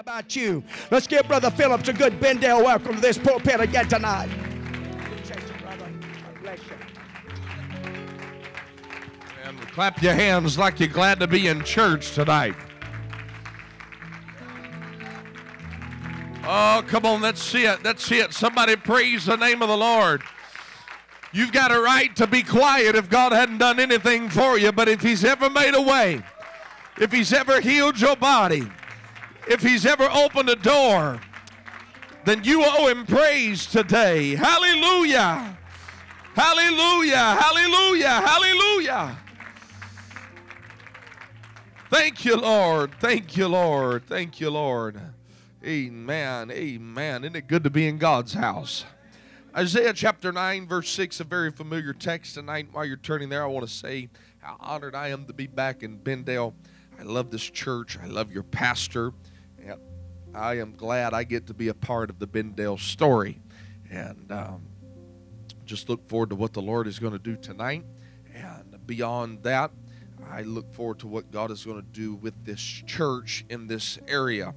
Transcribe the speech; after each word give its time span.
About 0.00 0.34
you? 0.34 0.64
Let's 0.90 1.06
give 1.06 1.28
Brother 1.28 1.50
Phillips 1.50 1.86
a 1.90 1.92
good 1.92 2.18
Benndale 2.20 2.64
welcome 2.64 2.94
to 2.94 3.00
this 3.02 3.18
pulpit 3.18 3.60
again 3.60 3.86
tonight. 3.86 4.30
And 9.44 9.60
clap 9.72 10.00
your 10.00 10.14
hands 10.14 10.56
like 10.56 10.80
you're 10.80 10.88
glad 10.88 11.20
to 11.20 11.26
be 11.26 11.48
in 11.48 11.62
church 11.64 12.14
tonight. 12.14 12.54
Oh, 16.44 16.82
come 16.86 17.04
on, 17.04 17.20
let's 17.20 17.42
see 17.42 17.66
it. 17.66 17.84
Let's 17.84 18.02
see 18.02 18.20
it. 18.20 18.32
Somebody 18.32 18.76
praise 18.76 19.26
the 19.26 19.36
name 19.36 19.60
of 19.60 19.68
the 19.68 19.76
Lord. 19.76 20.22
You've 21.34 21.52
got 21.52 21.72
a 21.72 21.78
right 21.78 22.16
to 22.16 22.26
be 22.26 22.42
quiet 22.42 22.96
if 22.96 23.10
God 23.10 23.32
hadn't 23.32 23.58
done 23.58 23.78
anything 23.78 24.30
for 24.30 24.56
you, 24.56 24.72
but 24.72 24.88
if 24.88 25.02
He's 25.02 25.26
ever 25.26 25.50
made 25.50 25.74
a 25.74 25.82
way, 25.82 26.22
if 26.98 27.12
He's 27.12 27.34
ever 27.34 27.60
healed 27.60 28.00
your 28.00 28.16
body, 28.16 28.66
if 29.50 29.62
He's 29.62 29.84
ever 29.84 30.08
opened 30.10 30.48
a 30.48 30.56
door, 30.56 31.20
then 32.24 32.44
you 32.44 32.62
owe 32.64 32.86
Him 32.88 33.04
praise 33.04 33.66
today. 33.66 34.36
Hallelujah! 34.36 35.58
Hallelujah! 36.34 37.16
Hallelujah! 37.16 38.08
Hallelujah! 38.08 39.18
Thank 41.90 42.24
you, 42.24 42.36
Lord. 42.36 42.92
Thank 43.00 43.36
you, 43.36 43.48
Lord. 43.48 44.06
Thank 44.06 44.40
you, 44.40 44.48
Lord. 44.50 45.00
Amen. 45.66 46.50
Amen. 46.52 47.24
Isn't 47.24 47.34
it 47.34 47.48
good 47.48 47.64
to 47.64 47.70
be 47.70 47.88
in 47.88 47.98
God's 47.98 48.34
house? 48.34 48.84
Isaiah 49.56 49.92
chapter 49.92 50.30
9, 50.30 50.68
verse 50.68 50.88
6, 50.90 51.18
a 51.18 51.24
very 51.24 51.50
familiar 51.50 51.92
text 51.92 52.34
tonight. 52.34 52.68
While 52.70 52.84
you're 52.84 52.96
turning 52.96 53.28
there, 53.28 53.42
I 53.42 53.46
want 53.46 53.66
to 53.66 53.72
say 53.72 54.08
how 54.38 54.56
honored 54.60 54.94
I 54.94 55.08
am 55.08 55.26
to 55.26 55.32
be 55.32 55.48
back 55.48 55.82
in 55.82 55.98
Benndale. 55.98 56.54
I 56.98 57.02
love 57.02 57.32
this 57.32 57.42
church. 57.42 57.98
I 58.00 58.06
love 58.06 58.30
your 58.30 58.44
pastor. 58.44 59.12
I 60.34 60.58
am 60.58 60.74
glad 60.76 61.12
I 61.12 61.24
get 61.24 61.46
to 61.48 61.54
be 61.54 61.68
a 61.68 61.74
part 61.74 62.10
of 62.10 62.18
the 62.18 62.26
Benndale 62.26 62.78
story. 62.78 63.40
And 63.90 64.30
um, 64.30 64.62
just 65.64 65.88
look 65.88 66.08
forward 66.08 66.30
to 66.30 66.36
what 66.36 66.52
the 66.52 66.62
Lord 66.62 66.86
is 66.86 66.98
going 66.98 67.12
to 67.12 67.18
do 67.18 67.36
tonight. 67.36 67.84
And 68.34 68.86
beyond 68.86 69.42
that, 69.42 69.70
I 70.30 70.42
look 70.42 70.72
forward 70.72 71.00
to 71.00 71.08
what 71.08 71.30
God 71.30 71.50
is 71.50 71.64
going 71.64 71.80
to 71.80 71.86
do 71.86 72.14
with 72.14 72.44
this 72.44 72.60
church 72.60 73.44
in 73.48 73.66
this 73.66 73.98
area. 74.06 74.54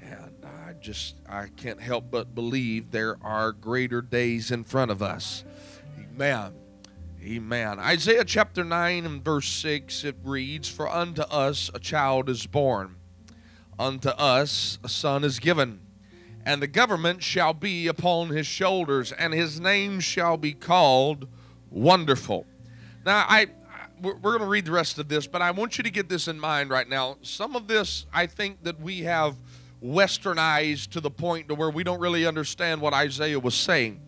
And 0.00 0.44
I 0.44 0.74
just, 0.74 1.16
I 1.28 1.48
can't 1.56 1.80
help 1.80 2.10
but 2.10 2.34
believe 2.34 2.90
there 2.90 3.16
are 3.22 3.52
greater 3.52 4.02
days 4.02 4.50
in 4.50 4.64
front 4.64 4.90
of 4.90 5.02
us. 5.02 5.44
Amen. 5.98 6.52
Amen. 7.22 7.80
Isaiah 7.80 8.24
chapter 8.24 8.62
9 8.62 9.04
and 9.04 9.24
verse 9.24 9.48
6, 9.48 10.04
it 10.04 10.16
reads, 10.22 10.68
For 10.68 10.88
unto 10.88 11.22
us 11.22 11.70
a 11.74 11.80
child 11.80 12.28
is 12.28 12.46
born, 12.46 12.95
unto 13.78 14.08
us 14.10 14.78
a 14.84 14.88
son 14.88 15.24
is 15.24 15.38
given, 15.38 15.80
and 16.44 16.62
the 16.62 16.66
government 16.66 17.22
shall 17.22 17.52
be 17.52 17.86
upon 17.86 18.28
his 18.28 18.46
shoulders, 18.46 19.12
and 19.12 19.32
his 19.32 19.60
name 19.60 20.00
shall 20.00 20.36
be 20.36 20.52
called 20.52 21.28
Wonderful. 21.70 22.46
Now, 23.04 23.24
I, 23.28 23.48
we're, 24.00 24.14
going 24.14 24.40
to 24.40 24.46
read 24.46 24.64
the 24.64 24.72
rest 24.72 24.98
of 24.98 25.08
this, 25.08 25.26
but 25.26 25.42
I 25.42 25.50
want 25.50 25.78
you 25.78 25.84
to 25.84 25.90
get 25.90 26.08
this 26.08 26.28
in 26.28 26.38
mind 26.38 26.70
right 26.70 26.88
now. 26.88 27.16
Some 27.22 27.56
of 27.56 27.68
this, 27.68 28.06
I 28.12 28.26
think 28.26 28.62
that 28.64 28.80
we 28.80 29.00
have 29.00 29.36
westernized 29.84 30.90
to 30.90 31.00
the 31.00 31.10
point 31.10 31.48
to 31.48 31.54
where 31.54 31.70
we 31.70 31.84
don't 31.84 32.00
really 32.00 32.26
understand 32.26 32.80
what 32.80 32.94
Isaiah 32.94 33.38
was 33.38 33.54
saying. 33.54 34.00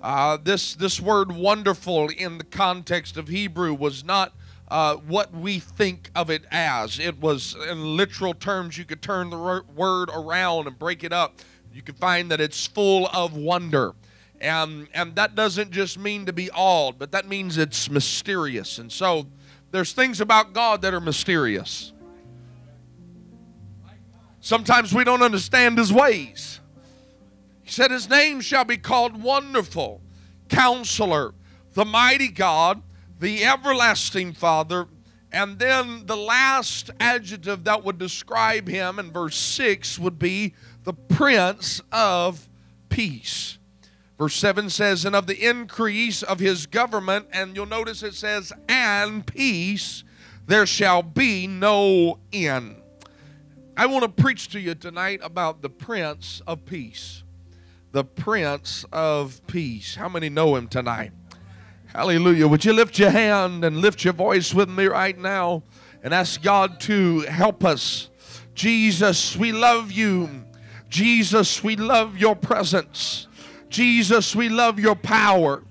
Uh, 0.00 0.38
this 0.42 0.74
this 0.74 1.00
word 1.00 1.32
"wonderful" 1.32 2.08
in 2.10 2.38
the 2.38 2.44
context 2.44 3.16
of 3.16 3.28
Hebrew 3.28 3.74
was 3.74 4.04
not 4.04 4.32
uh, 4.68 4.96
what 4.96 5.32
we 5.32 5.58
think 5.58 6.10
of 6.14 6.30
it 6.30 6.44
as. 6.50 6.98
It 6.98 7.20
was 7.20 7.56
in 7.70 7.96
literal 7.96 8.34
terms. 8.34 8.76
You 8.76 8.84
could 8.84 9.02
turn 9.02 9.30
the 9.30 9.62
word 9.74 10.10
around 10.12 10.66
and 10.66 10.78
break 10.78 11.04
it 11.04 11.12
up. 11.12 11.40
You 11.72 11.82
could 11.82 11.98
find 11.98 12.30
that 12.30 12.40
it's 12.40 12.66
full 12.66 13.06
of 13.08 13.36
wonder. 13.36 13.94
And, 14.40 14.88
and 14.92 15.14
that 15.16 15.34
doesn't 15.34 15.70
just 15.70 15.98
mean 15.98 16.26
to 16.26 16.32
be 16.32 16.50
awed, 16.50 16.98
but 16.98 17.12
that 17.12 17.28
means 17.28 17.58
it's 17.58 17.90
mysterious. 17.90 18.78
And 18.78 18.92
so 18.92 19.26
there's 19.70 19.92
things 19.92 20.20
about 20.20 20.52
God 20.52 20.82
that 20.82 20.92
are 20.94 21.00
mysterious. 21.00 21.92
Sometimes 24.40 24.94
we 24.94 25.04
don't 25.04 25.22
understand 25.22 25.78
his 25.78 25.92
ways. 25.92 26.60
He 27.62 27.70
said, 27.70 27.90
His 27.90 28.08
name 28.08 28.40
shall 28.40 28.64
be 28.64 28.76
called 28.76 29.20
Wonderful, 29.20 30.00
Counselor, 30.48 31.34
the 31.72 31.84
Mighty 31.84 32.28
God, 32.28 32.80
the 33.18 33.44
Everlasting 33.44 34.32
Father. 34.32 34.86
And 35.32 35.58
then 35.58 36.06
the 36.06 36.16
last 36.16 36.90
adjective 37.00 37.64
that 37.64 37.84
would 37.84 37.98
describe 37.98 38.68
him 38.68 38.98
in 38.98 39.12
verse 39.12 39.36
6 39.36 39.98
would 39.98 40.18
be 40.18 40.54
the 40.84 40.92
Prince 40.92 41.80
of 41.92 42.48
Peace. 42.88 43.58
Verse 44.18 44.34
7 44.36 44.70
says, 44.70 45.04
And 45.04 45.14
of 45.14 45.26
the 45.26 45.46
increase 45.46 46.22
of 46.22 46.38
his 46.38 46.66
government, 46.66 47.26
and 47.32 47.54
you'll 47.54 47.66
notice 47.66 48.02
it 48.02 48.14
says, 48.14 48.52
And 48.68 49.26
peace, 49.26 50.04
there 50.46 50.64
shall 50.64 51.02
be 51.02 51.46
no 51.46 52.18
end. 52.32 52.76
I 53.76 53.86
want 53.86 54.04
to 54.04 54.22
preach 54.22 54.48
to 54.50 54.60
you 54.60 54.74
tonight 54.74 55.20
about 55.22 55.60
the 55.60 55.68
Prince 55.68 56.40
of 56.46 56.64
Peace. 56.64 57.24
The 57.92 58.04
Prince 58.04 58.86
of 58.90 59.46
Peace. 59.46 59.96
How 59.96 60.08
many 60.08 60.30
know 60.30 60.56
him 60.56 60.66
tonight? 60.68 61.12
Hallelujah. 61.96 62.46
Would 62.46 62.62
you 62.62 62.74
lift 62.74 62.98
your 62.98 63.08
hand 63.08 63.64
and 63.64 63.78
lift 63.78 64.04
your 64.04 64.12
voice 64.12 64.52
with 64.52 64.68
me 64.68 64.84
right 64.84 65.16
now 65.16 65.62
and 66.02 66.12
ask 66.12 66.42
God 66.42 66.78
to 66.80 67.20
help 67.20 67.64
us? 67.64 68.10
Jesus, 68.54 69.34
we 69.34 69.50
love 69.50 69.90
you. 69.90 70.44
Jesus, 70.90 71.64
we 71.64 71.74
love 71.74 72.18
your 72.18 72.36
presence. 72.36 73.28
Jesus, 73.70 74.36
we 74.36 74.50
love 74.50 74.78
your 74.78 74.94
power. 74.94 75.62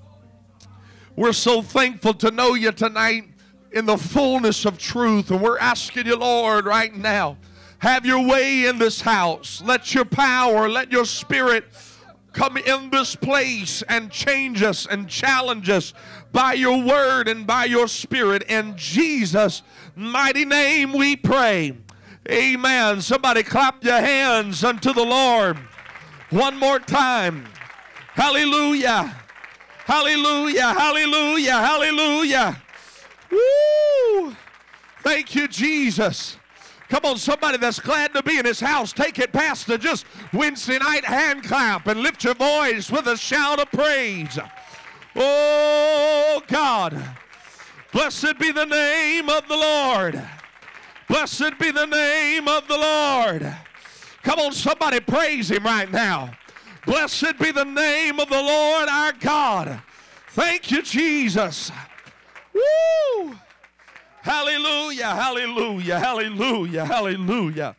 We're 1.16 1.31
so 1.31 1.62
thankful 1.62 2.16
to 2.16 2.31
know 2.31 2.56
you 2.56 2.72
tonight 2.72 3.25
in 3.72 3.86
the 3.86 3.97
fullness 3.97 4.66
of 4.66 4.80
truth. 4.80 5.30
And 5.30 5.40
we're 5.40 5.59
asking 5.59 6.07
you, 6.07 6.16
Lord, 6.16 6.66
right 6.66 6.96
now, 6.96 7.38
have 7.78 8.03
your 8.03 8.28
way 8.28 8.66
in 8.66 8.80
this 8.80 9.00
house. 9.00 9.62
Let 9.63 9.94
your 9.94 10.06
power, 10.06 10.68
let 10.69 10.92
your 10.92 11.06
spirit 11.06 11.66
come 12.35 12.57
in 12.57 12.90
this 12.90 13.16
place 13.16 13.81
and 13.88 14.12
change 14.12 14.62
us 14.62 14.85
and 14.85 15.07
challenge 15.07 15.69
us 15.69 15.94
by 16.34 16.53
your 16.53 16.84
word 16.84 17.29
and 17.29 17.47
by 17.47 17.63
your 17.63 17.88
spirit. 17.88 18.44
In 18.44 18.75
Jesus' 18.75 19.63
mighty 19.96 20.44
name 20.44 20.91
we 20.91 21.16
pray. 21.16 21.78
Amen. 22.29 23.01
Somebody 23.01 23.41
clap 23.41 23.84
your 23.84 24.01
hands 24.01 24.63
unto 24.63 24.94
the 24.94 25.03
Lord. 25.03 25.57
One 26.29 26.57
more 26.57 26.79
time. 26.79 27.45
Hallelujah. 28.13 29.16
Hallelujah. 29.85 30.74
Hallelujah. 30.74 31.57
Hallelujah. 31.57 32.62
Woo! 33.31 34.35
Thank 35.03 35.35
you, 35.35 35.47
Jesus. 35.47 36.38
Come 36.90 37.06
on, 37.06 37.18
somebody 37.18 37.57
that's 37.57 37.79
glad 37.79 38.13
to 38.13 38.22
be 38.22 38.38
in 38.38 38.46
his 38.46 38.59
house, 38.59 38.94
take 38.94 39.18
it 39.18 39.31
past 39.31 39.66
the 39.68 39.78
just 39.78 40.06
Wednesday 40.34 40.78
night 40.78 41.03
hand 41.03 41.44
clap 41.44 41.88
and 41.88 42.01
lift 42.01 42.23
your 42.23 42.35
voice 42.35 42.91
with 42.91 43.07
a 43.07 43.18
shout 43.18 43.59
of 43.59 43.72
praise. 43.72 44.38
Oh, 45.16 46.41
God. 46.47 47.01
Blessed 47.91 48.38
be 48.40 48.51
the 48.51 48.66
name 48.66 49.29
of 49.29 49.47
the 49.47 49.56
Lord. 49.56 50.22
Blessed 51.07 51.57
be 51.59 51.72
the 51.72 51.85
name 51.85 52.47
of 52.47 52.68
the 52.68 52.78
Lord. 52.78 53.56
Come 54.22 54.40
on, 54.40 54.51
somebody 54.51 55.00
praise 55.00 55.50
him 55.50 55.63
right 55.63 55.91
now. 55.91 56.31
Blessed 56.85 57.40
be 57.40 57.51
the 57.51 57.66
name 57.66 58.19
of 58.19 58.29
the 58.29 58.41
Lord 58.41 58.90
our 58.90 59.13
God. 59.13 59.81
Thank 60.29 60.72
you, 60.72 60.81
Jesus. 60.81 61.72
Woo! 62.53 63.35
Hallelujah, 64.25 65.13
hallelujah, 65.13 66.00
hallelujah, 66.00 66.84
hallelujah. 66.84 67.75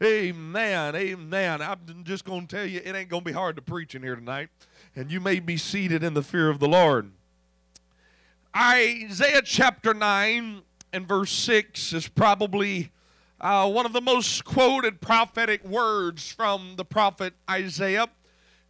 Amen, 0.00 0.94
amen. 0.94 1.60
I'm 1.60 2.04
just 2.04 2.24
going 2.24 2.46
to 2.46 2.56
tell 2.56 2.64
you, 2.64 2.80
it 2.84 2.94
ain't 2.94 3.08
going 3.08 3.22
to 3.22 3.24
be 3.24 3.32
hard 3.32 3.56
to 3.56 3.62
preach 3.62 3.96
in 3.96 4.04
here 4.04 4.14
tonight. 4.14 4.48
And 4.94 5.10
you 5.10 5.20
may 5.20 5.40
be 5.40 5.56
seated 5.56 6.04
in 6.04 6.14
the 6.14 6.22
fear 6.22 6.50
of 6.50 6.60
the 6.60 6.68
Lord. 6.68 7.10
Isaiah 8.56 9.42
chapter 9.42 9.92
9 9.92 10.62
and 10.92 11.08
verse 11.08 11.32
6 11.32 11.92
is 11.92 12.06
probably 12.06 12.92
uh, 13.40 13.68
one 13.68 13.84
of 13.84 13.92
the 13.92 14.00
most 14.00 14.44
quoted 14.44 15.00
prophetic 15.00 15.64
words 15.64 16.30
from 16.30 16.74
the 16.76 16.84
prophet 16.84 17.34
Isaiah. 17.50 18.06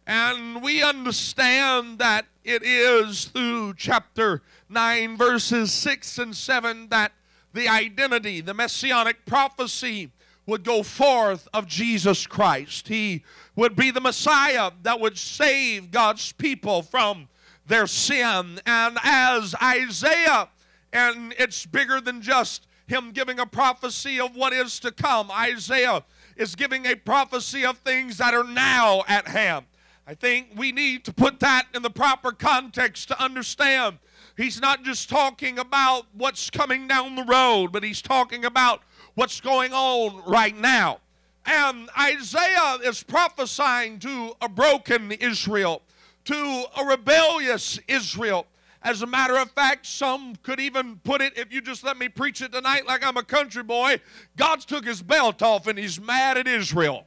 And 0.07 0.63
we 0.63 0.81
understand 0.81 1.99
that 1.99 2.25
it 2.43 2.63
is 2.63 3.25
through 3.25 3.75
chapter 3.75 4.41
9, 4.67 5.15
verses 5.15 5.71
6 5.71 6.17
and 6.17 6.35
7, 6.35 6.87
that 6.89 7.11
the 7.53 7.67
identity, 7.67 8.41
the 8.41 8.53
messianic 8.53 9.25
prophecy 9.25 10.11
would 10.45 10.63
go 10.63 10.83
forth 10.83 11.47
of 11.53 11.67
Jesus 11.67 12.25
Christ. 12.25 12.87
He 12.87 13.23
would 13.55 13.75
be 13.75 13.91
the 13.91 14.01
Messiah 14.01 14.71
that 14.83 14.99
would 14.99 15.17
save 15.17 15.91
God's 15.91 16.31
people 16.33 16.81
from 16.81 17.27
their 17.67 17.87
sin. 17.87 18.59
And 18.65 18.97
as 19.03 19.55
Isaiah, 19.61 20.49
and 20.91 21.33
it's 21.37 21.65
bigger 21.65 22.01
than 22.01 22.21
just 22.21 22.67
him 22.87 23.11
giving 23.11 23.39
a 23.39 23.45
prophecy 23.45 24.19
of 24.19 24.35
what 24.35 24.51
is 24.51 24.79
to 24.79 24.91
come, 24.91 25.29
Isaiah 25.31 26.03
is 26.35 26.55
giving 26.55 26.85
a 26.85 26.95
prophecy 26.95 27.63
of 27.63 27.77
things 27.77 28.17
that 28.17 28.33
are 28.33 28.43
now 28.43 29.03
at 29.07 29.27
hand. 29.27 29.65
I 30.07 30.15
think 30.15 30.47
we 30.55 30.71
need 30.71 31.05
to 31.05 31.13
put 31.13 31.39
that 31.41 31.67
in 31.75 31.83
the 31.83 31.91
proper 31.91 32.31
context 32.31 33.09
to 33.09 33.23
understand. 33.23 33.99
He's 34.39 34.61
not 34.61 34.85
just 34.85 35.09
talking 35.09 35.59
about 35.59 36.05
what's 36.13 36.49
coming 36.49 36.87
down 36.87 37.15
the 37.15 37.25
road, 37.25 37.73
but 37.73 37.83
he's 37.83 38.01
talking 38.01 38.45
about 38.45 38.81
what's 39.15 39.41
going 39.41 39.73
on 39.73 40.23
right 40.25 40.57
now. 40.57 41.01
And 41.45 41.89
Isaiah 41.99 42.77
is 42.85 43.03
prophesying 43.03 43.99
to 43.99 44.37
a 44.41 44.47
broken 44.47 45.11
Israel, 45.11 45.81
to 46.23 46.63
a 46.77 46.85
rebellious 46.85 47.81
Israel. 47.89 48.47
As 48.81 49.01
a 49.01 49.05
matter 49.05 49.35
of 49.35 49.51
fact, 49.51 49.85
some 49.85 50.37
could 50.37 50.61
even 50.61 51.01
put 51.03 51.19
it, 51.19 51.37
if 51.37 51.51
you 51.51 51.59
just 51.59 51.83
let 51.83 51.97
me 51.97 52.07
preach 52.07 52.41
it 52.41 52.53
tonight 52.53 52.87
like 52.87 53.05
I'm 53.05 53.17
a 53.17 53.23
country 53.23 53.63
boy, 53.63 53.99
God's 54.37 54.63
took 54.63 54.85
his 54.85 55.01
belt 55.01 55.41
off 55.41 55.67
and 55.67 55.77
he's 55.77 55.99
mad 55.99 56.37
at 56.37 56.47
Israel. 56.47 57.05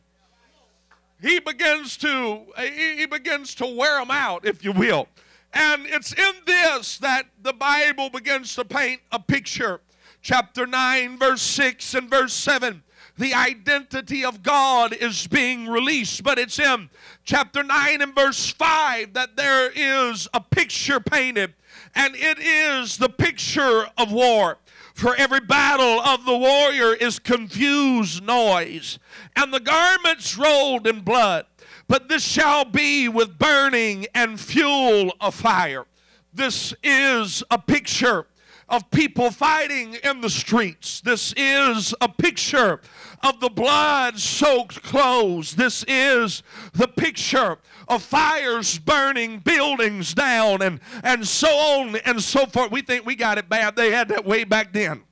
He 1.23 1.40
begins 1.40 1.96
to 1.99 2.43
he 2.58 3.06
begins 3.06 3.55
to 3.55 3.67
wear 3.67 4.00
them 4.00 4.11
out, 4.11 4.44
if 4.44 4.62
you 4.62 4.73
will. 4.73 5.08
And 5.53 5.87
it's 5.87 6.13
in 6.13 6.33
this 6.47 6.99
that 6.99 7.27
the 7.41 7.53
Bible 7.53 8.11
begins 8.11 8.55
to 8.55 8.65
paint 8.65 9.01
a 9.11 9.19
picture. 9.19 9.81
Chapter 10.23 10.67
9, 10.67 11.19
verse 11.19 11.43
6 11.43 11.95
and 11.95 12.09
verse 12.09 12.33
7 12.33 12.83
the 13.19 13.35
identity 13.35 14.25
of 14.25 14.43
God 14.43 14.93
is 14.93 15.27
being 15.27 15.69
released. 15.69 16.23
But 16.23 16.39
it's 16.39 16.59
in 16.59 16.91
chapter 17.25 17.63
9 17.63 18.03
and 18.03 18.15
verse 18.15 18.51
5 18.51 19.13
that 19.15 19.37
there 19.37 19.71
is 19.75 20.29
a 20.33 20.41
picture 20.41 21.01
painted, 21.01 21.55
and 21.95 22.15
it 22.17 22.39
is 22.39 22.97
the 22.97 23.09
picture 23.09 23.87
of 23.99 24.13
war. 24.13 24.59
For 24.95 25.15
every 25.17 25.41
battle 25.41 26.01
of 26.01 26.27
the 26.27 26.37
warrior 26.37 26.95
is 26.95 27.19
confused 27.19 28.23
noise, 28.23 28.99
and 29.35 29.53
the 29.53 29.61
garments 29.61 30.37
rolled 30.37 30.87
in 30.87 31.01
blood. 31.01 31.47
But 31.88 32.08
this 32.08 32.25
shall 32.25 32.64
be 32.64 33.08
with 33.08 33.38
burning 33.38 34.06
and 34.14 34.38
fuel 34.40 35.12
of 35.20 35.34
fire. 35.34 35.87
This 36.32 36.75
is 36.82 37.43
a 37.50 37.58
picture 37.58 38.26
of 38.69 38.90
people 38.90 39.31
fighting 39.31 39.94
in 40.02 40.23
the 40.23 40.31
streets. 40.31 41.02
This 41.02 41.34
is 41.37 41.94
a 42.00 42.08
picture 42.08 42.81
of 43.23 43.38
the 43.40 43.50
blood 43.50 44.19
soaked 44.19 44.82
clothes. 44.82 45.55
This 45.55 45.84
is 45.87 46.43
the 46.73 46.88
picture 46.88 47.58
of 47.87 48.02
fires 48.02 48.79
burning 48.79 49.40
buildings 49.40 50.14
down 50.14 50.62
and, 50.62 50.81
and 51.05 51.29
so 51.29 51.49
on 51.49 51.96
and 51.96 52.23
so 52.23 52.46
forth. 52.46 52.70
We 52.70 52.81
think 52.81 53.05
we 53.05 53.14
got 53.14 53.37
it 53.37 53.49
bad. 53.49 53.76
They 53.76 53.90
had 53.90 54.08
that 54.08 54.25
way 54.25 54.44
back 54.44 54.73
then. 54.73 55.02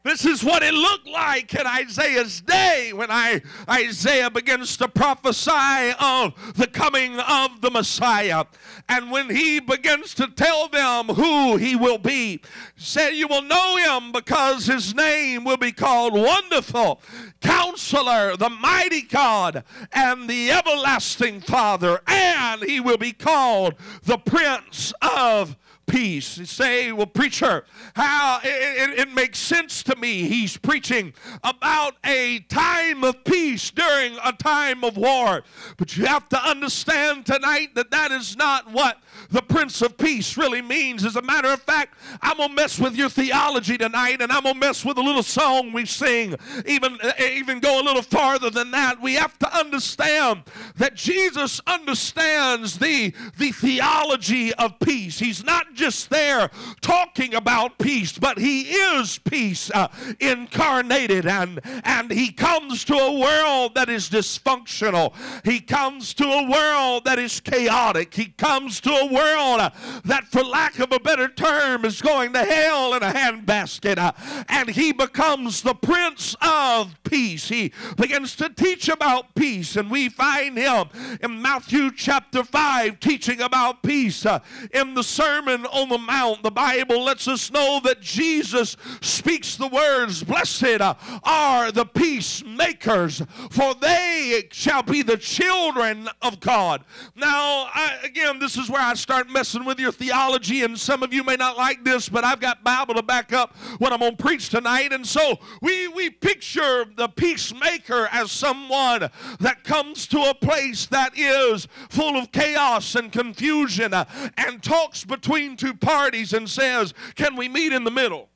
This 0.07 0.25
is 0.25 0.45
what 0.45 0.63
it 0.63 0.73
looked 0.73 1.09
like 1.09 1.53
in 1.53 1.67
Isaiah's 1.67 2.41
day 2.41 2.93
when 2.95 3.11
I, 3.11 3.43
Isaiah 3.69 4.31
begins 4.31 4.77
to 4.77 4.87
prophesy 4.87 5.95
of 5.99 6.55
the 6.55 6.69
coming 6.69 7.19
of 7.19 7.61
the 7.61 7.73
Messiah. 7.73 8.45
And 8.89 9.11
when 9.11 9.29
he 9.29 9.59
begins 9.59 10.15
to 10.15 10.29
tell 10.29 10.69
them 10.69 11.07
who 11.07 11.57
he 11.57 11.75
will 11.75 11.99
be, 11.99 12.41
said, 12.77 13.15
You 13.15 13.27
will 13.27 13.43
know 13.43 13.79
him 13.79 14.13
because 14.13 14.67
his 14.67 14.95
name 14.95 15.43
will 15.43 15.57
be 15.57 15.73
called 15.73 16.13
Wonderful, 16.13 17.03
Counselor, 17.41 18.37
the 18.37 18.49
Mighty 18.49 19.03
God, 19.03 19.65
and 19.91 20.31
the 20.31 20.53
Everlasting 20.53 21.41
Father, 21.41 22.01
and 22.07 22.63
he 22.63 22.79
will 22.79 22.97
be 22.97 23.13
called 23.13 23.75
the 24.05 24.19
Prince 24.19 24.93
of 25.03 25.57
peace. 25.87 26.41
Say, 26.49 26.93
well, 26.93 27.07
preacher, 27.07 27.65
how 27.95 28.41
it, 28.43 28.49
it, 28.49 28.99
it, 29.01 29.15
makes 29.15 29.39
sense 29.39 29.83
to 29.85 29.97
me. 29.97 30.29
He's 30.29 30.57
preaching 30.57 31.15
about 31.43 31.95
a 32.05 32.41
time 32.49 33.05
of 33.05 33.25
peace 33.25 33.71
during 33.71 34.19
a 34.25 34.33
time 34.33 34.85
of 34.85 34.97
war. 34.97 35.43
But 35.77 35.97
you 35.97 36.07
have 36.07 36.29
to 36.31 36.43
understand 36.43 37.27
tonight 37.27 37.75
that 37.75 37.91
that 37.91 38.11
is 38.11 38.37
not 38.37 38.71
what 38.71 38.99
the 39.31 39.43
Prince 39.43 39.81
of 39.83 39.97
Peace 39.97 40.37
really 40.37 40.63
means. 40.63 41.05
As 41.05 41.17
a 41.17 41.23
matter 41.23 41.49
of 41.49 41.63
fact, 41.63 41.95
I'm 42.21 42.37
to 42.37 42.49
mess 42.49 42.79
with 42.79 42.97
your 42.97 43.09
theology 43.09 43.79
tonight 43.79 44.21
and 44.21 44.31
I'm 44.33 44.43
to 44.43 44.55
mess 44.55 44.85
with 44.85 44.99
a 44.99 45.03
little 45.03 45.23
song 45.23 45.73
we 45.73 45.87
sing, 45.87 46.35
even, 46.67 46.99
even 47.21 47.61
go 47.61 47.81
a 47.81 47.85
little 47.85 48.03
farther 48.03 48.51
than 48.51 48.71
that. 48.73 49.01
We 49.01 49.15
have 49.15 49.39
to 49.39 49.57
understand 49.57 50.43
that 50.77 50.95
Jesus 50.95 51.61
understands 51.67 52.79
the, 52.79 53.13
the 53.39 53.53
theology 53.53 54.53
of 54.55 54.79
peace. 54.81 55.19
He's 55.19 55.45
not 55.45 55.76
just 55.77 56.11
there 56.11 56.51
talking 56.81 57.35
about 57.35 57.79
peace, 57.79 58.19
but 58.19 58.39
he 58.39 58.63
is 58.63 59.19
peace 59.19 59.71
uh, 59.71 59.89
incarnated 60.19 61.27
and, 61.27 61.61
and 61.85 62.11
he 62.11 62.33
comes 62.33 62.85
to 62.85 62.95
a 62.95 63.21
world 63.21 63.75
that 63.75 63.89
is 63.89 64.09
dysfunctional. 64.09 65.15
He 65.45 65.61
comes 65.61 66.15
to 66.15 66.25
a 66.25 66.51
world 66.51 67.05
that 67.05 67.19
is 67.19 67.41
chaotic. 67.41 68.15
He 68.15 68.27
comes 68.27 68.81
to 68.81 68.91
a 68.91 69.07
world 69.07 69.61
uh, 69.61 69.71
that, 70.05 70.27
for 70.27 70.43
lack 70.43 70.79
of 70.79 70.93
a 70.93 70.99
better 70.99 71.29
term, 71.29 71.85
is 71.85 72.01
going 72.01 72.33
to 72.33 72.45
hell 72.45 72.95
in 72.95 73.03
a 73.03 73.13
handbasket. 73.13 73.99
Uh, 73.99 74.13
and 74.49 74.71
he 74.71 74.93
becomes 74.93 75.63
the 75.63 75.75
Prince 75.75 76.35
of 76.41 76.95
Peace. 77.05 77.49
He 77.49 77.73
begins 77.97 78.35
to 78.37 78.49
teach 78.49 78.89
about 78.89 79.35
peace, 79.35 79.77
and 79.77 79.91
we 79.91 80.09
find 80.09 80.57
him 80.57 80.87
in 81.21 81.43
Matthew 81.43 81.91
chapter 81.93 82.45
5 82.45 83.01
teaching 83.01 83.41
about 83.41 83.83
peace. 83.83 84.25
Uh, 84.25 84.41
in 84.73 84.95
the 84.95 85.03
Sermon 85.03 85.66
on 85.73 85.89
the 85.89 85.99
Mount, 85.99 86.43
the 86.43 86.51
Bible 86.51 87.05
lets 87.05 87.29
us 87.29 87.51
know 87.51 87.81
that 87.85 88.01
Jesus 88.01 88.77
speaks 89.01 89.57
the 89.57 89.69
words, 89.69 90.23
Blessed 90.23 90.81
are 91.25 91.73
the 91.73 91.85
peacemakers, 91.85 93.23
for 93.51 93.75
they 93.75 94.49
shall 94.51 94.83
be 94.83 95.03
the 95.03 95.17
children 95.17 96.09
of 96.23 96.41
God. 96.41 96.85
Now, 97.15 97.69
I, 97.73 97.99
again, 98.05 98.39
this 98.39 98.57
is 98.57 98.71
where 98.71 98.83
I 98.83 98.95
start 98.95 99.29
messing 99.31 99.65
with 99.65 99.79
your 99.79 99.93
theology, 99.93 100.63
and 100.63 100.79
some 100.79 101.03
of 101.03 101.13
you 101.13 101.25
may 101.25 101.37
not 101.37 101.57
like 101.57 101.85
this, 101.85 102.09
but 102.09 102.25
I've 102.25 102.41
got 102.41 102.65
Bible 102.65 102.95
to 102.95 103.03
back 103.03 103.33
up 103.33 103.57
what 103.79 103.93
I'm 103.93 104.01
going 104.01 104.17
to 104.17 104.23
preach 104.23 104.49
tonight. 104.49 104.93
And 104.93 105.07
so 105.07 105.39
we, 105.61 105.89
we 105.89 106.11
picture 106.11 106.85
the 106.97 107.09
peacemaker 107.09 108.09
as 108.13 108.31
someone 108.31 109.11
that 109.41 109.65
comes 109.65 110.07
to 110.09 110.21
a 110.23 110.35
place 110.35 110.87
that 110.87 111.17
is 111.17 111.69
full 111.89 112.17
of 112.17 112.33
chaos 112.33 112.95
and 112.95 113.13
confusion 113.13 113.95
uh, 113.95 114.05
and 114.37 114.63
talks 114.63 115.05
between 115.05 115.56
two 115.57 115.75
parties 115.75 116.33
and 116.33 116.49
says, 116.49 116.95
Can 117.15 117.37
we 117.37 117.49
meet 117.49 117.73
in 117.73 117.85
the 117.85 117.91
middle? 117.91 118.29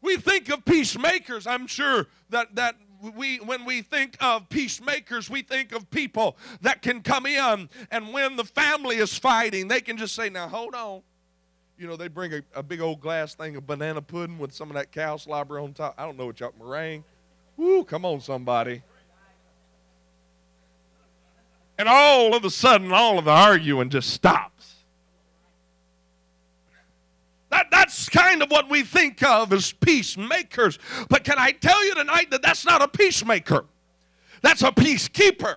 We 0.00 0.16
think 0.16 0.50
of 0.50 0.64
peacemakers. 0.64 1.46
I'm 1.46 1.66
sure 1.66 2.08
that, 2.30 2.54
that 2.56 2.76
we 3.16 3.38
when 3.38 3.64
we 3.64 3.82
think 3.82 4.16
of 4.20 4.48
peacemakers, 4.48 5.28
we 5.28 5.42
think 5.42 5.72
of 5.72 5.90
people 5.90 6.36
that 6.60 6.82
can 6.82 7.02
come 7.02 7.26
in 7.26 7.68
and 7.90 8.12
when 8.12 8.36
the 8.36 8.44
family 8.44 8.96
is 8.96 9.16
fighting, 9.16 9.68
they 9.68 9.80
can 9.80 9.96
just 9.96 10.14
say, 10.14 10.28
"Now 10.28 10.48
hold 10.48 10.74
on." 10.74 11.02
You 11.78 11.88
know, 11.88 11.96
they 11.96 12.08
bring 12.08 12.32
a, 12.32 12.42
a 12.54 12.62
big 12.62 12.80
old 12.80 13.00
glass 13.00 13.34
thing 13.34 13.56
of 13.56 13.66
banana 13.66 14.02
pudding 14.02 14.38
with 14.38 14.52
some 14.52 14.70
of 14.70 14.74
that 14.74 14.92
cow 14.92 15.16
slobber 15.16 15.58
on 15.58 15.72
top. 15.72 15.94
I 15.98 16.04
don't 16.04 16.16
know 16.16 16.26
what 16.26 16.38
y'all 16.38 16.52
meringue. 16.58 17.02
Woo, 17.56 17.84
come 17.84 18.04
on, 18.04 18.20
somebody. 18.20 18.82
And 21.78 21.88
all 21.88 22.36
of 22.36 22.44
a 22.44 22.50
sudden, 22.50 22.92
all 22.92 23.18
of 23.18 23.24
the 23.24 23.32
arguing 23.32 23.90
just 23.90 24.10
stops. 24.10 24.76
That, 27.50 27.66
that's 27.70 28.08
of 28.40 28.50
what 28.50 28.70
we 28.70 28.82
think 28.82 29.22
of 29.22 29.52
as 29.52 29.72
peacemakers. 29.72 30.78
But 31.08 31.24
can 31.24 31.34
I 31.38 31.52
tell 31.52 31.84
you 31.84 31.94
tonight 31.94 32.30
that 32.30 32.42
that's 32.42 32.64
not 32.64 32.80
a 32.80 32.88
peacemaker? 32.88 33.66
That's 34.40 34.62
a 34.62 34.72
peacekeeper. 34.72 35.56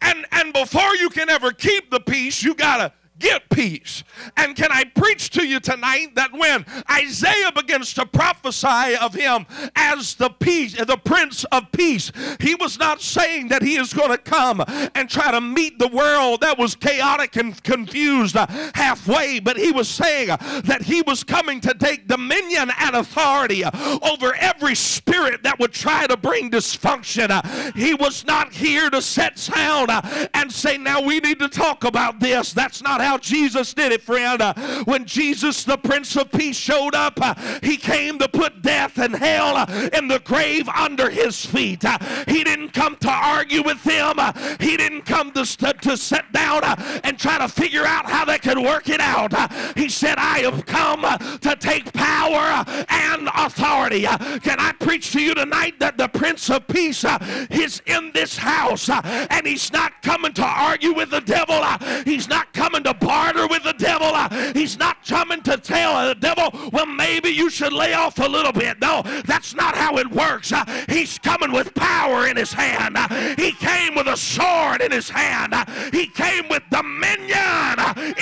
And, 0.00 0.26
and 0.32 0.52
before 0.52 0.94
you 0.96 1.10
can 1.10 1.30
ever 1.30 1.52
keep 1.52 1.90
the 1.90 2.00
peace, 2.00 2.42
you 2.42 2.54
got 2.54 2.76
to 2.78 2.92
get 3.18 3.48
peace. 3.50 4.02
And 4.36 4.56
can 4.56 4.70
I 4.70 4.84
preach 4.84 5.30
to 5.30 5.46
you 5.46 5.60
tonight 5.60 6.14
that 6.16 6.32
when 6.32 6.64
Isaiah 6.90 7.52
begins 7.52 7.94
to 7.94 8.06
prophesy 8.06 8.96
of 8.96 9.14
him 9.14 9.46
as 9.76 10.14
the 10.14 10.30
peace, 10.30 10.74
the 10.76 10.96
prince 10.96 11.44
of 11.44 11.70
peace, 11.72 12.10
he 12.40 12.54
was 12.54 12.78
not 12.78 13.00
saying 13.00 13.48
that 13.48 13.62
he 13.62 13.76
is 13.76 13.92
going 13.92 14.10
to 14.10 14.18
come 14.18 14.64
and 14.94 15.08
try 15.08 15.30
to 15.30 15.40
meet 15.40 15.78
the 15.78 15.88
world 15.88 16.40
that 16.40 16.58
was 16.58 16.74
chaotic 16.74 17.36
and 17.36 17.62
confused 17.62 18.36
uh, 18.36 18.46
halfway, 18.74 19.38
but 19.40 19.56
he 19.56 19.70
was 19.70 19.88
saying 19.88 20.28
that 20.64 20.82
he 20.82 21.02
was 21.02 21.22
coming 21.22 21.60
to 21.60 21.74
take 21.74 22.08
dominion 22.08 22.70
and 22.78 22.96
authority 22.96 23.64
over 24.02 24.34
every 24.36 24.74
spirit 24.74 25.42
that 25.42 25.58
would 25.58 25.72
try 25.72 26.06
to 26.06 26.16
bring 26.16 26.50
dysfunction. 26.50 27.30
Uh, 27.30 27.42
he 27.72 27.94
was 27.94 28.24
not 28.24 28.52
here 28.52 28.90
to 28.90 29.00
set 29.00 29.38
sound 29.38 29.90
uh, 29.90 30.00
and 30.34 30.50
say, 30.50 30.76
now 30.78 31.00
we 31.00 31.20
need 31.20 31.38
to 31.38 31.48
talk 31.48 31.84
about 31.84 32.18
this. 32.18 32.52
That's 32.52 32.82
not 32.82 33.00
how 33.02 33.18
Jesus 33.18 33.74
did 33.74 33.92
it, 33.92 34.02
friend. 34.02 34.40
Uh, 34.40 34.54
when 34.84 35.04
Jesus, 35.04 35.64
the 35.64 35.76
Prince 35.76 36.16
of 36.16 36.30
Peace, 36.30 36.56
showed 36.56 36.94
up, 36.94 37.18
uh, 37.20 37.34
he 37.62 37.76
came 37.76 38.18
to 38.18 38.28
put 38.28 38.62
death 38.62 38.98
and 38.98 39.14
hell 39.14 39.56
uh, 39.56 39.90
in 39.92 40.08
the 40.08 40.20
grave 40.20 40.68
under 40.68 41.10
his 41.10 41.44
feet. 41.44 41.84
Uh, 41.84 41.98
he 42.26 42.44
didn't 42.44 42.72
come 42.72 42.96
to 42.96 43.10
argue 43.10 43.62
with 43.62 43.82
them, 43.84 44.14
uh, 44.18 44.32
he 44.60 44.76
didn't 44.76 45.02
come 45.02 45.32
to, 45.32 45.44
to 45.44 45.96
sit 45.96 46.30
down 46.32 46.64
uh, 46.64 47.00
and 47.04 47.18
try 47.18 47.38
to 47.38 47.48
figure 47.48 47.84
out 47.84 48.06
how 48.06 48.24
they 48.24 48.38
could 48.38 48.58
work 48.58 48.88
it 48.88 49.00
out. 49.00 49.32
He 49.76 49.88
said, 49.88 50.16
I 50.18 50.40
have 50.40 50.64
come 50.66 51.02
to 51.02 51.56
take 51.56 51.92
power 51.92 52.64
and 52.88 53.28
authority. 53.34 54.02
Can 54.02 54.58
I 54.58 54.72
preach 54.78 55.12
to 55.12 55.20
you 55.20 55.34
tonight 55.34 55.78
that 55.80 55.98
the 55.98 56.08
Prince 56.08 56.48
of 56.50 56.66
Peace 56.68 57.04
is 57.50 57.82
in 57.86 58.10
this 58.12 58.36
house 58.36 58.88
and 58.88 59.46
he's 59.46 59.72
not 59.72 60.02
coming 60.02 60.32
to 60.34 60.44
argue 60.44 60.94
with 60.94 61.10
the 61.10 61.20
devil, 61.20 61.62
he's 62.04 62.28
not 62.28 62.52
coming 62.52 62.82
to 62.84 62.91
barter 62.94 63.46
with 63.46 63.62
the 63.62 63.74
devil, 63.74 64.08
uh, 64.08 64.52
he's 64.52 64.78
not 64.78 65.04
coming 65.06 65.42
to 65.42 65.56
tell 65.56 66.06
the 66.08 66.14
devil, 66.14 66.50
well, 66.72 66.86
maybe 66.86 67.28
you 67.30 67.50
should 67.50 67.72
lay 67.72 67.94
off 67.94 68.18
a 68.18 68.26
little 68.28 68.52
bit. 68.52 68.80
No, 68.80 69.02
that's 69.24 69.54
not 69.54 69.74
how 69.74 69.98
it 69.98 70.10
works. 70.10 70.52
Uh, 70.52 70.64
He's 70.88 71.18
coming 71.18 71.52
with 71.52 71.74
power 71.74 72.26
in 72.26 72.36
his 72.36 72.52
hand, 72.52 72.96
Uh, 72.96 73.08
he 73.36 73.52
came 73.52 73.94
with 73.94 74.06
a 74.06 74.16
sword 74.16 74.80
in 74.80 74.92
his 74.92 75.08
hand, 75.08 75.54
he 75.92 76.06
came 76.06 76.48
with 76.48 76.62
dominion 76.70 77.78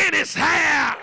in 0.06 0.14
his 0.14 0.34
hand. 0.34 0.98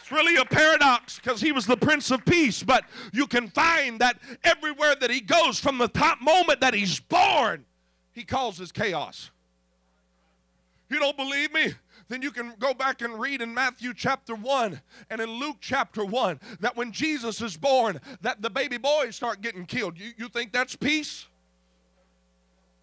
It's 0.00 0.12
really 0.12 0.36
a 0.36 0.44
paradox 0.44 1.18
because 1.18 1.40
he 1.40 1.52
was 1.52 1.66
the 1.66 1.76
Prince 1.76 2.10
of 2.10 2.24
Peace, 2.24 2.62
but 2.62 2.84
you 3.12 3.26
can 3.26 3.48
find 3.48 4.00
that 4.00 4.18
everywhere 4.44 4.94
that 5.00 5.10
he 5.10 5.20
goes, 5.20 5.58
from 5.58 5.78
the 5.78 5.88
top 5.88 6.20
moment 6.20 6.60
that 6.60 6.74
he's 6.74 7.00
born, 7.00 7.64
he 8.12 8.24
causes 8.24 8.72
chaos. 8.72 9.30
You 10.92 10.98
don't 10.98 11.16
believe 11.16 11.52
me? 11.54 11.72
Then 12.08 12.20
you 12.20 12.30
can 12.30 12.52
go 12.58 12.74
back 12.74 13.00
and 13.00 13.18
read 13.18 13.40
in 13.40 13.54
Matthew 13.54 13.94
chapter 13.94 14.34
1 14.34 14.78
and 15.08 15.20
in 15.22 15.30
Luke 15.30 15.56
chapter 15.60 16.04
1 16.04 16.38
that 16.60 16.76
when 16.76 16.92
Jesus 16.92 17.40
is 17.40 17.56
born, 17.56 17.98
that 18.20 18.42
the 18.42 18.50
baby 18.50 18.76
boys 18.76 19.16
start 19.16 19.40
getting 19.40 19.64
killed. 19.64 19.98
You, 19.98 20.10
you 20.18 20.28
think 20.28 20.52
that's 20.52 20.76
peace? 20.76 21.26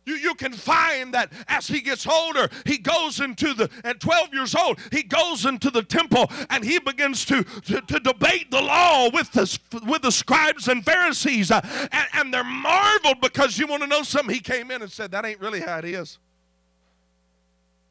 You, 0.07 0.15
you 0.15 0.33
can 0.33 0.53
find 0.53 1.13
that 1.13 1.31
as 1.47 1.67
he 1.67 1.81
gets 1.81 2.07
older, 2.07 2.49
he 2.65 2.79
goes 2.79 3.19
into 3.19 3.53
the, 3.53 3.69
at 3.83 3.99
12 3.99 4.33
years 4.33 4.55
old, 4.55 4.79
he 4.91 5.03
goes 5.03 5.45
into 5.45 5.69
the 5.69 5.83
temple 5.83 6.31
and 6.49 6.63
he 6.63 6.79
begins 6.79 7.25
to, 7.25 7.43
to, 7.43 7.81
to 7.81 7.99
debate 7.99 8.49
the 8.49 8.61
law 8.61 9.11
with 9.11 9.31
the, 9.33 9.59
with 9.85 10.01
the 10.01 10.11
scribes 10.11 10.67
and 10.67 10.83
Pharisees. 10.83 11.51
Uh, 11.51 11.61
and, 11.91 12.07
and 12.13 12.33
they're 12.33 12.43
marveled 12.43 13.21
because 13.21 13.59
you 13.59 13.67
want 13.67 13.83
to 13.83 13.87
know 13.87 14.01
something? 14.01 14.33
He 14.33 14.41
came 14.41 14.71
in 14.71 14.81
and 14.81 14.91
said, 14.91 15.11
That 15.11 15.25
ain't 15.25 15.39
really 15.39 15.61
how 15.61 15.77
it 15.77 15.85
is. 15.85 16.17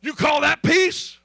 You 0.00 0.14
call 0.14 0.42
that 0.42 0.62
peace? 0.62 1.18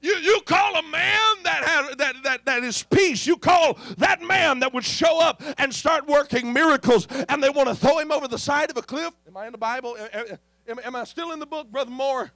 You, 0.00 0.14
you 0.16 0.40
call 0.42 0.76
a 0.76 0.82
man 0.82 1.20
that, 1.44 1.64
has, 1.64 1.96
that, 1.96 2.16
that, 2.22 2.44
that 2.44 2.62
is 2.62 2.82
peace, 2.82 3.26
you 3.26 3.36
call 3.36 3.78
that 3.96 4.22
man 4.22 4.60
that 4.60 4.72
would 4.74 4.84
show 4.84 5.20
up 5.20 5.42
and 5.58 5.74
start 5.74 6.06
working 6.06 6.52
miracles 6.52 7.08
and 7.28 7.42
they 7.42 7.48
want 7.50 7.68
to 7.68 7.74
throw 7.74 7.98
him 7.98 8.12
over 8.12 8.28
the 8.28 8.38
side 8.38 8.70
of 8.70 8.76
a 8.76 8.82
cliff? 8.82 9.14
Am 9.26 9.36
I 9.36 9.46
in 9.46 9.52
the 9.52 9.58
Bible? 9.58 9.96
Am, 10.12 10.38
am- 10.68 10.80
am 10.84 10.96
I 10.96 11.04
still 11.04 11.32
in 11.32 11.38
the 11.38 11.46
book, 11.46 11.70
Brother 11.72 11.90
Moore? 11.90 12.30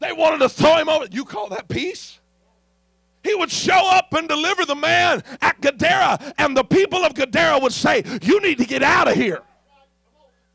They 0.00 0.12
wanted 0.12 0.38
to 0.38 0.48
throw 0.48 0.76
him 0.78 0.88
over. 0.88 1.06
You 1.10 1.24
call 1.24 1.48
that 1.50 1.68
peace? 1.68 2.18
He 3.22 3.34
would 3.34 3.50
show 3.50 3.86
up 3.90 4.12
and 4.14 4.26
deliver 4.26 4.64
the 4.64 4.74
man 4.74 5.22
at 5.42 5.60
Gadara, 5.60 6.34
and 6.38 6.56
the 6.56 6.64
people 6.64 7.04
of 7.04 7.14
Gadara 7.14 7.58
would 7.58 7.72
say, 7.72 8.02
You 8.22 8.40
need 8.40 8.58
to 8.58 8.64
get 8.64 8.82
out 8.82 9.08
of 9.08 9.14
here. 9.14 9.42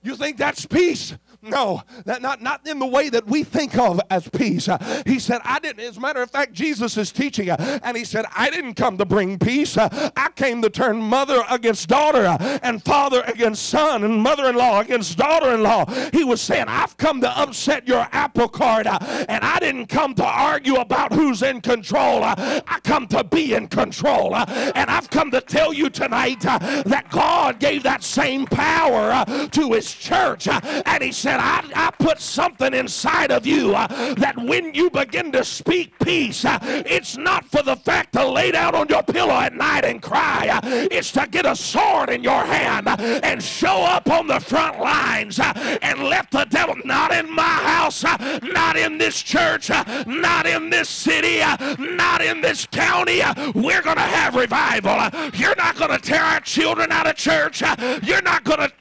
You 0.02 0.16
think 0.16 0.38
that's 0.38 0.66
peace? 0.66 1.16
No, 1.46 1.84
not, 2.06 2.42
not 2.42 2.68
in 2.68 2.80
the 2.80 2.86
way 2.86 3.10
that 3.10 3.28
we 3.28 3.44
think 3.44 3.78
of 3.78 4.02
as 4.10 4.28
peace. 4.28 4.68
He 5.06 5.20
said, 5.20 5.42
I 5.44 5.60
didn't, 5.60 5.82
as 5.82 5.98
a 5.98 6.00
matter 6.02 6.22
of 6.22 6.32
fact, 6.32 6.54
Jesus 6.54 6.98
is 6.98 7.12
teaching, 7.12 7.50
and 7.50 7.96
he 7.96 8.04
said, 8.04 8.26
I 8.36 8.50
didn't 8.50 8.74
come 8.74 8.98
to 8.98 9.06
bring 9.06 9.38
peace. 9.40 9.78
I 9.78 10.30
came 10.36 10.62
to 10.62 10.70
turn 10.70 10.98
mother 10.98 11.44
against 11.50 11.88
daughter, 11.88 12.38
and 12.64 12.84
father 12.84 13.22
against 13.28 13.68
son, 13.70 14.04
and 14.04 14.22
mother 14.22 14.50
in 14.50 14.56
law 14.56 14.82
against 14.82 15.18
daughter 15.18 15.54
in 15.54 15.64
law. 15.64 15.86
He 16.12 16.24
was 16.24 16.42
saying, 16.42 16.66
I've 16.68 16.98
come 16.98 17.22
to 17.22 17.40
upset 17.40 17.88
your 17.88 18.08
apple 18.12 18.48
cart, 18.48 18.88
and 18.88 19.44
I 19.44 19.60
didn't 19.60 19.88
come 19.88 20.16
to 20.16 20.26
argue 20.26 20.76
about 20.76 21.14
who's 21.14 21.42
in 21.42 21.62
control. 21.62 22.24
I 22.24 22.80
come 22.84 23.08
to 23.08 23.24
be 23.24 23.54
in 23.54 23.68
control. 23.68 24.36
And 24.36 24.90
I've 24.90 25.10
come 25.10 25.32
to 25.32 25.42
tell 25.42 25.74
you 25.74 25.90
tonight 25.90 26.42
that 26.42 27.08
God 27.10 27.60
gave 27.60 27.84
that 27.84 28.04
same 28.04 28.46
power 28.46 29.26
to 29.50 29.74
his 29.74 29.94
church. 29.94 30.48
And 30.48 31.04
he 31.04 31.12
said, 31.12 31.35
I, 31.42 31.64
I 31.76 31.92
put 31.92 32.20
something 32.20 32.74
inside 32.74 33.32
of 33.32 33.46
you 33.46 33.76
uh, 33.76 33.88
that 34.16 34.38
when 34.38 34.74
you 34.74 34.90
begin 34.90 35.32
to 35.34 35.44
speak 35.44 35.98
peace, 36.00 36.46
uh, 36.46 36.60
it's 36.62 37.18
not 37.18 37.46
for 37.46 37.62
the 37.64 37.76
fact 37.76 38.14
to 38.14 38.28
lay 38.28 38.52
down 38.52 38.76
on 38.76 38.88
your 38.88 39.04
pillow 39.04 39.34
at 39.34 39.54
night 39.54 39.86
and 39.86 40.02
cry. 40.02 40.48
Uh, 40.48 40.88
it's 40.92 41.12
to 41.12 41.28
get 41.28 41.46
a 41.46 41.56
sword 41.56 42.10
in 42.10 42.24
your 42.24 42.44
hand 42.46 42.88
uh, 42.88 42.96
and 43.24 43.42
show 43.42 43.84
up 43.84 44.10
on 44.10 44.28
the 44.28 44.40
front 44.40 44.80
lines 44.80 45.40
uh, 45.40 45.52
and 45.82 46.04
let 46.04 46.30
the 46.32 46.46
devil, 46.50 46.76
not 46.86 47.12
in 47.12 47.30
my 47.30 47.42
house, 47.44 48.04
uh, 48.04 48.40
not 48.44 48.78
in 48.78 48.98
this 48.98 49.22
church, 49.22 49.70
not 50.06 50.46
in 50.46 50.70
this 50.70 50.90
city, 50.90 51.40
not 51.80 52.22
in 52.22 52.42
this 52.42 52.66
county. 52.68 53.22
We're 53.54 53.82
going 53.82 53.98
to 53.98 54.02
have 54.02 54.36
revival. 54.36 54.96
You're 55.34 55.56
not 55.56 55.76
going 55.76 55.92
to 55.92 56.00
tear 56.00 56.22
our 56.22 56.40
children 56.40 56.92
out 56.92 57.08
of 57.08 57.16
church. 57.16 57.62
You're 58.04 58.22
not 58.22 58.44
going 58.44 58.60
to 58.60 58.72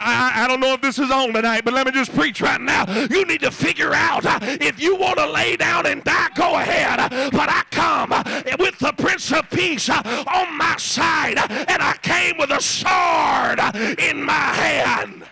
I, 0.00 0.44
I 0.44 0.48
don't 0.48 0.60
know 0.60 0.72
if 0.72 0.80
this 0.80 0.98
is 0.98 1.10
on 1.10 1.32
tonight, 1.32 1.62
but 1.64 1.74
let 1.74 1.86
me 1.86 1.92
just 1.92 2.14
preach 2.14 2.40
right 2.40 2.60
now. 2.60 2.84
You 3.10 3.24
need 3.24 3.40
to 3.40 3.50
figure 3.50 3.92
out 3.92 4.24
uh, 4.24 4.38
if 4.42 4.80
you 4.80 4.96
want 4.96 5.18
to 5.18 5.26
lay 5.26 5.56
down 5.56 5.86
and 5.86 6.02
die, 6.04 6.28
go 6.34 6.56
ahead. 6.56 7.10
But 7.30 7.48
I 7.48 7.62
come 7.70 8.12
uh, 8.12 8.22
with 8.58 8.78
the 8.78 8.92
Prince 8.92 9.32
of 9.32 9.48
Peace 9.50 9.88
uh, 9.88 10.02
on 10.34 10.56
my 10.56 10.76
side, 10.78 11.38
and 11.38 11.82
I 11.82 11.96
came 12.02 12.38
with 12.38 12.50
a 12.50 12.60
sword 12.60 13.60
in 13.98 14.22
my 14.22 14.32
hand. 14.32 15.24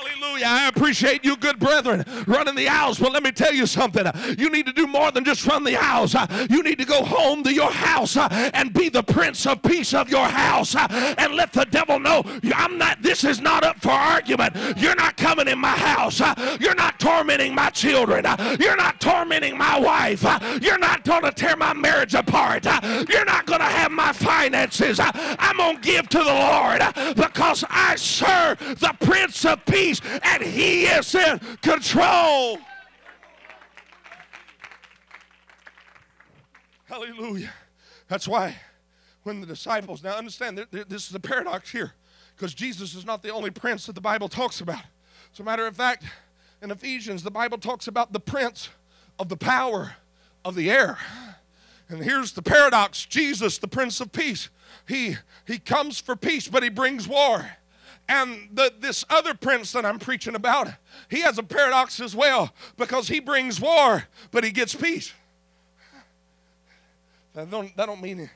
Hallelujah. 0.00 0.46
I 0.46 0.68
appreciate 0.68 1.24
you, 1.24 1.36
good 1.36 1.58
brethren, 1.58 2.04
running 2.26 2.54
the 2.54 2.68
aisles. 2.68 2.98
But 2.98 3.12
let 3.12 3.22
me 3.22 3.32
tell 3.32 3.52
you 3.52 3.66
something. 3.66 4.06
You 4.38 4.48
need 4.50 4.66
to 4.66 4.72
do 4.72 4.86
more 4.86 5.10
than 5.10 5.24
just 5.24 5.46
run 5.46 5.64
the 5.64 5.76
aisles. 5.76 6.14
Uh, 6.14 6.46
You 6.48 6.62
need 6.62 6.78
to 6.78 6.84
go 6.86 7.04
home 7.04 7.42
to 7.44 7.52
your 7.52 7.70
house 7.70 8.16
uh, 8.16 8.28
and 8.54 8.72
be 8.72 8.88
the 8.88 9.02
prince 9.02 9.46
of 9.46 9.62
peace 9.62 9.92
of 9.92 10.08
your 10.08 10.24
house 10.26 10.74
uh, 10.74 11.14
and 11.18 11.34
let 11.34 11.52
the 11.52 11.64
devil 11.66 11.98
know 11.98 12.22
I'm 12.54 12.78
not, 12.78 13.02
this 13.02 13.24
is 13.24 13.40
not 13.40 13.64
up 13.64 13.80
for 13.80 13.90
argument. 13.90 14.56
You're 14.78 14.94
not 14.94 15.16
coming 15.16 15.48
in 15.48 15.58
my 15.58 15.76
house. 15.76 16.20
You're 16.60 16.74
not 16.74 16.98
tormenting 16.98 17.54
my 17.54 17.70
children. 17.70 18.24
You're 18.58 18.76
not 18.76 19.00
tormenting 19.00 19.58
my 19.58 19.78
wife. 19.78 20.22
You're 20.62 20.78
not 20.78 21.04
going 21.04 21.22
to 21.22 21.32
tear 21.32 21.56
my 21.56 21.74
marriage 21.74 22.14
apart. 22.14 22.64
You're 22.64 23.24
not 23.24 23.46
going 23.46 23.60
to 23.60 23.66
have 23.66 23.90
my 23.90 24.12
finances. 24.12 24.98
I'm 25.02 25.56
going 25.58 25.76
to 25.76 25.82
give 25.82 26.08
to 26.10 26.18
the 26.18 26.24
Lord 26.24 27.16
because 27.16 27.64
I 27.68 27.96
serve 27.96 28.58
the 28.80 28.94
Prince 29.00 29.44
of 29.44 29.64
Peace 29.66 29.89
and 30.22 30.42
He 30.42 30.84
is 30.84 31.14
in 31.14 31.38
control. 31.62 32.58
Hallelujah. 36.84 37.52
That's 38.08 38.26
why 38.26 38.56
when 39.22 39.40
the 39.40 39.46
disciples, 39.46 40.02
now 40.02 40.16
understand, 40.16 40.56
th- 40.56 40.70
th- 40.70 40.88
this 40.88 41.08
is 41.08 41.14
a 41.14 41.20
paradox 41.20 41.70
here 41.70 41.92
because 42.34 42.54
Jesus 42.54 42.94
is 42.94 43.04
not 43.04 43.22
the 43.22 43.30
only 43.30 43.50
prince 43.50 43.86
that 43.86 43.94
the 43.94 44.00
Bible 44.00 44.28
talks 44.28 44.60
about. 44.60 44.82
As 45.32 45.40
a 45.40 45.44
matter 45.44 45.66
of 45.66 45.76
fact, 45.76 46.04
in 46.62 46.70
Ephesians, 46.70 47.22
the 47.22 47.30
Bible 47.30 47.58
talks 47.58 47.86
about 47.86 48.12
the 48.12 48.20
prince 48.20 48.70
of 49.18 49.28
the 49.28 49.36
power 49.36 49.94
of 50.44 50.54
the 50.54 50.70
air. 50.70 50.98
And 51.88 52.02
here's 52.02 52.32
the 52.32 52.42
paradox 52.42 53.04
Jesus, 53.04 53.58
the 53.58 53.68
Prince 53.68 54.00
of 54.00 54.12
Peace, 54.12 54.48
he, 54.86 55.16
he 55.46 55.58
comes 55.58 56.00
for 56.00 56.16
peace, 56.16 56.48
but 56.48 56.62
he 56.62 56.68
brings 56.68 57.06
war. 57.06 57.50
And 58.10 58.48
the, 58.52 58.72
this 58.80 59.04
other 59.08 59.34
prince 59.34 59.70
that 59.70 59.86
I'm 59.86 60.00
preaching 60.00 60.34
about, 60.34 60.68
he 61.08 61.20
has 61.20 61.38
a 61.38 61.44
paradox 61.44 62.00
as 62.00 62.16
well 62.16 62.52
because 62.76 63.06
he 63.06 63.20
brings 63.20 63.60
war, 63.60 64.02
but 64.32 64.42
he 64.42 64.50
gets 64.50 64.74
peace. 64.74 65.12
That 67.34 67.48
don't, 67.48 67.74
that 67.76 67.86
don't 67.86 68.02
mean 68.02 68.28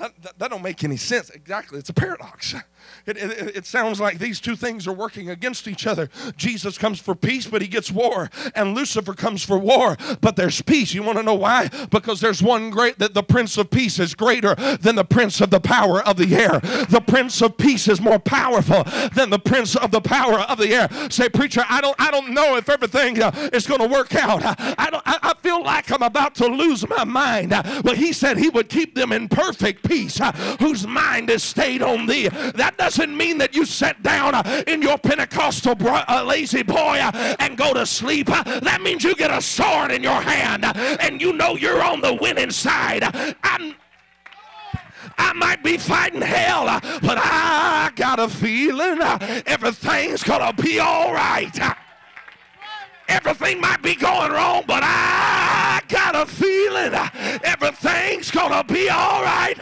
that, 0.00 0.22
that, 0.22 0.38
that 0.38 0.50
don't 0.50 0.62
make 0.62 0.82
any 0.82 0.96
sense. 0.96 1.30
Exactly, 1.30 1.78
it's 1.78 1.90
a 1.90 1.94
paradox. 1.94 2.54
It, 3.06 3.16
it, 3.16 3.56
it 3.56 3.66
sounds 3.66 4.00
like 4.00 4.18
these 4.18 4.40
two 4.40 4.56
things 4.56 4.86
are 4.86 4.92
working 4.92 5.30
against 5.30 5.68
each 5.68 5.86
other. 5.86 6.08
Jesus 6.36 6.78
comes 6.78 6.98
for 6.98 7.14
peace, 7.14 7.46
but 7.46 7.62
he 7.62 7.68
gets 7.68 7.90
war, 7.90 8.30
and 8.54 8.74
Lucifer 8.74 9.14
comes 9.14 9.44
for 9.44 9.58
war, 9.58 9.96
but 10.20 10.36
there's 10.36 10.60
peace. 10.62 10.92
You 10.92 11.02
want 11.02 11.18
to 11.18 11.22
know 11.22 11.34
why? 11.34 11.68
Because 11.90 12.20
there's 12.20 12.42
one 12.42 12.70
great 12.70 12.98
that 12.98 13.14
the 13.14 13.22
Prince 13.22 13.56
of 13.58 13.70
Peace 13.70 13.98
is 13.98 14.14
greater 14.14 14.54
than 14.54 14.96
the 14.96 15.04
Prince 15.04 15.40
of 15.40 15.50
the 15.50 15.60
power 15.60 16.02
of 16.02 16.16
the 16.16 16.34
air. 16.34 16.60
The 16.88 17.02
Prince 17.06 17.40
of 17.42 17.56
Peace 17.56 17.88
is 17.88 18.00
more 18.00 18.18
powerful 18.18 18.84
than 19.14 19.30
the 19.30 19.38
Prince 19.38 19.76
of 19.76 19.90
the 19.90 20.00
power 20.00 20.40
of 20.40 20.58
the 20.58 20.74
air. 20.74 20.88
Say, 21.10 21.28
preacher, 21.28 21.62
I 21.68 21.80
don't, 21.80 21.96
I 21.98 22.10
don't 22.10 22.30
know 22.30 22.56
if 22.56 22.68
everything 22.68 23.22
uh, 23.22 23.50
is 23.52 23.66
going 23.66 23.80
to 23.80 23.88
work 23.88 24.14
out. 24.14 24.42
I 24.44 24.88
don't, 24.90 25.02
I, 25.06 25.18
I 25.22 25.34
feel 25.42 25.62
like 25.62 25.90
I'm 25.90 26.02
about 26.02 26.34
to 26.36 26.46
lose 26.46 26.88
my 26.88 27.04
mind. 27.04 27.50
But 27.50 27.96
he 27.96 28.12
said 28.12 28.38
he 28.38 28.48
would 28.48 28.68
keep 28.68 28.94
them 28.94 29.12
in 29.12 29.28
perfect 29.28 29.82
peace, 29.90 30.20
uh, 30.20 30.30
whose 30.60 30.86
mind 30.86 31.28
is 31.30 31.42
stayed 31.42 31.82
on 31.82 32.06
thee. 32.06 32.28
That 32.28 32.76
doesn't 32.78 33.16
mean 33.16 33.38
that 33.38 33.54
you 33.56 33.64
sit 33.64 34.00
down 34.04 34.36
uh, 34.36 34.62
in 34.68 34.82
your 34.82 34.98
Pentecostal 34.98 35.74
bro- 35.74 36.04
uh, 36.06 36.22
lazy 36.24 36.62
boy 36.62 36.98
uh, 37.00 37.36
and 37.40 37.56
go 37.56 37.74
to 37.74 37.84
sleep. 37.84 38.30
Uh, 38.30 38.60
that 38.60 38.82
means 38.82 39.02
you 39.02 39.16
get 39.16 39.32
a 39.32 39.42
sword 39.42 39.90
in 39.90 40.02
your 40.02 40.20
hand 40.20 40.64
uh, 40.64 40.72
and 41.00 41.20
you 41.20 41.32
know 41.32 41.56
you're 41.56 41.82
on 41.82 42.00
the 42.00 42.14
winning 42.14 42.52
side. 42.52 43.02
I'm 43.42 43.74
I 45.18 45.32
might 45.32 45.62
be 45.62 45.76
fighting 45.76 46.22
hell, 46.22 46.66
but 47.02 47.18
I 47.18 47.90
got 47.96 48.20
a 48.20 48.28
feeling 48.28 49.00
everything's 49.46 50.22
gonna 50.22 50.52
be 50.52 50.78
all 50.78 51.12
right. 51.12 51.58
Everything 53.08 53.60
might 53.60 53.82
be 53.82 53.96
going 53.96 54.30
wrong, 54.30 54.62
but 54.66 54.82
I 54.84 55.80
got 55.88 56.14
a 56.14 56.26
feeling 56.26 56.94
everything's 57.42 58.30
gonna 58.30 58.64
be 58.64 58.88
all 58.88 59.22
right. 59.22 59.58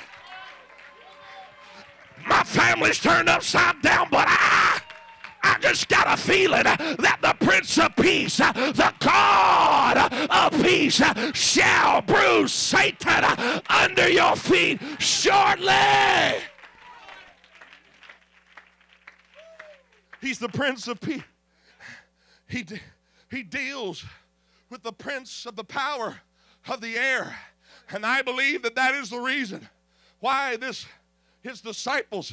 My 2.28 2.42
family's 2.44 2.98
turned 2.98 3.28
upside 3.28 3.80
down, 3.82 4.08
but 4.10 4.26
I 4.28 4.80
I 5.42 5.58
just 5.60 5.88
got 5.88 6.12
a 6.12 6.16
feeling 6.16 6.64
that 6.64 7.18
the 7.22 7.34
Prince 7.44 7.78
of 7.78 7.94
Peace, 7.96 8.36
the 8.36 8.92
God 8.98 10.12
of 10.30 10.62
peace, 10.62 11.00
shall 11.32 12.02
bruise 12.02 12.52
Satan 12.52 13.24
under 13.70 14.08
your 14.10 14.36
feet 14.36 14.80
shortly. 14.98 15.72
He's 20.20 20.38
the 20.38 20.48
Prince 20.48 20.88
of 20.88 21.00
Peace. 21.00 21.22
He, 22.46 22.62
de- 22.62 22.80
he 23.30 23.42
deals 23.42 24.04
with 24.70 24.82
the 24.82 24.92
Prince 24.92 25.46
of 25.46 25.56
the 25.56 25.64
power 25.64 26.20
of 26.68 26.80
the 26.80 26.96
air. 26.96 27.36
And 27.90 28.04
I 28.04 28.22
believe 28.22 28.62
that 28.62 28.74
that 28.74 28.94
is 28.94 29.10
the 29.10 29.20
reason 29.20 29.68
why 30.20 30.56
this 30.56 30.86
his 31.42 31.60
disciples, 31.60 32.32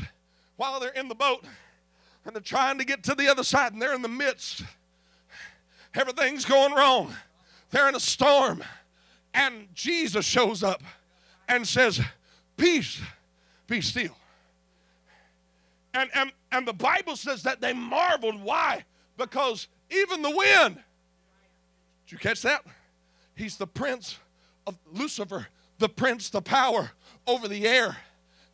while 0.56 0.80
they're 0.80 0.90
in 0.92 1.08
the 1.08 1.16
boat, 1.16 1.46
and 2.26 2.36
they're 2.36 2.42
trying 2.42 2.78
to 2.80 2.86
get 2.86 3.04
to 3.04 3.16
the 3.16 3.28
other 3.28 3.44
side 3.44 3.74
and 3.74 3.82
they're 3.82 3.94
in 3.94 4.02
the 4.02 4.08
midst. 4.08 4.64
Everything's 5.94 6.44
going 6.44 6.74
wrong. 6.74 7.14
They're 7.70 7.88
in 7.88 7.96
a 7.96 8.00
storm. 8.00 8.64
And 9.34 9.68
Jesus 9.74 10.26
shows 10.26 10.64
up 10.64 10.82
and 11.48 11.68
says, 11.68 12.02
Peace, 12.58 13.02
be 13.68 13.82
still. 13.82 14.16
And, 15.94 16.10
and, 16.14 16.32
and 16.52 16.68
the 16.68 16.74
Bible 16.74 17.16
says 17.16 17.44
that 17.44 17.62
they 17.62 17.74
marveled. 17.74 18.42
Why? 18.42 18.84
Because 19.18 19.68
even 19.90 20.22
the 20.22 20.32
wind, 20.32 20.76
did 22.06 22.12
you 22.12 22.18
catch 22.18 22.42
that? 22.42 22.66
He's 23.36 23.58
the 23.58 23.68
prince 23.68 24.18
of 24.68 24.78
Lucifer, 24.92 25.48
the 25.80 25.90
prince, 25.90 26.30
the 26.30 26.42
power 26.42 26.92
over 27.28 27.48
the 27.48 27.68
air. 27.68 27.98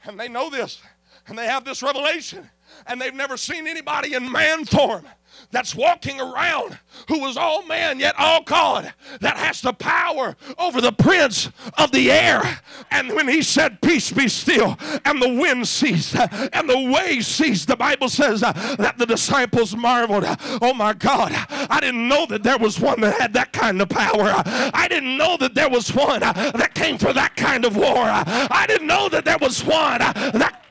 And 0.06 0.20
they 0.20 0.28
know 0.28 0.50
this, 0.50 0.82
and 1.28 1.38
they 1.38 1.46
have 1.46 1.64
this 1.64 1.84
revelation. 1.84 2.50
And 2.88 3.00
they've 3.00 3.14
never 3.14 3.38
seen 3.38 3.68
anybody 3.68 4.14
in 4.14 4.32
man 4.32 4.66
form 4.66 5.06
that's 5.52 5.76
walking 5.76 6.20
around 6.20 6.78
who 7.08 7.20
was 7.20 7.38
all 7.38 7.66
man 7.66 8.00
yet 8.00 8.16
all 8.18 8.44
God 8.44 8.94
that 9.20 9.38
has 9.38 9.62
the 9.62 9.74
power 9.74 10.36
over 10.58 10.82
the 10.82 10.92
prince 10.92 11.50
of 11.78 11.92
the 11.92 12.12
air. 12.12 12.60
And 12.90 13.14
when 13.14 13.28
he 13.28 13.42
said, 13.42 13.82
Peace 13.82 14.12
be 14.12 14.28
still, 14.28 14.78
and 15.06 15.22
the 15.22 15.30
wind 15.30 15.68
ceased, 15.68 16.16
and 16.16 16.70
the 16.70 16.92
waves 16.94 17.28
ceased, 17.28 17.68
the 17.68 17.76
Bible 17.76 18.10
says 18.10 18.44
uh, 18.44 18.52
that 18.78 18.98
the 18.98 19.06
disciples 19.06 19.76
marveled, 19.76 20.26
Oh 20.62 20.74
my 20.74 20.94
God, 20.94 21.32
I 21.34 21.80
didn't 21.80 22.08
know 22.08 22.26
that 22.28 22.44
there 22.44 22.58
was 22.58 22.80
one 22.80 23.02
that 23.02 23.20
had 23.20 23.34
that 23.34 23.54
kind 23.54 23.82
of 23.82 23.90
power. 23.90 24.42
I 24.46 24.88
didn't 24.90 25.18
know 25.18 25.38
that 25.38 25.54
there 25.54 25.70
was 25.70 25.94
one 25.94 26.24
uh, 26.24 26.34
that 26.34 26.74
came 26.74 26.98
for 26.98 27.14
that 27.14 27.36
kind 27.36 27.66
of 27.66 27.76
war. 27.76 27.96
I 27.96 28.66
didn't 28.68 28.88
know 28.88 29.10
that 29.10 29.26
there 29.26 29.38
was 29.40 29.64
one 29.64 30.02
uh, 30.02 30.32
that 30.34 30.62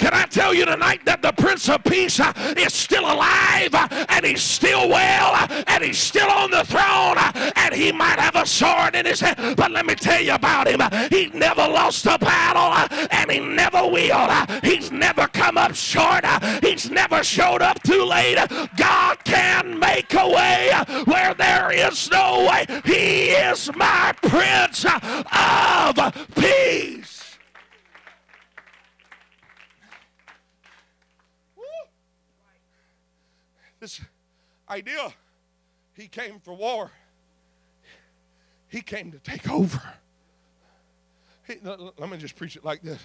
Can 0.00 0.14
I 0.14 0.24
tell 0.24 0.54
you 0.54 0.64
tonight 0.64 1.04
that 1.04 1.20
the 1.20 1.30
Prince 1.32 1.68
of 1.68 1.84
Peace 1.84 2.20
uh, 2.20 2.32
is 2.56 2.72
still 2.72 3.04
alive 3.04 3.74
uh, 3.74 3.86
and 4.08 4.24
he's 4.24 4.42
still 4.42 4.88
well 4.88 5.32
uh, 5.34 5.62
and 5.66 5.84
he's 5.84 5.98
still 5.98 6.30
on 6.30 6.50
the 6.50 6.64
throne 6.64 7.18
uh, 7.18 7.52
and 7.54 7.74
he 7.74 7.92
might 7.92 8.18
have 8.18 8.34
a 8.34 8.46
sword 8.46 8.94
in 8.94 9.04
his 9.04 9.20
hand, 9.20 9.58
but 9.58 9.70
let 9.70 9.84
me 9.84 9.94
tell 9.94 10.22
you 10.22 10.32
about 10.32 10.68
him. 10.68 10.80
He 11.10 11.26
never 11.38 11.68
lost 11.68 12.06
a 12.06 12.16
battle 12.18 12.96
uh, 12.96 13.08
and 13.10 13.30
he 13.30 13.40
never 13.40 13.86
will. 13.86 14.12
Uh, 14.14 14.46
he's 14.62 14.90
never 14.90 15.28
come 15.28 15.58
up 15.58 15.74
short. 15.74 16.24
He's 16.62 16.90
never 16.90 17.22
showed 17.22 17.60
up 17.60 17.82
too 17.82 18.02
late. 18.02 18.38
God 18.78 19.22
can 19.24 19.78
make 19.78 20.14
a 20.14 20.26
way 20.26 20.72
where 21.04 21.34
there 21.34 21.72
is 21.72 22.10
no 22.10 22.48
way. 22.48 22.64
He 22.86 23.32
is 23.32 23.70
my 23.76 24.14
Prince 24.22 24.86
of 24.86 26.34
Peace. 26.34 27.19
Idea. 34.70 35.12
He 35.94 36.08
came 36.08 36.40
for 36.40 36.54
war. 36.54 36.90
He 38.68 38.80
came 38.80 39.10
to 39.12 39.18
take 39.18 39.50
over. 39.50 39.82
He, 41.46 41.56
let 41.64 42.08
me 42.08 42.16
just 42.16 42.36
preach 42.36 42.56
it 42.56 42.64
like 42.64 42.82
this. 42.82 43.02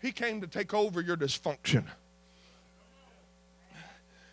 He 0.00 0.10
came 0.10 0.40
to 0.40 0.46
take 0.46 0.72
over 0.74 1.00
your 1.00 1.16
dysfunction. 1.16 1.84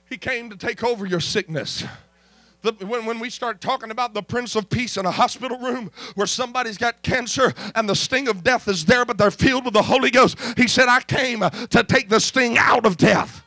He 0.10 0.18
came 0.18 0.50
to 0.50 0.56
take 0.56 0.84
over 0.84 1.06
your 1.06 1.20
sickness. 1.20 1.84
The, 2.62 2.72
when, 2.86 3.06
when 3.06 3.20
we 3.20 3.30
start 3.30 3.62
talking 3.62 3.92
about 3.92 4.13
the 4.13 4.24
Prince 4.24 4.56
of 4.56 4.70
Peace 4.70 4.98
in 4.98 5.06
a 5.06 5.12
hospital 5.12 5.60
room 5.60 5.92
where 6.15 6.28
somebody's 6.28 6.78
got 6.78 7.04
cancer 7.04 7.54
and 7.76 7.88
the 7.88 7.96
sting 7.96 8.28
of 8.28 8.44
death 8.44 8.68
is 8.68 8.86
there, 8.86 9.06
but 9.06 9.18
they're 9.18 9.32
filled 9.32 9.65
with 9.65 9.74
the 9.74 9.84
Holy 9.84 10.10
Ghost, 10.10 10.38
he 10.58 10.68
said, 10.68 10.88
I 10.89 11.02
came 11.02 11.42
to 11.42 11.84
take 11.84 12.10
the 12.10 12.20
sting 12.20 12.58
out 12.58 12.86
of 12.86 12.98
death. 12.98 13.44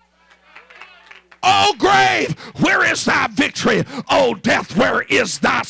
Oh, 1.42 1.74
grave, 1.78 2.38
where 2.60 2.84
is 2.84 3.04
thy 3.04 3.26
victory? 3.28 3.84
Oh, 4.08 4.34
death, 4.34 4.76
where 4.76 5.02
is 5.02 5.38
thy. 5.38 5.62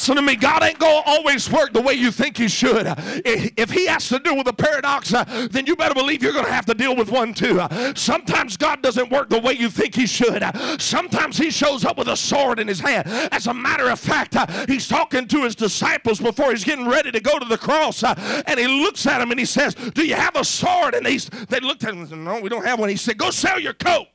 Listen 0.00 0.16
to 0.16 0.22
me, 0.22 0.34
God 0.34 0.62
ain't 0.62 0.78
going 0.78 1.02
to 1.02 1.10
always 1.10 1.50
work 1.50 1.74
the 1.74 1.82
way 1.82 1.92
you 1.92 2.10
think 2.10 2.38
He 2.38 2.48
should. 2.48 2.86
If 2.96 3.70
He 3.70 3.86
has 3.86 4.08
to 4.08 4.18
deal 4.18 4.34
with 4.34 4.46
a 4.46 4.52
paradox, 4.54 5.12
uh, 5.12 5.46
then 5.50 5.66
you 5.66 5.76
better 5.76 5.92
believe 5.92 6.22
you're 6.22 6.32
going 6.32 6.46
to 6.46 6.52
have 6.52 6.64
to 6.66 6.74
deal 6.74 6.96
with 6.96 7.10
one 7.10 7.34
too. 7.34 7.60
Uh, 7.60 7.92
sometimes 7.94 8.56
God 8.56 8.80
doesn't 8.80 9.10
work 9.10 9.28
the 9.28 9.38
way 9.38 9.52
you 9.52 9.68
think 9.68 9.94
He 9.94 10.06
should. 10.06 10.42
Uh, 10.42 10.78
sometimes 10.78 11.36
He 11.36 11.50
shows 11.50 11.84
up 11.84 11.98
with 11.98 12.08
a 12.08 12.16
sword 12.16 12.58
in 12.58 12.66
His 12.66 12.80
hand. 12.80 13.06
As 13.30 13.46
a 13.46 13.52
matter 13.52 13.90
of 13.90 14.00
fact, 14.00 14.38
He's 14.70 14.88
talking 14.88 15.28
to 15.28 15.42
His 15.42 15.54
disciples 15.54 16.18
before 16.18 16.50
He's 16.52 16.64
getting 16.64 16.88
ready 16.88 17.12
to 17.12 17.20
go 17.20 17.38
to 17.38 17.44
the 17.44 17.58
cross, 17.58 18.02
and 18.02 18.58
He 18.58 18.66
looks 18.66 19.06
at 19.06 19.18
them 19.18 19.30
and 19.30 19.38
He 19.38 19.44
says, 19.44 19.74
Do 19.74 20.06
you 20.06 20.14
have 20.14 20.34
a 20.34 20.46
sword? 20.46 20.94
And 20.94 21.04
they, 21.04 21.18
they 21.18 21.60
looked 21.60 21.84
at 21.84 21.90
Him 21.90 22.00
and 22.00 22.08
said, 22.08 22.18
No, 22.20 22.40
we 22.40 22.48
don't 22.48 22.64
have 22.64 22.78
one. 22.78 22.88
He 22.88 22.96
said, 22.96 23.18
Go 23.18 23.30
sell 23.30 23.60
your 23.60 23.74
coat, 23.74 24.06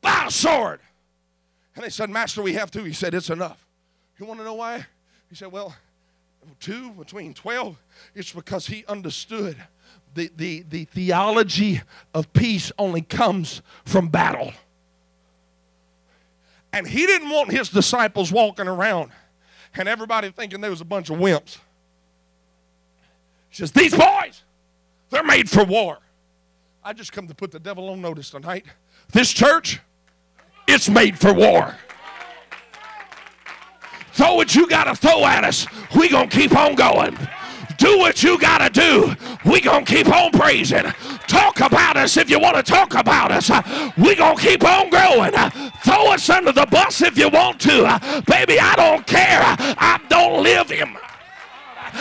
buy 0.00 0.24
a 0.26 0.30
sword. 0.32 0.80
And 1.76 1.84
they 1.84 1.90
said, 1.90 2.10
Master, 2.10 2.42
we 2.42 2.54
have 2.54 2.72
two. 2.72 2.82
He 2.82 2.92
said, 2.92 3.14
It's 3.14 3.30
enough. 3.30 3.67
You 4.18 4.26
want 4.26 4.40
to 4.40 4.44
know 4.44 4.54
why? 4.54 4.84
He 5.28 5.34
said, 5.34 5.52
Well, 5.52 5.74
two 6.60 6.90
between 6.92 7.34
12, 7.34 7.76
it's 8.14 8.32
because 8.32 8.66
he 8.66 8.84
understood 8.86 9.56
the, 10.14 10.30
the, 10.36 10.64
the 10.68 10.84
theology 10.86 11.82
of 12.14 12.32
peace 12.32 12.72
only 12.78 13.02
comes 13.02 13.62
from 13.84 14.08
battle. 14.08 14.52
And 16.72 16.86
he 16.86 17.06
didn't 17.06 17.30
want 17.30 17.50
his 17.50 17.68
disciples 17.68 18.32
walking 18.32 18.68
around 18.68 19.10
and 19.74 19.88
everybody 19.88 20.30
thinking 20.30 20.60
there 20.60 20.70
was 20.70 20.80
a 20.80 20.84
bunch 20.86 21.10
of 21.10 21.18
wimps. 21.18 21.58
He 23.48 23.56
says, 23.56 23.72
These 23.72 23.94
boys, 23.94 24.42
they're 25.10 25.22
made 25.22 25.48
for 25.48 25.64
war. 25.64 25.98
I 26.84 26.92
just 26.92 27.12
come 27.12 27.28
to 27.28 27.34
put 27.34 27.50
the 27.50 27.60
devil 27.60 27.88
on 27.90 28.00
notice 28.00 28.30
tonight. 28.30 28.64
This 29.12 29.32
church, 29.32 29.80
it's 30.66 30.88
made 30.88 31.18
for 31.18 31.32
war. 31.32 31.76
Throw 34.18 34.34
what 34.34 34.52
you 34.52 34.66
got 34.66 34.84
to 34.84 34.96
throw 34.96 35.24
at 35.24 35.44
us. 35.44 35.64
We 35.94 36.08
going 36.08 36.28
to 36.28 36.36
keep 36.36 36.52
on 36.56 36.74
going. 36.74 37.16
Do 37.76 37.98
what 37.98 38.20
you 38.20 38.36
got 38.36 38.58
to 38.58 38.68
do. 38.68 39.14
We 39.48 39.60
going 39.60 39.84
to 39.84 39.94
keep 39.94 40.08
on 40.08 40.32
praising. 40.32 40.82
Talk 41.28 41.60
about 41.60 41.96
us 41.96 42.16
if 42.16 42.28
you 42.28 42.40
want 42.40 42.56
to 42.56 42.64
talk 42.64 42.94
about 42.94 43.30
us. 43.30 43.48
We 43.96 44.16
going 44.16 44.36
to 44.36 44.42
keep 44.42 44.64
on 44.64 44.90
growing. 44.90 45.30
Throw 45.84 46.10
us 46.10 46.28
under 46.30 46.50
the 46.50 46.66
bus 46.66 47.00
if 47.00 47.16
you 47.16 47.28
want 47.28 47.60
to. 47.60 48.24
Baby, 48.26 48.58
I 48.58 48.74
don't 48.74 49.06
care. 49.06 49.38
I 49.40 50.00
don't 50.08 50.42
live 50.42 50.72
in 50.72 50.92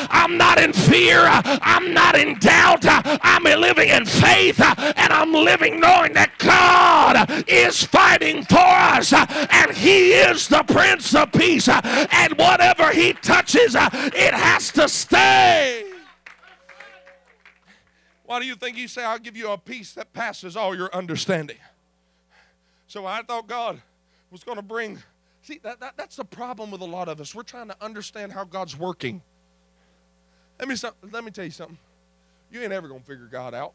I'm 0.10 0.38
not 0.38 0.60
in 0.60 0.74
fear. 0.74 1.20
I'm 1.24 1.94
not 1.94 2.16
in 2.16 2.40
doubt. 2.40 2.86
I'm 2.86 3.44
living 3.44 3.90
in 3.90 4.06
faith 4.06 4.60
and 4.62 5.14
I'm 5.14 5.34
living 5.34 5.80
knowing 5.80 6.14
that 6.14 6.32
God 6.38 7.46
is 7.48 7.84
fighting 7.84 8.44
for 8.44 8.58
us 8.58 9.14
and 9.14 9.72
He 9.72 10.12
is 10.12 10.48
the 10.48 10.64
Prince 10.64 11.16
of 11.16 11.32
Peace. 11.32 11.68
And 11.68 12.34
whatever 12.38 12.92
He 12.92 13.14
touches, 13.14 13.76
it 13.76 14.34
has 14.34 14.72
to 14.74 14.88
stay. 14.90 15.84
Why 18.28 18.42
do 18.42 18.46
you 18.46 18.56
think 18.56 18.76
he 18.76 18.88
said, 18.88 19.06
I'll 19.06 19.20
give 19.20 19.38
you 19.38 19.50
a 19.52 19.58
peace 19.58 19.94
that 19.94 20.12
passes 20.12 20.58
all 20.58 20.76
your 20.76 20.94
understanding? 20.94 21.56
So 22.88 23.06
I 23.06 23.22
thought 23.22 23.48
God 23.48 23.82
was 24.32 24.44
going 24.44 24.58
to 24.58 24.62
bring. 24.62 25.02
See, 25.42 25.60
that, 25.64 25.80
that, 25.80 25.96
that's 25.96 26.18
the 26.18 26.26
problem 26.26 26.70
with 26.70 26.82
a 26.82 26.86
lot 26.86 27.08
of 27.08 27.22
us. 27.22 27.34
We're 27.34 27.44
trying 27.44 27.70
to 27.70 27.76
understand 27.80 28.34
how 28.34 28.44
God's 28.44 28.78
working. 28.78 29.22
Let 30.60 30.68
me, 30.68 30.76
let 31.12 31.24
me 31.24 31.32
tell 31.32 31.46
you 31.46 31.52
something. 31.52 31.78
You 32.52 32.62
ain't 32.62 32.74
ever 32.74 32.88
going 32.88 33.02
to 33.02 33.06
figure 33.06 33.28
God 33.28 33.54
out. 33.54 33.74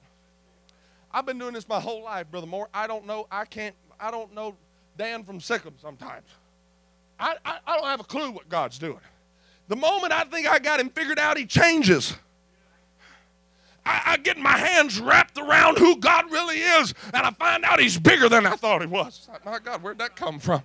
I've 1.13 1.27
been 1.27 1.39
doing 1.39 1.53
this 1.53 1.69
my 1.69 1.81
whole 1.81 2.03
life, 2.03 2.31
Brother 2.31 2.47
Moore. 2.47 2.69
I 2.73 2.87
don't 2.87 3.07
know. 3.07 3.27
I 3.31 3.45
can't. 3.45 3.75
I 4.01 4.11
don't 4.11 4.35
know 4.35 4.57
Dan 4.97 5.25
from 5.25 5.41
Sikkim 5.41 5.75
sometimes. 5.81 6.27
I, 7.21 7.37
I, 7.45 7.59
I 7.67 7.77
don't 7.77 7.87
have 7.87 8.01
a 8.01 8.05
clue 8.05 8.31
what 8.31 8.49
God's 8.49 8.79
doing. 8.79 8.99
The 9.69 9.77
moment 9.77 10.13
I 10.13 10.25
think 10.25 10.49
I 10.49 10.59
got 10.59 10.81
him 10.81 10.89
figured 10.89 11.19
out, 11.19 11.37
he 11.37 11.47
changes. 11.47 12.17
I, 13.85 14.03
I, 14.07 14.17
get 14.17 14.39
my 14.39 14.57
hands 14.57 15.01
wrapped 15.01 15.39
around 15.39 15.79
who 15.79 15.97
God 15.97 16.31
really 16.31 16.59
is, 16.59 16.95
and 17.13 17.27
I 17.27 17.31
find 17.33 17.65
out 17.65 17.81
He's 17.81 17.99
bigger 17.99 18.29
than 18.29 18.47
I 18.47 18.55
thought 18.55 18.81
He 18.81 18.87
was. 18.87 19.29
My 19.45 19.59
God, 19.59 19.83
where'd 19.83 19.99
that 19.99 20.15
come 20.15 20.39
from? 20.39 20.63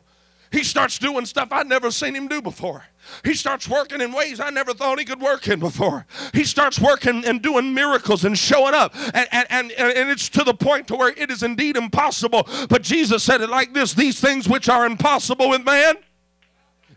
He 0.52 0.64
starts 0.64 0.98
doing 0.98 1.26
stuff 1.26 1.50
I'd 1.52 1.68
never 1.68 1.92
seen 1.92 2.16
him 2.16 2.28
do 2.28 2.42
before. 2.42 2.86
He 3.24 3.34
starts 3.34 3.70
working 3.70 4.02
in 4.02 4.12
ways 4.12 4.40
I 4.40 4.50
never 4.50 4.74
thought 4.74 5.00
he 5.00 5.06
could 5.06 5.22
work 5.22 5.48
in 5.48 5.60
before. 5.60 6.06
He 6.34 6.44
starts 6.44 6.80
working 6.80 7.26
and 7.26 7.42
doing 7.42 7.74
miracles 7.74 8.26
and 8.26 8.38
showing 8.38 8.74
up. 8.74 8.94
And, 9.14 9.28
and, 9.32 9.48
and, 9.50 9.72
and 9.72 10.10
it's 10.10 10.30
to 10.30 10.44
the 10.44 10.54
point 10.54 10.88
to 10.90 10.96
where 10.96 11.14
it 11.16 11.32
is 11.32 11.44
indeed 11.44 11.78
impossible. 11.78 12.48
But 12.70 12.82
Jesus 12.84 13.24
said 13.24 13.42
it 13.42 13.50
like 13.50 13.74
this 13.74 13.94
These 13.94 14.20
things 14.20 14.48
which 14.48 14.70
are 14.70 14.86
impossible 14.86 15.50
with 15.50 15.64
man, 15.66 15.96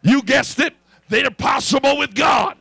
you 0.03 0.23
guessed 0.23 0.61
it, 0.61 0.75
they're 1.09 1.31
possible 1.31 1.99
with 1.99 2.15
God. 2.15 2.57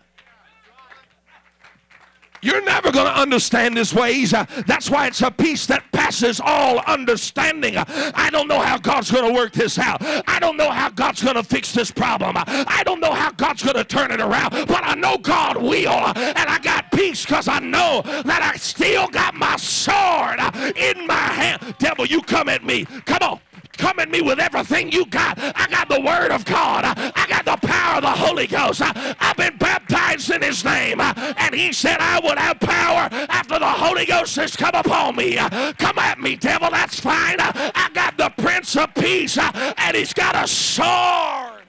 You're 2.41 2.63
never 2.63 2.91
going 2.91 3.05
to 3.05 3.19
understand 3.19 3.77
his 3.77 3.93
ways. 3.93 4.33
Uh, 4.33 4.45
that's 4.65 4.89
why 4.89 5.07
it's 5.07 5.21
a 5.21 5.31
peace 5.31 5.65
that 5.67 5.83
passes 5.91 6.39
all 6.43 6.79
understanding. 6.79 7.77
Uh, 7.77 7.85
I 8.15 8.29
don't 8.29 8.47
know 8.47 8.59
how 8.59 8.77
God's 8.77 9.11
going 9.11 9.27
to 9.27 9.33
work 9.33 9.51
this 9.53 9.77
out. 9.77 10.01
I 10.27 10.39
don't 10.39 10.57
know 10.57 10.69
how 10.69 10.89
God's 10.89 11.21
going 11.21 11.35
to 11.35 11.43
fix 11.43 11.73
this 11.73 11.91
problem. 11.91 12.37
Uh, 12.37 12.43
I 12.47 12.83
don't 12.83 12.99
know 12.99 13.13
how 13.13 13.31
God's 13.31 13.63
going 13.63 13.75
to 13.75 13.83
turn 13.83 14.11
it 14.11 14.21
around. 14.21 14.51
But 14.67 14.83
I 14.83 14.95
know 14.95 15.17
God 15.17 15.57
will. 15.57 15.89
Uh, 15.89 16.13
and 16.15 16.49
I 16.49 16.59
got 16.59 16.91
peace 16.91 17.25
because 17.25 17.47
I 17.47 17.59
know 17.59 18.01
that 18.03 18.41
I 18.41 18.57
still 18.57 19.07
got 19.07 19.35
my 19.35 19.57
sword 19.57 20.39
uh, 20.39 20.71
in 20.75 21.05
my 21.07 21.13
hand. 21.13 21.75
Devil, 21.77 22.05
you 22.05 22.21
come 22.21 22.49
at 22.49 22.63
me. 22.63 22.85
Come 23.05 23.19
on. 23.21 23.39
Come 23.77 23.99
at 23.99 24.09
me 24.09 24.21
with 24.21 24.39
everything 24.39 24.91
you 24.91 25.05
got. 25.05 25.39
I 25.39 25.65
got 25.69 25.87
the 25.87 26.01
Word 26.01 26.31
of 26.31 26.43
God. 26.43 26.83
I 26.83 27.25
got 27.29 27.45
the 27.45 27.65
power 27.65 27.95
of 27.95 28.01
the 28.01 28.09
Holy 28.09 28.45
Ghost. 28.45 28.81
I've 28.83 29.37
been 29.37 29.55
baptized 29.55 29.98
in 30.41 30.47
His 30.47 30.63
name. 30.63 30.99
And 31.01 31.53
He 31.53 31.73
said 31.73 31.97
I 31.99 32.19
would 32.23 32.37
have 32.37 32.59
power 32.59 33.09
after 33.29 33.59
the 33.59 33.67
Holy 33.67 34.05
Ghost 34.05 34.35
has 34.35 34.55
come 34.55 34.75
upon 34.75 35.15
me. 35.15 35.35
Come 35.35 35.99
at 35.99 36.19
me, 36.19 36.35
devil. 36.35 36.69
That's 36.69 36.99
fine. 36.99 37.37
I 37.39 37.89
got 37.93 38.17
the 38.17 38.29
Prince 38.41 38.75
of 38.75 38.93
Peace, 38.95 39.37
and 39.37 39.95
He's 39.95 40.13
got 40.13 40.35
a 40.35 40.47
sword. 40.47 41.59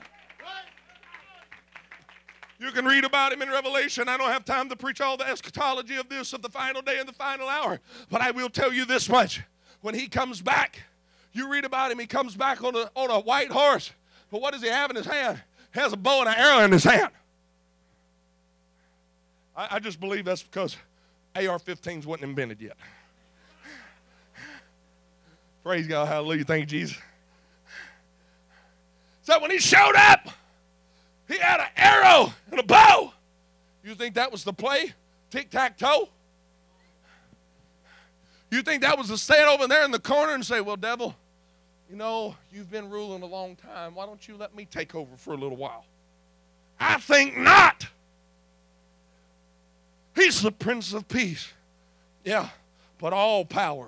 You 2.59 2.71
can 2.71 2.85
read 2.85 3.03
about 3.03 3.33
him 3.33 3.41
in 3.41 3.49
Revelation. 3.49 4.07
I 4.07 4.17
don't 4.17 4.29
have 4.29 4.45
time 4.45 4.69
to 4.69 4.75
preach 4.75 5.01
all 5.01 5.17
the 5.17 5.27
eschatology 5.27 5.95
of 5.95 6.09
this, 6.09 6.31
of 6.31 6.43
the 6.43 6.49
final 6.49 6.83
day 6.83 6.99
and 6.99 7.09
the 7.09 7.13
final 7.13 7.47
hour. 7.47 7.79
But 8.07 8.21
I 8.21 8.29
will 8.29 8.49
tell 8.49 8.71
you 8.71 8.85
this 8.85 9.09
much. 9.09 9.41
When 9.81 9.95
he 9.95 10.07
comes 10.07 10.43
back, 10.43 10.83
you 11.33 11.51
read 11.51 11.65
about 11.65 11.91
him, 11.91 11.97
he 11.97 12.05
comes 12.05 12.35
back 12.35 12.63
on 12.63 12.75
a, 12.75 12.91
on 12.95 13.09
a 13.09 13.19
white 13.19 13.49
horse. 13.49 13.91
But 14.29 14.41
what 14.41 14.53
does 14.53 14.61
he 14.61 14.69
have 14.69 14.91
in 14.91 14.95
his 14.95 15.07
hand? 15.07 15.41
He 15.73 15.79
has 15.79 15.91
a 15.91 15.97
bow 15.97 16.19
and 16.19 16.29
an 16.29 16.35
arrow 16.37 16.63
in 16.63 16.71
his 16.71 16.83
hand. 16.83 17.09
I, 19.55 19.75
I 19.75 19.79
just 19.79 19.99
believe 19.99 20.25
that's 20.25 20.43
because 20.43 20.75
AR 21.35 21.59
15s 21.59 22.05
wasn't 22.05 22.29
invented 22.29 22.61
yet. 22.61 22.77
Praise 25.63 25.87
God, 25.87 26.07
hallelujah, 26.07 26.43
thank 26.43 26.61
you, 26.61 26.65
Jesus. 26.65 26.97
So 29.23 29.39
when 29.39 29.51
he 29.51 29.59
showed 29.59 29.95
up, 29.95 30.29
he 31.27 31.37
had 31.37 31.59
an 31.59 31.67
arrow 31.77 32.33
and 32.49 32.59
a 32.59 32.63
bow. 32.63 33.13
You 33.83 33.95
think 33.95 34.15
that 34.15 34.31
was 34.31 34.43
the 34.43 34.53
play? 34.53 34.93
Tic 35.29 35.49
tac 35.49 35.77
toe? 35.77 36.09
You 38.49 38.61
think 38.61 38.81
that 38.81 38.97
was 38.97 39.07
to 39.07 39.17
stand 39.17 39.49
over 39.49 39.67
there 39.67 39.85
in 39.85 39.91
the 39.91 39.99
corner 39.99 40.33
and 40.33 40.45
say, 40.45 40.59
Well, 40.59 40.75
devil, 40.75 41.15
you 41.89 41.95
know, 41.95 42.35
you've 42.51 42.69
been 42.69 42.89
ruling 42.89 43.21
a 43.21 43.25
long 43.25 43.55
time. 43.55 43.95
Why 43.95 44.05
don't 44.05 44.27
you 44.27 44.35
let 44.35 44.55
me 44.55 44.65
take 44.65 44.93
over 44.93 45.15
for 45.15 45.33
a 45.33 45.37
little 45.37 45.57
while? 45.57 45.85
I 46.79 46.97
think 46.97 47.37
not. 47.37 47.87
He's 50.15 50.41
the 50.41 50.51
Prince 50.51 50.93
of 50.93 51.07
Peace. 51.07 51.51
Yeah, 52.23 52.49
but 52.99 53.13
all 53.13 53.45
power 53.45 53.87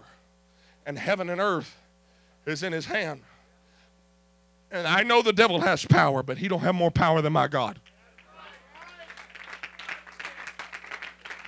and 0.86 0.98
heaven 0.98 1.30
and 1.30 1.40
earth 1.40 1.78
is 2.46 2.64
in 2.64 2.74
his 2.74 2.86
hand. 2.86 3.22
And 4.72 4.88
I 4.88 5.04
know 5.04 5.22
the 5.22 5.34
devil 5.34 5.62
has 5.62 5.86
power, 5.86 6.24
but 6.24 6.40
he 6.40 6.48
don't 6.48 6.62
have 6.62 6.76
more 6.76 6.92
power 6.92 7.22
than 7.22 7.34
my 7.34 7.48
God. 7.48 7.80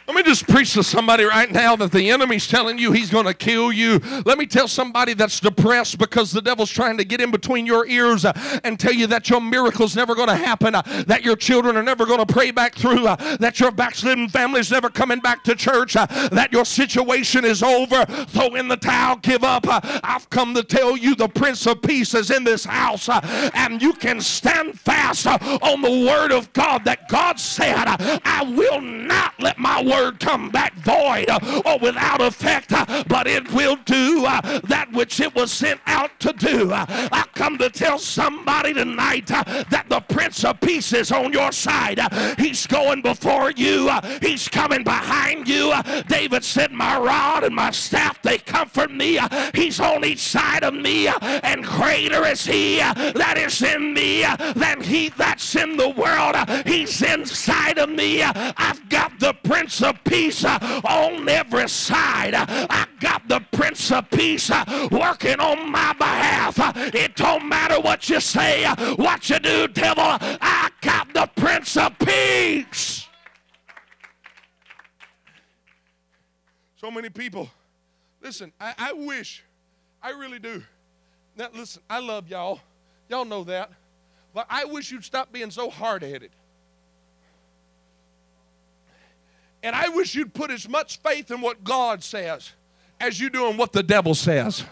Let 0.08 0.16
me 0.16 0.22
just 0.22 0.48
preach 0.48 0.74
to 0.74 0.84
somebody 0.84 1.24
right 1.24 1.52
now 1.52 1.76
that 1.78 1.92
the 1.92 2.12
enemy's 2.12 2.48
telling 2.48 2.78
you 2.78 2.92
he's 2.92 3.10
going 3.10 3.26
to 3.26 3.34
kill 3.34 3.72
you. 3.72 4.00
Let 4.24 4.38
me 4.38 4.46
tell 4.46 4.68
somebody 4.68 5.16
that's 5.16 5.40
depressed 5.40 5.98
because 5.98 6.32
the 6.32 6.42
devil's 6.42 6.70
trying 6.70 6.98
to 6.98 7.04
get 7.04 7.22
in 7.22 7.32
between 7.32 7.66
your 7.66 7.88
ears 7.88 8.24
uh, 8.24 8.32
and 8.64 8.80
tell 8.80 8.94
you 8.94 9.08
that 9.08 9.32
your 9.32 9.42
miracle's 9.42 9.96
never 9.96 10.14
going 10.14 10.28
to 10.28 10.36
happen, 10.36 10.76
uh, 10.76 10.84
that 11.08 11.24
your 11.24 11.36
children 11.36 11.76
are 11.76 11.82
never 11.82 12.06
going 12.06 12.24
to 12.24 12.32
pray 12.32 12.52
back 12.52 12.76
through, 12.76 13.08
uh, 13.08 13.38
that 13.38 13.60
your 13.60 13.72
backslidden 13.72 14.30
family's 14.30 14.70
never 14.70 14.92
coming 14.92 15.20
back 15.20 15.44
to 15.44 15.56
church, 15.56 15.94
that 15.94 16.50
your 16.52 16.66
situation 16.66 17.44
is 17.44 17.64
over. 17.64 18.06
Throw 18.28 18.54
in 18.54 18.68
the 18.68 18.78
towel, 18.78 19.16
give 19.18 19.44
up. 19.44 19.66
I've 19.68 20.30
come 20.30 20.54
to 20.54 20.64
tell 20.64 20.96
you 20.96 21.16
the 21.16 21.30
Prince 21.30 21.66
of 21.66 21.82
Peace 21.82 22.14
is 22.14 22.30
in 22.30 22.44
this 22.44 22.64
house, 22.64 23.10
and 23.10 23.82
you 23.82 23.94
can 23.94 24.22
stand 24.22 24.80
fast 24.80 25.26
on 25.26 25.82
the 25.82 26.06
word 26.08 26.32
of 26.32 26.54
God 26.54 26.86
that 26.86 27.10
God 27.10 27.40
said, 27.40 27.86
I 27.88 28.44
will 28.56 28.82
not 28.82 29.34
let 29.40 29.58
my 29.58 29.82
word 29.82 29.95
word 29.96 30.20
come 30.20 30.50
back 30.50 30.74
void 30.76 31.30
uh, 31.30 31.62
or 31.66 31.80
without 31.80 32.22
effect, 32.22 32.72
uh, 32.72 33.04
but 33.08 33.28
it 33.28 33.52
will 33.54 33.78
do 33.86 34.26
uh, 34.26 34.60
that 34.62 34.92
which 34.92 35.20
it 35.20 35.34
was 35.36 35.52
sent 35.52 35.80
out 35.86 36.12
to 36.20 36.34
do. 36.34 36.72
Uh, 36.72 36.86
I 36.90 37.26
come 37.34 37.58
to 37.58 37.70
tell 37.70 37.98
somebody 37.98 38.74
tonight 38.74 39.32
uh, 39.32 39.44
that 39.70 39.86
the 39.90 40.02
Prince 40.02 40.44
of 40.44 40.60
Peace 40.60 40.94
is 40.94 41.12
on 41.12 41.34
your 41.34 41.52
side. 41.52 42.00
Uh, 42.00 42.36
he's 42.38 42.68
going 42.68 43.02
before 43.02 43.52
you, 43.52 43.90
he's 44.22 44.48
coming 44.48 44.84
behind 44.84 45.48
you. 45.48 45.74
David 46.08 46.44
said, 46.44 46.72
My 46.72 46.98
rod 46.98 47.44
and 47.44 47.56
my 47.56 47.72
staff, 47.72 48.22
they 48.22 48.38
comfort 48.38 48.92
me. 48.92 49.20
He's 49.54 49.80
on 49.80 50.04
each 50.06 50.20
side 50.20 50.64
of 50.64 50.74
me, 50.74 51.08
and 51.08 51.64
greater 51.64 52.26
is 52.26 52.46
he 52.46 52.78
that 52.78 53.38
is 53.38 53.62
in 53.62 53.94
me 53.94 54.24
than 54.56 54.82
he 54.82 55.10
that's 55.10 55.56
in 55.56 55.78
the 55.78 55.90
world. 55.90 56.36
He's 56.66 57.02
inside 57.02 57.78
of 57.80 57.90
me. 57.90 58.24
I've 58.24 58.88
got 58.90 59.20
the 59.20 59.34
Prince 59.44 59.82
of 59.86 60.04
Peace 60.04 60.44
uh, 60.44 60.60
on 60.84 61.28
every 61.30 61.70
side. 61.70 62.34
I 62.36 62.88
got 63.00 63.28
the 63.28 63.40
Prince 63.52 63.92
of 63.92 64.10
Peace 64.10 64.50
uh, 64.52 64.90
working 64.92 65.40
on 65.40 65.72
my 65.72 65.94
behalf. 65.94 66.60
It 66.94 67.16
don't 67.16 67.48
matter 67.48 67.80
what 67.80 68.10
you 68.10 68.20
say, 68.20 68.66
what 68.96 69.30
you 69.30 69.40
do, 69.40 69.68
devil. 69.68 70.04
I 70.04 70.70
got 70.82 71.14
the 71.14 71.30
Prince 71.36 71.78
of 71.78 71.98
Peace. 72.00 73.08
So 76.78 76.92
many 76.92 77.10
people. 77.10 77.50
Listen, 78.22 78.52
I, 78.60 78.74
I 78.78 78.94
wish, 78.94 79.44
I 80.02 80.12
really 80.12 80.40
do. 80.40 80.64
Now, 81.38 81.50
listen, 81.54 81.82
I 81.90 82.00
love 82.00 82.28
y'all. 82.28 82.60
Y'all 83.10 83.26
know 83.26 83.44
that. 83.46 83.72
But 84.34 84.48
I 84.50 84.66
wish 84.66 84.92
you'd 84.92 85.06
stop 85.06 85.32
being 85.32 85.52
so 85.52 85.70
hard 85.70 86.02
headed. 86.02 86.32
And 89.66 89.76
I 89.76 89.90
wish 89.90 90.14
you'd 90.14 90.32
put 90.32 90.52
as 90.52 90.70
much 90.70 91.00
faith 91.00 91.32
in 91.32 91.42
what 91.42 91.64
God 91.64 92.04
says 92.04 92.52
as 93.00 93.20
you 93.20 93.32
do 93.32 93.48
in 93.48 93.58
what 93.58 93.74
the 93.74 93.82
devil 93.82 94.14
says. 94.14 94.64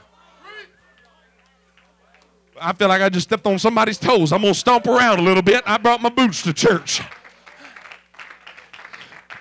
I 2.62 2.73
feel 2.73 2.89
like 2.89 3.01
I 3.01 3.10
just 3.10 3.27
stepped 3.27 3.47
on 3.47 3.58
somebody's 3.58 3.97
toes. 3.97 4.32
I'm 4.32 4.43
going 4.43 4.53
to 4.53 4.60
stomp 4.60 4.86
around 4.86 5.17
a 5.17 5.23
little 5.23 5.41
bit. 5.41 5.63
I 5.65 5.79
brought 5.79 5.99
my 5.99 6.10
boots 6.10 6.43
to 6.43 6.53
church. 6.53 7.01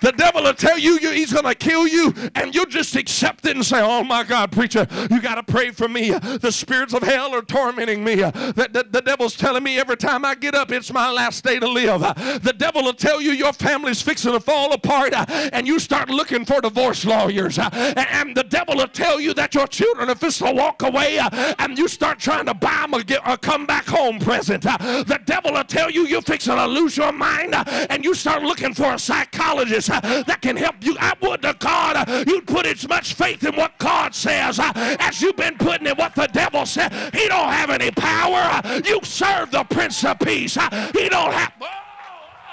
The 0.03 0.11
devil 0.11 0.43
will 0.43 0.53
tell 0.53 0.77
you, 0.77 0.97
he's 0.97 1.31
going 1.31 1.45
to 1.45 1.55
kill 1.55 1.87
you, 1.87 2.13
and 2.35 2.53
you'll 2.53 2.65
just 2.65 2.97
accept 2.97 3.45
it 3.45 3.55
and 3.55 3.65
say, 3.65 3.79
Oh 3.81 4.03
my 4.03 4.23
God, 4.23 4.51
preacher, 4.51 4.85
you 5.09 5.21
got 5.21 5.35
to 5.35 5.43
pray 5.43 5.71
for 5.71 5.87
me. 5.87 6.11
The 6.11 6.51
spirits 6.51 6.93
of 6.93 7.03
hell 7.03 7.33
are 7.33 7.41
tormenting 7.41 8.03
me. 8.03 8.15
The, 8.15 8.69
the, 8.69 8.85
the, 8.91 9.01
devil's 9.01 9.37
telling 9.37 9.63
me 9.63 9.79
every 9.79 9.95
time 9.95 10.25
I 10.25 10.35
get 10.35 10.55
up, 10.55 10.73
it's 10.73 10.91
my 10.91 11.09
last 11.09 11.45
day 11.45 11.57
to 11.57 11.67
live. 11.67 12.01
The 12.01 12.53
devil 12.57 12.83
will 12.83 12.93
tell 12.93 13.21
you 13.21 13.31
your 13.31 13.53
family's 13.53 14.01
fixing 14.01 14.33
to 14.33 14.41
fall 14.41 14.73
apart, 14.73 15.13
and 15.13 15.65
you 15.65 15.79
start 15.79 16.09
looking 16.09 16.43
for 16.43 16.59
divorce 16.59 17.05
lawyers. 17.05 17.57
And 17.57 18.35
the 18.35 18.43
devil 18.43 18.75
will 18.75 18.89
tell 18.89 19.21
you 19.21 19.33
that 19.35 19.55
your 19.55 19.67
children 19.67 20.09
are 20.09 20.15
fixing 20.15 20.47
to 20.47 20.53
walk 20.53 20.81
away, 20.81 21.17
and 21.59 21.77
you 21.77 21.87
start 21.87 22.19
trying 22.19 22.47
to 22.47 22.53
buy 22.53 22.85
them 22.89 22.93
a, 22.93 23.33
a 23.33 23.37
come 23.37 23.65
back 23.65 23.85
home 23.85 24.19
present. 24.19 24.63
The 24.63 25.21
devil 25.25 25.53
will 25.53 25.63
tell 25.63 25.89
you 25.89 26.05
you're 26.07 26.21
fixing 26.21 26.55
to 26.55 26.65
lose 26.67 26.97
your 26.97 27.13
mind, 27.13 27.55
and 27.55 28.03
you 28.03 28.13
start 28.13 28.43
looking 28.43 28.73
for 28.73 28.93
a 28.93 28.99
psychologist 28.99 29.92
that 30.01 30.39
can 30.41 30.55
help 30.55 30.75
you. 30.81 30.95
I 30.99 31.13
would 31.21 31.41
to 31.43 31.55
God 31.59 32.27
you'd 32.27 32.47
put 32.47 32.65
as 32.65 32.87
much 32.87 33.13
faith 33.13 33.43
in 33.43 33.55
what 33.55 33.77
God 33.77 34.15
says 34.15 34.59
uh, 34.59 34.71
as 34.99 35.21
you've 35.21 35.35
been 35.35 35.57
putting 35.57 35.87
in 35.87 35.95
what 35.95 36.15
the 36.15 36.27
devil 36.27 36.65
said. 36.65 36.91
He 37.13 37.27
don't 37.27 37.51
have 37.51 37.69
any 37.69 37.91
power. 37.91 38.61
You 38.85 38.99
serve 39.03 39.51
the 39.51 39.63
Prince 39.63 40.03
of 40.03 40.19
Peace. 40.19 40.57
Uh, 40.57 40.91
he 40.93 41.09
don't 41.09 41.33
have. 41.33 41.51
Oh, 41.61 41.67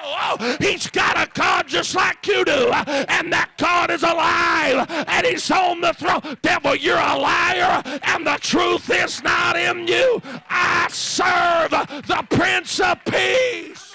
oh, 0.02 0.36
oh, 0.40 0.56
he's 0.60 0.88
got 0.90 1.16
a 1.16 1.30
God 1.32 1.68
just 1.68 1.94
like 1.94 2.26
you 2.26 2.44
do, 2.44 2.70
uh, 2.72 3.04
and 3.08 3.32
that 3.32 3.50
God 3.58 3.90
is 3.90 4.02
alive, 4.02 4.86
and 5.08 5.26
he's 5.26 5.50
on 5.50 5.80
the 5.80 5.92
throne. 5.92 6.36
Devil, 6.42 6.76
you're 6.76 6.96
a 6.96 7.18
liar, 7.18 7.82
and 8.02 8.26
the 8.26 8.38
truth 8.40 8.90
is 8.90 9.22
not 9.22 9.56
in 9.56 9.86
you. 9.86 10.20
I 10.48 10.88
serve 10.90 11.70
the 11.70 12.26
Prince 12.30 12.80
of 12.80 12.98
Peace. 13.04 13.89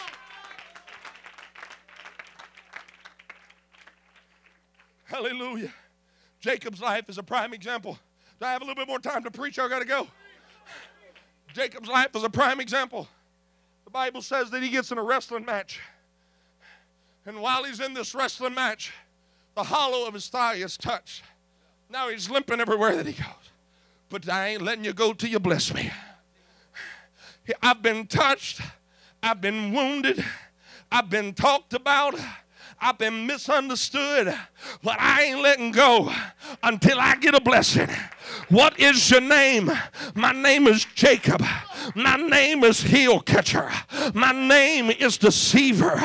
Hallelujah. 5.15 5.71
Jacob's 6.41 6.82
life 6.82 7.08
is 7.08 7.17
a 7.17 7.23
prime 7.23 7.54
example. 7.54 7.97
Do 8.38 8.45
I 8.45 8.51
have 8.51 8.62
a 8.62 8.65
little 8.65 8.75
bit 8.75 8.89
more 8.89 8.99
time 8.99 9.23
to 9.23 9.32
preach? 9.32 9.58
I 9.58 9.69
got 9.69 9.80
to 9.80 9.86
go. 9.86 10.10
Jacob's 11.54 11.88
life 11.88 12.13
is 12.17 12.23
a 12.25 12.30
prime 12.30 12.60
example. 12.60 13.08
The 13.86 13.91
Bible 13.91 14.21
says 14.21 14.51
that 14.51 14.62
he 14.62 14.67
gets 14.67 14.91
in 14.91 14.97
a 14.97 15.04
wrestling 15.04 15.45
match. 15.45 15.80
And 17.25 17.39
while 17.39 17.63
he's 17.63 17.80
in 17.80 17.93
this 17.93 18.13
wrestling 18.13 18.54
match, 18.56 18.91
the 19.56 19.63
hollow 19.63 20.06
of 20.06 20.13
his 20.13 20.28
thigh 20.28 20.56
is 20.56 20.75
touched. 20.75 21.23
Now 21.89 22.10
he's 22.10 22.30
limping 22.30 22.60
everywhere 22.60 22.97
that 22.97 23.06
he 23.06 23.13
goes. 23.13 23.51
But 24.10 24.28
I 24.28 24.49
ain't 24.49 24.63
letting 24.63 24.84
you 24.84 24.91
go 24.91 25.13
till 25.13 25.30
you 25.30 25.39
bless 25.39 25.73
me. 25.73 25.91
I've 27.62 27.82
been 27.82 28.06
touched. 28.08 28.60
I've 29.23 29.39
been 29.39 29.71
wounded. 29.71 30.25
I've 30.91 31.10
been 31.10 31.34
talked 31.34 31.73
about. 31.73 32.15
I've 32.80 32.98
been 32.98 33.26
misunderstood, 33.26 34.36
but 34.84 35.00
I 35.00 35.24
ain't 35.24 35.42
letting 35.42 35.72
go 35.72 36.12
until 36.62 37.00
I 37.00 37.16
get 37.16 37.34
a 37.34 37.42
blessing. 37.42 37.90
What 38.50 38.80
is 38.80 39.10
your 39.10 39.22
name? 39.22 39.72
My 40.14 40.32
name 40.32 40.68
is 40.68 40.86
Jacob. 40.94 41.44
My 41.96 42.16
name 42.16 42.64
is 42.64 42.82
heel 42.82 43.20
catcher. 43.20 43.72
My 44.14 44.32
name 44.32 44.90
is 44.90 45.18
deceiver. 45.18 45.96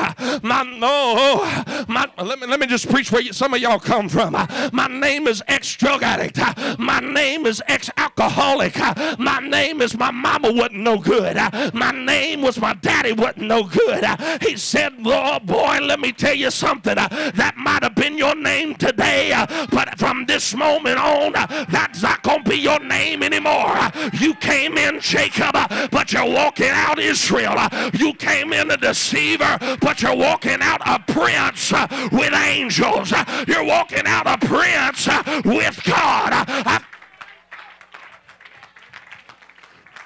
My 0.43 0.63
no, 0.63 1.85
my, 1.87 2.07
let 2.17 2.39
me 2.39 2.47
let 2.47 2.59
me 2.59 2.67
just 2.67 2.89
preach 2.89 3.11
where 3.11 3.21
you, 3.21 3.33
some 3.33 3.53
of 3.53 3.61
y'all 3.61 3.79
come 3.79 4.09
from. 4.09 4.33
My 4.73 4.87
name 4.87 5.27
is 5.27 5.41
ex 5.47 5.75
drug 5.75 6.03
addict. 6.03 6.39
My 6.79 6.99
name 6.99 7.45
is 7.45 7.61
ex 7.67 7.89
alcoholic. 7.97 8.77
My 9.19 9.39
name 9.39 9.81
is 9.81 9.97
my 9.97 10.11
mama 10.11 10.51
wasn't 10.51 10.81
no 10.81 10.97
good. 10.97 11.35
My 11.73 11.91
name 11.91 12.41
was 12.41 12.59
my 12.59 12.73
daddy 12.75 13.13
wasn't 13.13 13.47
no 13.47 13.63
good. 13.63 14.05
He 14.41 14.57
said, 14.57 14.93
"Oh 15.05 15.39
boy, 15.39 15.79
let 15.81 15.99
me 15.99 16.11
tell 16.11 16.35
you 16.35 16.51
something. 16.61 16.97
Uh, 16.97 17.07
that 17.33 17.55
might 17.57 17.81
have 17.81 17.95
been 17.95 18.17
your 18.17 18.35
name 18.35 18.75
today, 18.75 19.31
uh, 19.33 19.47
but 19.71 19.97
from 19.97 20.25
this 20.27 20.55
moment 20.55 20.99
on, 20.99 21.35
uh, 21.35 21.65
that's 21.69 22.03
not 22.03 22.21
going 22.21 22.43
to 22.43 22.49
be 22.51 22.57
your 22.57 22.79
name 22.79 23.23
anymore. 23.23 23.75
You 24.13 24.35
came 24.35 24.77
in 24.77 24.99
Jacob, 25.01 25.53
but 25.89 26.13
you're 26.13 26.29
walking 26.29 26.69
out 26.69 26.99
Israel. 26.99 27.57
You 27.93 28.13
came 28.13 28.53
in 28.53 28.69
a 28.69 28.77
deceiver, 28.77 29.57
but 29.81 30.01
you're 30.01 30.15
walking 30.15 30.61
out 30.61 30.81
a 30.85 30.99
prince 31.11 31.73
with 32.11 32.33
angels. 32.33 33.11
You're 33.47 33.65
walking 33.65 34.05
out 34.05 34.27
a 34.27 34.37
prince 34.45 35.07
with 35.43 35.83
God. 35.83 36.85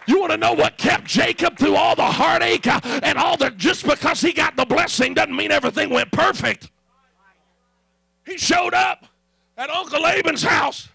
You 0.07 0.19
want 0.19 0.31
to 0.31 0.37
know 0.37 0.53
what 0.53 0.77
kept 0.77 1.05
Jacob 1.05 1.57
through 1.57 1.75
all 1.75 1.95
the 1.95 2.05
heartache 2.05 2.67
uh, 2.67 2.79
and 3.03 3.17
all 3.17 3.37
the 3.37 3.49
just 3.51 3.85
because 3.85 4.21
he 4.21 4.33
got 4.33 4.55
the 4.55 4.65
blessing 4.65 5.13
doesn't 5.13 5.35
mean 5.35 5.51
everything 5.51 5.89
went 5.89 6.11
perfect. 6.11 6.69
He 8.25 8.37
showed 8.37 8.73
up 8.73 9.05
at 9.57 9.69
Uncle 9.69 10.01
Laban's 10.01 10.43
house 10.43 10.89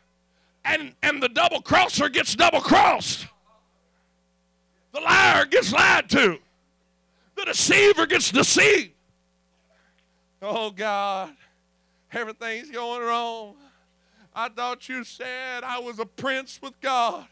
and, 0.64 0.94
and 1.02 1.22
the 1.22 1.28
double 1.28 1.60
crosser 1.62 2.08
gets 2.08 2.34
double 2.34 2.60
crossed. 2.60 3.26
The 4.92 5.00
liar 5.00 5.46
gets 5.46 5.72
lied 5.72 6.08
to. 6.10 6.38
The 7.36 7.44
deceiver 7.46 8.06
gets 8.06 8.30
deceived. 8.30 8.92
Oh 10.42 10.70
God, 10.70 11.34
everything's 12.12 12.70
going 12.70 13.02
wrong. 13.02 13.54
I 14.34 14.48
thought 14.48 14.88
you 14.88 15.04
said 15.04 15.64
I 15.64 15.78
was 15.78 15.98
a 15.98 16.06
prince 16.06 16.60
with 16.62 16.80
God. 16.80 17.26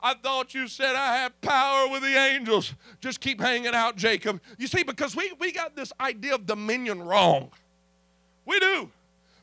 I 0.00 0.14
thought 0.14 0.54
you 0.54 0.68
said 0.68 0.94
I 0.94 1.16
have 1.18 1.40
power 1.40 1.88
with 1.88 2.02
the 2.02 2.16
angels. 2.16 2.74
Just 3.00 3.20
keep 3.20 3.40
hanging 3.40 3.74
out, 3.74 3.96
Jacob. 3.96 4.40
You 4.56 4.66
see, 4.66 4.84
because 4.84 5.16
we, 5.16 5.32
we 5.40 5.50
got 5.50 5.74
this 5.74 5.92
idea 6.00 6.34
of 6.34 6.46
dominion 6.46 7.02
wrong. 7.02 7.50
We 8.46 8.60
do. 8.60 8.90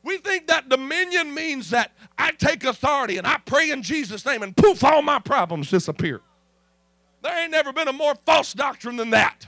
We 0.03 0.17
think 0.19 0.47
that 0.47 0.69
dominion 0.69 1.33
means 1.33 1.71
that 1.71 1.91
I 2.17 2.31
take 2.31 2.63
authority 2.63 3.17
and 3.17 3.27
I 3.27 3.37
pray 3.45 3.71
in 3.71 3.81
Jesus' 3.81 4.25
name 4.25 4.43
and 4.43 4.55
poof, 4.55 4.83
all 4.83 5.01
my 5.01 5.19
problems 5.19 5.69
disappear. 5.69 6.21
There 7.21 7.37
ain't 7.41 7.51
never 7.51 7.73
been 7.73 7.87
a 7.87 7.93
more 7.93 8.13
false 8.25 8.53
doctrine 8.53 8.97
than 8.97 9.09
that. 9.09 9.47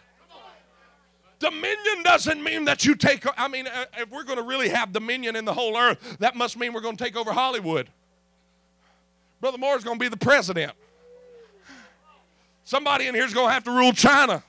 Dominion 1.40 2.04
doesn't 2.04 2.44
mean 2.44 2.66
that 2.66 2.86
you 2.86 2.96
take, 2.96 3.24
I 3.38 3.48
mean, 3.48 3.68
uh, 3.68 3.86
if 4.00 4.10
we're 4.10 4.24
going 4.24 4.40
to 4.40 4.44
really 4.44 4.70
have 4.70 4.92
dominion 4.92 5.36
in 5.36 5.46
the 5.46 5.54
whole 5.54 5.78
earth, 5.78 6.18
that 6.20 6.36
must 6.36 6.58
mean 6.58 6.74
we're 6.74 6.82
going 6.82 6.98
to 6.98 7.04
take 7.04 7.16
over 7.16 7.32
Hollywood. 7.32 7.90
Brother 9.40 9.60
Moore's 9.60 9.84
going 9.84 10.00
to 10.00 10.04
be 10.04 10.10
the 10.10 10.18
president. 10.18 10.72
Somebody 12.68 13.08
in 13.08 13.16
here 13.16 13.24
is 13.24 13.34
going 13.34 13.48
to 13.48 13.54
have 13.54 13.64
to 13.64 13.72
rule 13.72 13.94
China. 13.94 14.44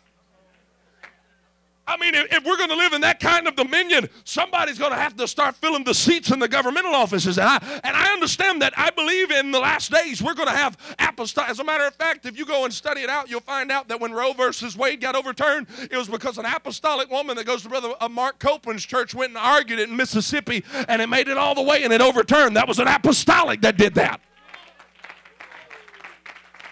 I 1.86 1.96
mean, 1.98 2.16
if, 2.16 2.32
if 2.32 2.44
we're 2.44 2.56
going 2.56 2.68
to 2.68 2.74
live 2.74 2.92
in 2.92 3.02
that 3.02 3.20
kind 3.20 3.46
of 3.46 3.54
dominion, 3.54 4.08
somebody's 4.24 4.76
going 4.76 4.90
to 4.90 4.98
have 4.98 5.14
to 5.18 5.28
start 5.28 5.54
filling 5.54 5.84
the 5.84 5.94
seats 5.94 6.32
in 6.32 6.40
the 6.40 6.48
governmental 6.48 6.96
offices. 6.96 7.38
And 7.38 7.48
I, 7.48 7.80
and 7.84 7.96
I 7.96 8.12
understand 8.12 8.60
that. 8.62 8.72
I 8.76 8.90
believe 8.90 9.30
in 9.30 9.52
the 9.52 9.60
last 9.60 9.92
days 9.92 10.20
we're 10.20 10.34
going 10.34 10.48
to 10.48 10.54
have 10.56 10.76
apostolic. 10.98 11.48
As 11.48 11.60
a 11.60 11.64
matter 11.64 11.86
of 11.86 11.94
fact, 11.94 12.26
if 12.26 12.36
you 12.36 12.44
go 12.44 12.64
and 12.64 12.74
study 12.74 13.02
it 13.02 13.08
out, 13.08 13.30
you'll 13.30 13.38
find 13.38 13.70
out 13.70 13.86
that 13.86 14.00
when 14.00 14.10
Roe 14.10 14.32
versus 14.32 14.76
Wade 14.76 15.00
got 15.00 15.14
overturned, 15.14 15.68
it 15.88 15.96
was 15.96 16.08
because 16.08 16.38
an 16.38 16.44
apostolic 16.44 17.08
woman 17.12 17.36
that 17.36 17.46
goes 17.46 17.62
to 17.62 17.68
Brother 17.68 17.92
uh, 18.00 18.08
Mark 18.08 18.40
Copeland's 18.40 18.84
church 18.84 19.14
went 19.14 19.30
and 19.30 19.38
argued 19.38 19.78
it 19.78 19.90
in 19.90 19.96
Mississippi, 19.96 20.64
and 20.88 21.00
it 21.00 21.08
made 21.08 21.28
it 21.28 21.36
all 21.36 21.54
the 21.54 21.62
way 21.62 21.84
and 21.84 21.92
it 21.92 22.00
overturned. 22.00 22.56
That 22.56 22.66
was 22.66 22.80
an 22.80 22.88
apostolic 22.88 23.60
that 23.60 23.76
did 23.76 23.94
that. 23.94 24.20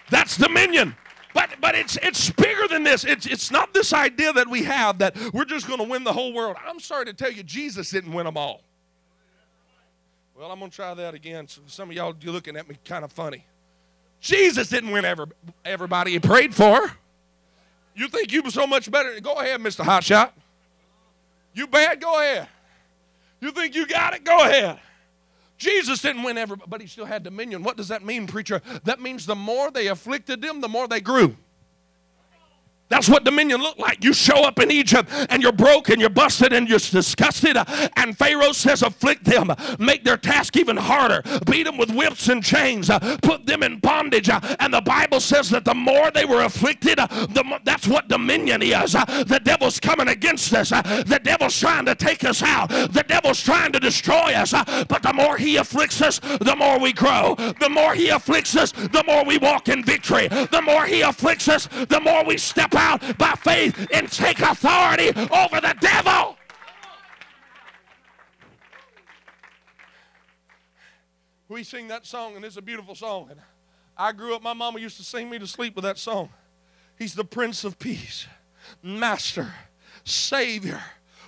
That's 0.09 0.35
dominion. 0.35 0.97
But 1.37 1.61
but 1.61 1.75
it's 1.75 1.99
it's 2.01 2.31
bigger 2.31 2.67
than 2.67 2.83
this. 2.83 3.03
It's 3.03 3.27
it's 3.27 3.51
not 3.51 3.71
this 3.71 3.93
idea 3.93 4.33
that 4.33 4.47
we 4.47 4.63
have 4.63 4.97
that 4.97 5.15
we're 5.33 5.45
just 5.45 5.67
going 5.67 5.77
to 5.77 5.85
win 5.85 6.03
the 6.03 6.11
whole 6.11 6.33
world. 6.33 6.57
I'm 6.67 6.79
sorry 6.79 7.05
to 7.05 7.13
tell 7.13 7.31
you, 7.31 7.43
Jesus 7.43 7.91
didn't 7.91 8.11
win 8.11 8.25
them 8.25 8.37
all. 8.37 8.61
Well, 10.35 10.51
I'm 10.51 10.57
going 10.57 10.71
to 10.71 10.75
try 10.75 10.95
that 10.95 11.13
again. 11.13 11.47
So 11.47 11.61
some 11.67 11.91
of 11.91 11.95
y'all 11.95 12.15
you're 12.19 12.33
looking 12.33 12.57
at 12.57 12.67
me 12.67 12.79
kind 12.83 13.05
of 13.05 13.11
funny. 13.11 13.45
Jesus 14.19 14.67
didn't 14.69 14.89
win 14.89 15.05
every, 15.05 15.27
everybody 15.63 16.13
he 16.13 16.19
prayed 16.19 16.55
for. 16.55 16.91
You 17.93 18.07
think 18.07 18.31
you 18.31 18.41
were 18.41 18.49
so 18.49 18.65
much 18.65 18.89
better? 18.89 19.19
Go 19.19 19.33
ahead, 19.33 19.61
Mr. 19.61 19.85
Hotshot. 19.85 20.31
You 21.53 21.67
bad? 21.67 22.01
Go 22.01 22.19
ahead. 22.19 22.47
You 23.41 23.51
think 23.51 23.75
you 23.75 23.85
got 23.85 24.15
it? 24.15 24.23
Go 24.23 24.39
ahead. 24.39 24.79
Jesus 25.57 26.01
didn't 26.01 26.23
win 26.23 26.37
everybody, 26.37 26.69
but 26.69 26.81
he 26.81 26.87
still 26.87 27.05
had 27.05 27.23
dominion. 27.23 27.63
What 27.63 27.77
does 27.77 27.87
that 27.87 28.05
mean, 28.05 28.27
preacher? 28.27 28.61
That 28.83 29.01
means 29.01 29.25
the 29.25 29.35
more 29.35 29.71
they 29.71 29.87
afflicted 29.87 30.41
them, 30.41 30.61
the 30.61 30.67
more 30.67 30.87
they 30.87 31.01
grew. 31.01 31.35
That's 32.89 33.09
what 33.09 33.23
dominion 33.23 33.61
looked 33.61 33.79
like. 33.79 34.03
You 34.03 34.13
show 34.13 34.43
up 34.43 34.59
in 34.59 34.71
Egypt 34.71 35.09
and 35.29 35.43
you're 35.43 35.51
broke 35.51 35.89
and 35.89 35.99
you're 35.99 36.09
busted 36.09 36.53
and 36.53 36.69
you're 36.69 36.79
disgusted. 36.79 37.57
Uh, 37.57 37.65
and 37.97 38.17
Pharaoh 38.17 38.53
says, 38.53 38.81
afflict 38.81 39.25
them, 39.25 39.51
make 39.77 40.03
their 40.03 40.17
task 40.17 40.55
even 40.55 40.77
harder, 40.77 41.21
beat 41.45 41.63
them 41.63 41.77
with 41.77 41.91
whips 41.91 42.29
and 42.29 42.43
chains, 42.43 42.89
uh, 42.89 43.17
put 43.21 43.45
them 43.45 43.63
in 43.63 43.79
bondage. 43.79 44.29
Uh, 44.29 44.39
and 44.59 44.73
the 44.73 44.81
Bible 44.81 45.19
says 45.19 45.49
that 45.49 45.65
the 45.65 45.73
more 45.73 46.11
they 46.11 46.25
were 46.25 46.43
afflicted, 46.43 46.97
the 46.97 47.59
that's 47.63 47.87
what 47.87 48.07
dominion 48.07 48.61
is. 48.61 48.93
The 48.93 49.41
devil's 49.43 49.79
coming 49.79 50.07
against 50.07 50.53
us. 50.53 50.69
The 50.69 51.19
devil's 51.21 51.59
trying 51.59 51.85
to 51.85 51.95
take 51.95 52.23
us 52.23 52.41
out. 52.43 52.69
The 52.69 53.03
devil's 53.07 53.41
trying 53.41 53.71
to 53.73 53.79
destroy 53.79 54.33
us. 54.33 54.51
But 54.87 55.03
the 55.03 55.13
more 55.13 55.37
he 55.37 55.57
afflicts 55.57 56.01
us, 56.01 56.19
the 56.19 56.55
more 56.57 56.79
we 56.79 56.93
grow. 56.93 57.35
The 57.59 57.69
more 57.69 57.93
he 57.93 58.09
afflicts 58.09 58.55
us, 58.55 58.71
the 58.71 59.03
more 59.05 59.25
we 59.25 59.37
walk 59.37 59.67
in 59.67 59.83
victory. 59.83 60.27
The 60.27 60.61
more 60.63 60.85
he 60.85 61.01
afflicts 61.01 61.47
us, 61.49 61.67
the 61.67 61.99
more 61.99 62.23
we 62.23 62.37
step 62.37 62.75
out 62.77 63.17
by 63.17 63.33
faith 63.33 63.87
and 63.93 64.11
take 64.11 64.39
authority 64.39 65.09
over 65.31 65.59
the 65.59 65.75
devil. 65.79 66.37
We 71.49 71.63
sing 71.63 71.87
that 71.87 72.05
song, 72.05 72.35
and 72.35 72.43
it's 72.43 72.57
a 72.57 72.61
beautiful 72.61 72.93
song. 72.93 73.29
And 73.31 73.39
I 73.97 74.11
grew 74.11 74.35
up, 74.35 74.43
my 74.43 74.53
mama 74.53 74.79
used 74.79 74.97
to 74.97 75.03
sing 75.03 75.29
me 75.29 75.39
to 75.39 75.47
sleep 75.47 75.75
with 75.75 75.83
that 75.83 75.97
song. 75.97 76.29
He's 76.97 77.13
the 77.13 77.23
Prince 77.23 77.63
of 77.63 77.79
Peace, 77.79 78.27
Master, 78.83 79.53
Savior. 80.03 80.81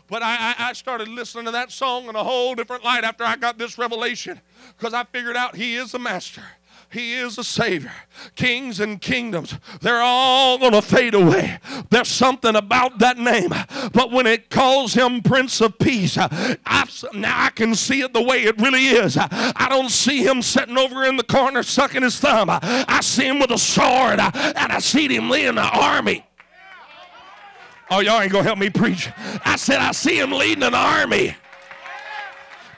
But 0.08 0.24
I, 0.24 0.56
I, 0.58 0.74
started 0.74 1.08
listening 1.08 1.46
to 1.46 1.52
that 1.52 1.72
song 1.72 2.10
in 2.10 2.16
a 2.16 2.24
whole 2.24 2.56
different 2.56 2.84
light 2.84 3.04
after 3.04 3.24
I 3.24 3.36
got 3.36 3.60
this 3.60 3.78
revelation 3.78 4.42
because 4.76 4.92
I 4.92 5.04
figured 5.04 5.38
out 5.38 5.56
He 5.56 5.76
is 5.76 5.92
the 5.92 6.00
Master. 6.00 6.42
He 6.91 7.13
is 7.13 7.38
a 7.38 7.43
Savior. 7.43 7.91
Kings 8.36 8.80
and 8.80 8.99
kingdoms, 8.99 9.56
they're 9.82 10.02
all 10.02 10.58
going 10.58 10.71
to 10.71 10.82
fade 10.82 11.13
away. 11.13 11.60
There's 11.91 12.08
something 12.08 12.56
about 12.56 12.97
that 12.99 13.17
name. 13.19 13.54
But 13.93 14.12
when 14.12 14.25
it 14.25 14.49
calls 14.49 14.95
him 14.95 15.21
Prince 15.21 15.62
of 15.62 15.78
Peace, 15.78 16.17
I, 16.17 16.89
now 17.13 17.45
I 17.45 17.52
can 17.52 17.75
see 17.75 18.02
it 18.02 18.13
the 18.13 18.23
way 18.23 18.43
it 18.43 18.60
really 18.60 18.86
is. 18.86 19.17
I 19.19 19.67
don't 19.69 19.89
see 19.89 20.23
him 20.23 20.41
sitting 20.41 20.78
over 20.80 21.06
in 21.06 21.15
the 21.17 21.23
corner 21.23 21.62
sucking 21.62 22.02
his 22.02 22.19
thumb. 22.19 22.49
I 22.49 23.02
see 23.02 23.28
him 23.28 23.39
with 23.39 23.52
a 23.52 23.60
sword 23.60 24.19
and 24.19 24.71
I 24.71 24.80
see 24.80 25.08
him 25.15 25.30
leading 25.30 25.49
an 25.49 25.60
army. 25.60 26.25
Oh, 27.91 27.99
y'all 27.99 28.21
ain't 28.21 28.32
going 28.32 28.43
to 28.43 28.47
help 28.47 28.60
me 28.60 28.69
preach. 28.69 29.10
I 29.45 29.56
said, 29.58 29.78
I 29.78 29.91
see 29.91 30.19
him 30.19 30.32
leading 30.32 30.63
an 30.63 30.75
army 30.75 31.36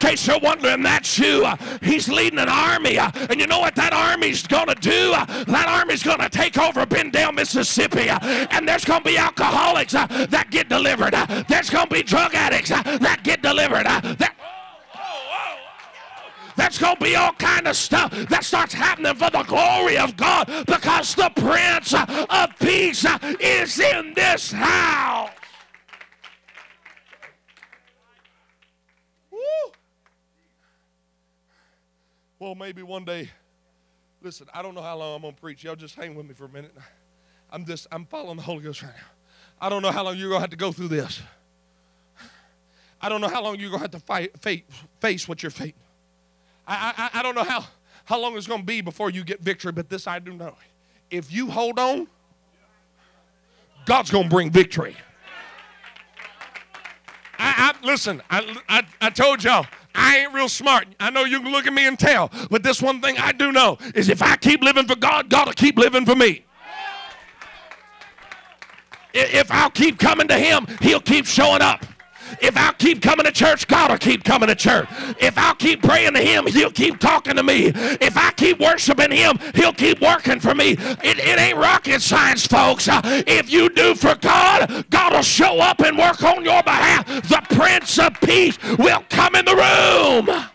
case 0.01 0.27
you're 0.27 0.39
wondering, 0.39 0.81
that's 0.81 1.19
you. 1.19 1.47
He's 1.81 2.09
leading 2.09 2.39
an 2.39 2.49
army. 2.49 2.97
And 2.97 3.39
you 3.39 3.47
know 3.47 3.59
what 3.59 3.75
that 3.75 3.93
army's 3.93 4.45
going 4.47 4.67
to 4.67 4.75
do? 4.75 5.11
That 5.11 5.65
army's 5.67 6.03
going 6.03 6.19
to 6.19 6.29
take 6.29 6.57
over 6.57 6.85
Benndale, 6.85 7.33
Mississippi. 7.33 8.09
And 8.09 8.67
there's 8.67 8.83
going 8.83 9.03
to 9.03 9.09
be 9.09 9.17
alcoholics 9.17 9.93
that 9.93 10.47
get 10.49 10.67
delivered. 10.69 11.13
There's 11.47 11.69
going 11.69 11.87
to 11.87 11.93
be 11.93 12.03
drug 12.03 12.33
addicts 12.33 12.69
that 12.69 13.21
get 13.23 13.41
delivered. 13.41 13.85
That, 13.85 14.35
that's 16.55 16.77
going 16.77 16.95
to 16.95 17.03
be 17.03 17.15
all 17.15 17.33
kind 17.33 17.67
of 17.67 17.75
stuff 17.75 18.11
that 18.11 18.43
starts 18.43 18.73
happening 18.73 19.15
for 19.15 19.29
the 19.29 19.43
glory 19.43 19.97
of 19.97 20.17
God 20.17 20.47
because 20.65 21.15
the 21.15 21.31
Prince 21.35 21.93
of 21.93 22.59
Peace 22.59 23.05
is 23.39 23.79
in 23.79 24.13
this 24.15 24.51
house. 24.51 25.29
Well, 32.41 32.55
maybe 32.55 32.81
one 32.81 33.05
day. 33.05 33.29
Listen, 34.23 34.47
I 34.51 34.63
don't 34.63 34.73
know 34.73 34.81
how 34.81 34.97
long 34.97 35.17
I'm 35.17 35.21
going 35.21 35.35
to 35.35 35.39
preach. 35.39 35.63
Y'all 35.63 35.75
just 35.75 35.93
hang 35.93 36.15
with 36.15 36.25
me 36.25 36.33
for 36.33 36.45
a 36.45 36.49
minute. 36.49 36.75
I'm 37.51 37.65
just, 37.65 37.85
I'm 37.91 38.03
following 38.05 38.37
the 38.37 38.41
Holy 38.41 38.63
Ghost 38.63 38.81
right 38.81 38.91
now. 38.91 39.03
I 39.61 39.69
don't 39.69 39.83
know 39.83 39.91
how 39.91 40.03
long 40.03 40.17
you're 40.17 40.29
going 40.29 40.39
to 40.39 40.41
have 40.41 40.49
to 40.49 40.57
go 40.57 40.71
through 40.71 40.87
this. 40.87 41.21
I 42.99 43.09
don't 43.09 43.21
know 43.21 43.27
how 43.27 43.43
long 43.43 43.59
you're 43.59 43.69
going 43.69 43.81
to 43.81 43.83
have 43.83 43.91
to 43.91 43.99
fight, 43.99 44.65
face, 44.99 45.27
what 45.27 45.43
you're 45.43 45.51
facing. 45.51 45.75
I, 46.67 47.09
I, 47.13 47.19
I 47.19 47.21
don't 47.21 47.35
know 47.35 47.43
how, 47.43 47.63
how 48.05 48.19
long 48.19 48.35
it's 48.35 48.47
going 48.47 48.61
to 48.61 48.65
be 48.65 48.81
before 48.81 49.11
you 49.11 49.23
get 49.23 49.41
victory, 49.41 49.71
but 49.71 49.87
this 49.87 50.07
I 50.07 50.17
do 50.17 50.33
know. 50.33 50.55
If 51.11 51.31
you 51.31 51.47
hold 51.47 51.77
on, 51.77 52.07
God's 53.85 54.09
going 54.09 54.23
to 54.23 54.29
bring 54.31 54.49
victory. 54.49 54.95
I, 57.37 57.75
I 57.75 57.85
listen, 57.85 58.23
I, 58.31 58.57
I, 58.67 58.83
I 58.99 59.09
told 59.11 59.43
y'all, 59.43 59.67
I 59.93 60.19
ain't 60.19 60.33
real 60.33 60.49
smart. 60.49 60.87
I 60.99 61.09
know 61.09 61.25
you 61.25 61.41
can 61.41 61.51
look 61.51 61.67
at 61.67 61.73
me 61.73 61.87
and 61.87 61.97
tell, 61.97 62.31
but 62.49 62.63
this 62.63 62.81
one 62.81 63.01
thing 63.01 63.17
I 63.17 63.31
do 63.31 63.51
know 63.51 63.77
is 63.95 64.09
if 64.09 64.21
I 64.21 64.35
keep 64.37 64.61
living 64.61 64.87
for 64.87 64.95
God, 64.95 65.29
God 65.29 65.47
will 65.47 65.53
keep 65.53 65.77
living 65.77 66.05
for 66.05 66.15
me. 66.15 66.45
If 69.13 69.51
I'll 69.51 69.69
keep 69.69 69.99
coming 69.99 70.27
to 70.29 70.37
Him, 70.37 70.65
He'll 70.81 71.01
keep 71.01 71.25
showing 71.25 71.61
up. 71.61 71.85
If 72.41 72.57
I'll 72.57 72.73
keep 72.73 73.01
coming 73.01 73.25
to 73.25 73.31
church, 73.31 73.67
God 73.67 73.91
will 73.91 73.97
keep 73.97 74.23
coming 74.23 74.47
to 74.47 74.55
church. 74.55 74.87
If 75.19 75.37
I'll 75.37 75.55
keep 75.55 75.83
praying 75.83 76.13
to 76.13 76.21
Him, 76.21 76.47
He'll 76.47 76.71
keep 76.71 76.99
talking 76.99 77.35
to 77.35 77.43
me. 77.43 77.67
If 77.75 78.17
I 78.17 78.31
keep 78.31 78.59
worshiping 78.59 79.11
Him, 79.11 79.37
He'll 79.53 79.73
keep 79.73 80.01
working 80.01 80.39
for 80.39 80.55
me. 80.55 80.71
It, 80.71 81.19
it 81.19 81.39
ain't 81.39 81.57
rocket 81.57 82.01
science, 82.01 82.47
folks. 82.47 82.87
Uh, 82.87 83.01
if 83.03 83.51
you 83.51 83.69
do 83.69 83.93
for 83.95 84.15
God, 84.15 84.85
God 84.89 85.13
will 85.13 85.21
show 85.21 85.59
up 85.59 85.81
and 85.81 85.97
work 85.97 86.23
on 86.23 86.43
your 86.43 86.63
behalf. 86.63 87.05
The 87.05 87.41
Prince 87.55 87.99
of 87.99 88.19
Peace 88.21 88.57
will 88.77 89.03
come 89.09 89.35
in 89.35 89.45
the 89.45 89.55
room. 89.55 90.47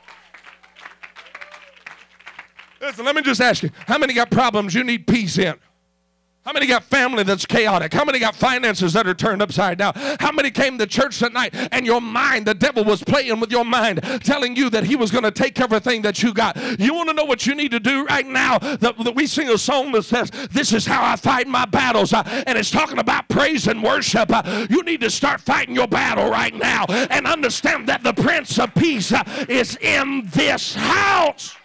Listen, 2.80 3.04
let 3.04 3.16
me 3.16 3.22
just 3.22 3.40
ask 3.40 3.62
you 3.62 3.70
how 3.86 3.98
many 3.98 4.12
got 4.14 4.30
problems 4.30 4.74
you 4.74 4.84
need 4.84 5.06
peace 5.06 5.38
in? 5.38 5.54
How 6.46 6.52
many 6.52 6.68
got 6.68 6.84
family 6.84 7.24
that's 7.24 7.44
chaotic? 7.44 7.92
How 7.92 8.04
many 8.04 8.20
got 8.20 8.36
finances 8.36 8.92
that 8.92 9.08
are 9.08 9.14
turned 9.14 9.42
upside 9.42 9.78
down? 9.78 9.94
How 10.20 10.30
many 10.30 10.52
came 10.52 10.78
to 10.78 10.86
church 10.86 11.18
tonight 11.18 11.52
and 11.72 11.84
your 11.84 12.00
mind, 12.00 12.46
the 12.46 12.54
devil 12.54 12.84
was 12.84 13.02
playing 13.02 13.40
with 13.40 13.50
your 13.50 13.64
mind, 13.64 14.00
telling 14.22 14.54
you 14.54 14.70
that 14.70 14.84
he 14.84 14.94
was 14.94 15.10
going 15.10 15.24
to 15.24 15.32
take 15.32 15.58
everything 15.58 16.02
that 16.02 16.22
you 16.22 16.32
got? 16.32 16.56
You 16.78 16.94
want 16.94 17.08
to 17.08 17.16
know 17.16 17.24
what 17.24 17.46
you 17.46 17.56
need 17.56 17.72
to 17.72 17.80
do 17.80 18.04
right 18.04 18.24
now? 18.24 18.58
That, 18.58 19.12
we 19.16 19.26
sing 19.26 19.48
a 19.48 19.58
song 19.58 19.90
that 19.90 20.04
says, 20.04 20.30
This 20.52 20.72
is 20.72 20.86
how 20.86 21.04
I 21.04 21.16
fight 21.16 21.48
my 21.48 21.64
battles. 21.64 22.12
Uh, 22.12 22.22
and 22.46 22.56
it's 22.56 22.70
talking 22.70 23.00
about 23.00 23.28
praise 23.28 23.66
and 23.66 23.82
worship. 23.82 24.30
Uh, 24.30 24.68
you 24.70 24.84
need 24.84 25.00
to 25.00 25.10
start 25.10 25.40
fighting 25.40 25.74
your 25.74 25.88
battle 25.88 26.30
right 26.30 26.54
now 26.54 26.84
and 26.86 27.26
understand 27.26 27.88
that 27.88 28.04
the 28.04 28.12
Prince 28.12 28.56
of 28.60 28.72
Peace 28.74 29.10
uh, 29.10 29.24
is 29.48 29.76
in 29.78 30.22
this 30.32 30.76
house. 30.76 31.56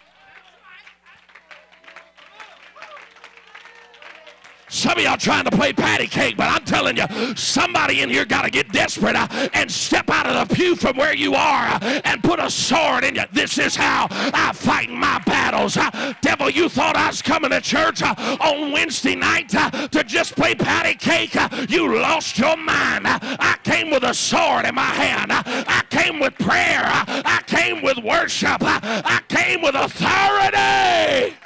Some 4.72 4.96
of 4.96 5.04
y'all 5.04 5.18
trying 5.18 5.44
to 5.44 5.50
play 5.50 5.74
patty 5.74 6.06
cake, 6.06 6.38
but 6.38 6.48
I'm 6.48 6.64
telling 6.64 6.96
you, 6.96 7.04
somebody 7.36 8.00
in 8.00 8.08
here 8.08 8.24
got 8.24 8.42
to 8.42 8.50
get 8.50 8.72
desperate 8.72 9.14
uh, 9.14 9.28
and 9.52 9.70
step 9.70 10.08
out 10.08 10.26
of 10.26 10.48
the 10.48 10.54
pew 10.54 10.76
from 10.76 10.96
where 10.96 11.14
you 11.14 11.34
are 11.34 11.66
uh, 11.66 12.00
and 12.06 12.22
put 12.24 12.40
a 12.40 12.50
sword 12.50 13.04
in 13.04 13.14
you. 13.14 13.24
This 13.32 13.58
is 13.58 13.76
how 13.76 14.06
I 14.10 14.52
fight 14.54 14.88
my 14.88 15.18
battles. 15.26 15.76
Uh, 15.76 16.14
devil, 16.22 16.48
you 16.48 16.70
thought 16.70 16.96
I 16.96 17.08
was 17.08 17.20
coming 17.20 17.50
to 17.50 17.60
church 17.60 18.02
uh, 18.02 18.14
on 18.40 18.72
Wednesday 18.72 19.14
night 19.14 19.54
uh, 19.54 19.88
to 19.88 20.02
just 20.04 20.36
play 20.36 20.54
patty 20.54 20.94
cake. 20.94 21.36
Uh? 21.36 21.50
You 21.68 22.00
lost 22.00 22.38
your 22.38 22.56
mind. 22.56 23.02
I 23.06 23.58
came 23.64 23.90
with 23.90 24.04
a 24.04 24.14
sword 24.14 24.64
in 24.64 24.74
my 24.74 24.80
hand. 24.82 25.32
I 25.32 25.82
came 25.90 26.18
with 26.18 26.34
prayer. 26.38 26.80
I 26.82 27.42
came 27.46 27.82
with 27.82 27.98
worship. 27.98 28.62
I 28.62 29.20
came 29.28 29.60
with 29.60 29.74
authority. 29.74 31.36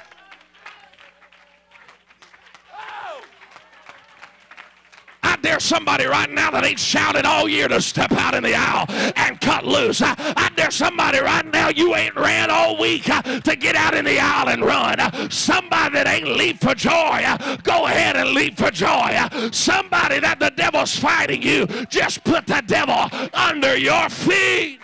I 5.27 5.37
dare 5.43 5.59
somebody 5.59 6.07
right 6.07 6.31
now 6.31 6.53
that 6.53 6.65
ain't 6.65 6.79
shouted 6.79 7.27
all 7.27 7.49
year 7.49 7.67
to 7.67 7.81
step 7.81 8.13
out 8.13 8.35
in 8.35 8.45
the 8.45 8.55
aisle 8.55 8.87
and 9.17 9.41
cut 9.41 9.67
loose. 9.67 10.01
I, 10.01 10.15
I 10.37 10.51
dare 10.55 10.71
somebody 10.71 11.19
right 11.19 11.45
now 11.45 11.69
you 11.69 11.97
ain't 11.97 12.15
ran 12.15 12.49
all 12.49 12.79
week 12.79 13.11
uh, 13.11 13.23
to 13.41 13.57
get 13.57 13.75
out 13.75 13.95
in 13.95 14.05
the 14.05 14.21
aisle 14.21 14.49
and 14.49 14.65
run. 14.65 15.01
Uh, 15.01 15.29
somebody 15.29 15.95
that 15.95 16.07
ain't 16.07 16.29
leap 16.29 16.61
for 16.61 16.75
joy, 16.75 16.91
uh, 16.93 17.57
go 17.65 17.87
ahead 17.87 18.17
and 18.17 18.31
leap 18.31 18.57
for 18.57 18.71
joy. 18.71 19.17
Somebody 19.51 20.21
that 20.21 20.39
the 20.39 20.51
devil's 20.51 20.97
fighting 20.97 21.43
you, 21.43 21.67
just 21.89 22.23
put 22.23 22.47
the 22.47 22.63
devil 22.65 23.11
under 23.35 23.77
your 23.77 24.09
feet. 24.09 24.81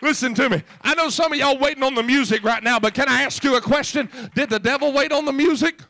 Listen 0.00 0.34
to 0.34 0.48
me. 0.48 0.62
I 0.82 0.94
know 0.94 1.08
some 1.08 1.32
of 1.32 1.38
y'all 1.38 1.58
waiting 1.58 1.82
on 1.82 1.94
the 1.94 2.02
music 2.02 2.44
right 2.44 2.62
now, 2.62 2.78
but 2.78 2.94
can 2.94 3.08
I 3.08 3.22
ask 3.22 3.42
you 3.42 3.56
a 3.56 3.60
question? 3.60 4.08
Did 4.34 4.50
the 4.50 4.60
devil 4.60 4.92
wait 4.92 5.12
on 5.12 5.24
the 5.24 5.32
music? 5.32 5.80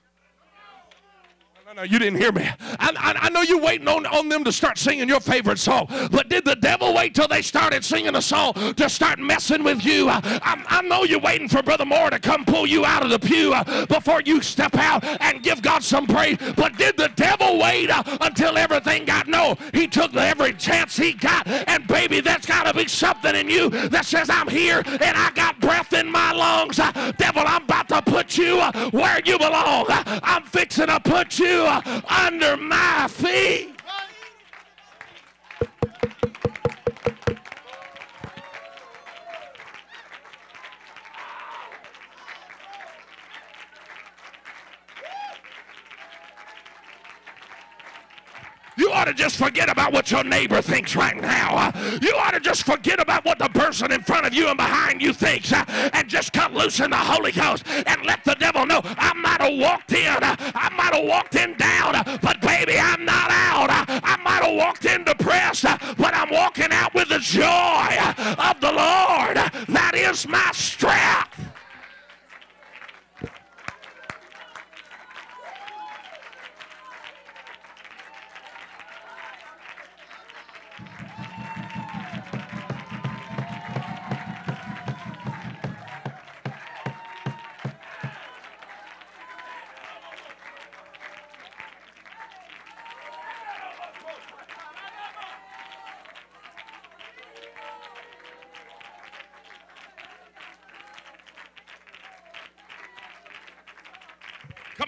No, 1.79 1.85
you 1.85 1.99
didn't 2.01 2.21
hear 2.21 2.33
me. 2.33 2.43
I, 2.43 2.93
I, 2.97 3.27
I, 3.27 3.29
know 3.31 3.43
you're 3.43 3.61
waiting 3.61 3.87
on, 3.87 4.05
on 4.07 4.29
them 4.29 4.43
to 4.43 4.51
start 4.51 4.79
singing 4.79 5.09
your 5.09 5.21
favorite 5.21 5.61
song, 5.61 5.87
but 6.11 6.29
did 6.29 6.45
the 6.45 6.57
devil 6.57 6.93
wait 6.93 7.15
till 7.15 7.29
they 7.29 7.41
started 7.41 7.85
singing 7.85 8.17
a 8.17 8.23
song 8.23 8.53
to 8.75 8.89
start 8.89 9.21
messing 9.21 9.63
with 9.63 9.85
you? 9.85 10.09
I, 10.09 10.21
I, 10.43 10.65
I 10.67 10.83
know 10.83 11.05
you're 11.05 11.21
waiting 11.21 11.49
for 11.49 11.63
Brother 11.63 11.85
Moore 11.85 12.11
to 12.11 12.19
come 12.19 12.45
pull 12.45 12.67
you 12.67 12.85
out 12.85 13.05
of 13.05 13.11
the 13.11 13.19
pew 13.21 13.55
uh, 13.55 13.87
before 13.87 14.23
you 14.23 14.43
step 14.43 14.75
out 14.75 15.05
and 15.05 15.41
give 15.45 15.63
God 15.63 15.85
some 15.85 16.09
praise, 16.09 16.37
but 16.57 16.77
did 16.77 16.97
the 16.97 17.11
devil 17.15 17.61
wait 17.61 17.91
uh, 17.91 18.03
until 18.23 18.59
everything 18.59 19.05
got 19.05 19.29
no? 19.29 19.57
He 19.73 19.87
took 19.87 20.17
every 20.17 20.55
chance 20.55 20.97
he 20.97 21.13
got, 21.13 21.47
and 21.47 21.87
baby, 21.87 22.21
that's 22.21 22.47
got 22.47 22.65
to 22.65 22.75
be 22.75 22.89
something 22.89 23.37
in 23.37 23.49
you 23.49 23.71
that 23.71 24.05
says, 24.05 24.29
I'm 24.29 24.49
here 24.49 24.83
and 24.85 25.17
I 25.17 25.31
got 25.35 25.61
breath 25.61 25.93
in 25.93 26.11
my 26.11 26.33
lungs. 26.33 26.81
Uh, 26.81 27.13
devil, 27.19 27.45
I'm 27.47 27.63
about 27.63 27.89
to 27.91 28.03
put 28.03 28.37
you 28.37 28.61
where 28.91 29.21
you 29.25 29.39
belong. 29.39 29.87
I'm 29.89 30.43
fixing 30.43 30.87
to 30.87 30.99
put 30.99 31.39
you 31.39 31.68
under 31.69 32.57
my 32.57 33.09
feet. 33.09 33.78
Ought 48.99 49.05
to 49.05 49.15
just 49.15 49.37
forget 49.37 49.69
about 49.69 49.93
what 49.93 50.11
your 50.11 50.25
neighbor 50.25 50.61
thinks 50.61 50.97
right 50.97 51.17
now. 51.17 51.55
Uh, 51.57 51.99
you 52.03 52.13
ought 52.17 52.33
to 52.33 52.41
just 52.41 52.65
forget 52.65 52.99
about 52.99 53.25
what 53.25 53.39
the 53.39 53.49
person 53.51 53.93
in 53.93 54.03
front 54.03 54.27
of 54.27 54.35
you 54.35 54.49
and 54.49 54.57
behind 54.57 55.01
you 55.01 55.13
thinks 55.13 55.53
uh, 55.53 55.65
and 55.93 56.09
just 56.09 56.33
cut 56.33 56.53
loose 56.53 56.81
in 56.81 56.91
the 56.91 56.97
Holy 56.97 57.31
Ghost 57.31 57.63
and 57.69 58.05
let 58.05 58.25
the 58.25 58.35
devil 58.35 58.67
know 58.67 58.81
I 58.83 59.13
might 59.15 59.41
have 59.41 59.57
walked 59.57 59.93
in, 59.93 60.09
uh, 60.09 60.35
I 60.39 60.69
might 60.77 60.95
have 60.95 61.05
walked 61.05 61.37
in 61.37 61.57
down, 61.57 61.95
uh, 61.95 62.19
but 62.21 62.41
baby, 62.41 62.77
I'm 62.77 63.05
not 63.05 63.31
out. 63.31 63.71
I 63.71 64.17
might 64.25 64.43
have 64.43 64.57
walked 64.57 64.85
in 64.85 65.05
depressed, 65.05 65.63
but 65.63 66.13
I'm 66.13 66.31
walking 66.31 66.73
out 66.73 66.93
with 66.93 67.09
the 67.09 67.21
joy 67.21 67.45
of 67.47 68.61
the 68.61 68.73
Lord. 68.73 69.37
That 69.69 69.93
is 69.95 70.27
my 70.27 70.51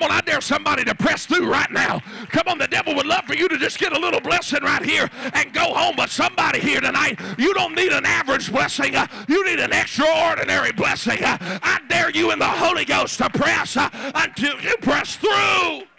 Come 0.01 0.13
on, 0.13 0.17
I 0.17 0.23
dare 0.23 0.41
somebody 0.41 0.83
to 0.85 0.95
press 0.95 1.27
through 1.27 1.51
right 1.51 1.71
now. 1.71 2.01
Come 2.31 2.49
on, 2.49 2.57
the 2.57 2.67
devil 2.67 2.95
would 2.95 3.05
love 3.05 3.27
for 3.27 3.35
you 3.35 3.49
to 3.49 3.59
just 3.59 3.79
get 3.79 3.95
a 3.95 3.99
little 3.99 4.21
blessing 4.21 4.63
right 4.63 4.83
here 4.83 5.11
and 5.35 5.53
go 5.53 5.75
home. 5.75 5.95
But 5.95 6.09
somebody 6.09 6.59
here 6.59 6.81
tonight, 6.81 7.21
you 7.37 7.53
don't 7.53 7.75
need 7.75 7.93
an 7.93 8.07
average 8.07 8.51
blessing. 8.51 8.97
Uh, 8.97 9.07
you 9.29 9.45
need 9.45 9.61
an 9.61 9.75
extraordinary 9.75 10.73
blessing. 10.73 11.23
Uh, 11.23 11.37
I 11.63 11.81
dare 11.91 12.09
you 12.13 12.31
in 12.31 12.39
the 12.39 12.49
Holy 12.49 12.87
Ghost 12.87 13.19
to 13.19 13.29
press 13.29 13.77
uh, 13.77 13.91
until 14.15 14.59
you 14.63 14.75
press 14.79 15.17
through. 15.17 15.90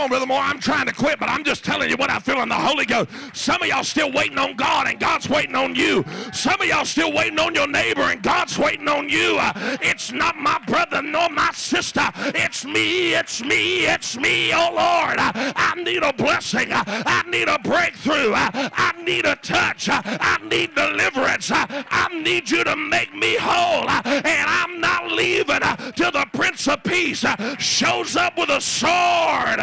Come 0.00 0.06
on, 0.06 0.08
Brother 0.12 0.26
Moore. 0.26 0.40
I'm 0.40 0.58
trying 0.58 0.86
to 0.86 0.94
quit, 0.94 1.20
but 1.20 1.28
I'm 1.28 1.44
just 1.44 1.62
telling 1.62 1.90
you 1.90 1.96
what 1.98 2.08
I 2.08 2.20
feel 2.20 2.40
in 2.40 2.48
the 2.48 2.54
Holy 2.54 2.86
Ghost. 2.86 3.10
Some 3.34 3.60
of 3.60 3.68
y'all 3.68 3.84
still 3.84 4.10
waiting 4.10 4.38
on 4.38 4.56
God, 4.56 4.86
and 4.86 4.98
God's 4.98 5.28
waiting 5.28 5.54
on 5.54 5.74
you. 5.74 6.06
Some 6.32 6.58
of 6.58 6.66
y'all 6.66 6.86
still 6.86 7.12
waiting 7.12 7.38
on 7.38 7.54
your 7.54 7.68
neighbor, 7.68 8.00
and 8.00 8.22
God's 8.22 8.58
waiting 8.58 8.88
on 8.88 9.10
you. 9.10 9.36
Uh, 9.38 9.76
it's 9.82 10.10
not 10.10 10.38
my 10.38 10.58
brother 10.60 11.02
nor 11.02 11.28
my 11.28 11.50
sister. 11.52 12.10
It's 12.16 12.64
me. 12.64 13.12
It's 13.12 13.44
me. 13.44 13.84
It's 13.84 14.16
me. 14.16 14.54
Oh 14.54 14.70
Lord, 14.72 15.18
uh, 15.18 15.52
I 15.54 15.74
need 15.76 16.02
a 16.02 16.14
blessing. 16.14 16.72
Uh, 16.72 16.82
I 16.86 17.22
need 17.28 17.48
a 17.48 17.58
breakthrough. 17.58 18.32
Uh, 18.32 18.70
I 18.72 18.94
need 19.04 19.26
a 19.26 19.36
touch. 19.36 19.90
Uh, 19.90 20.00
I 20.02 20.38
need 20.48 20.74
deliverance. 20.74 21.50
Uh, 21.50 21.66
I 21.68 22.08
need 22.22 22.50
you 22.50 22.64
to 22.64 22.74
make 22.74 23.14
me 23.14 23.36
whole. 23.38 23.86
And 23.86 24.48
I'm 24.48 24.80
not 24.80 25.12
leaving 25.12 25.60
till 25.92 26.10
the 26.10 26.26
Prince 26.32 26.68
of 26.68 26.82
Peace 26.84 27.22
shows 27.58 28.16
up 28.16 28.38
with 28.38 28.48
a 28.48 28.62
sword. 28.62 29.60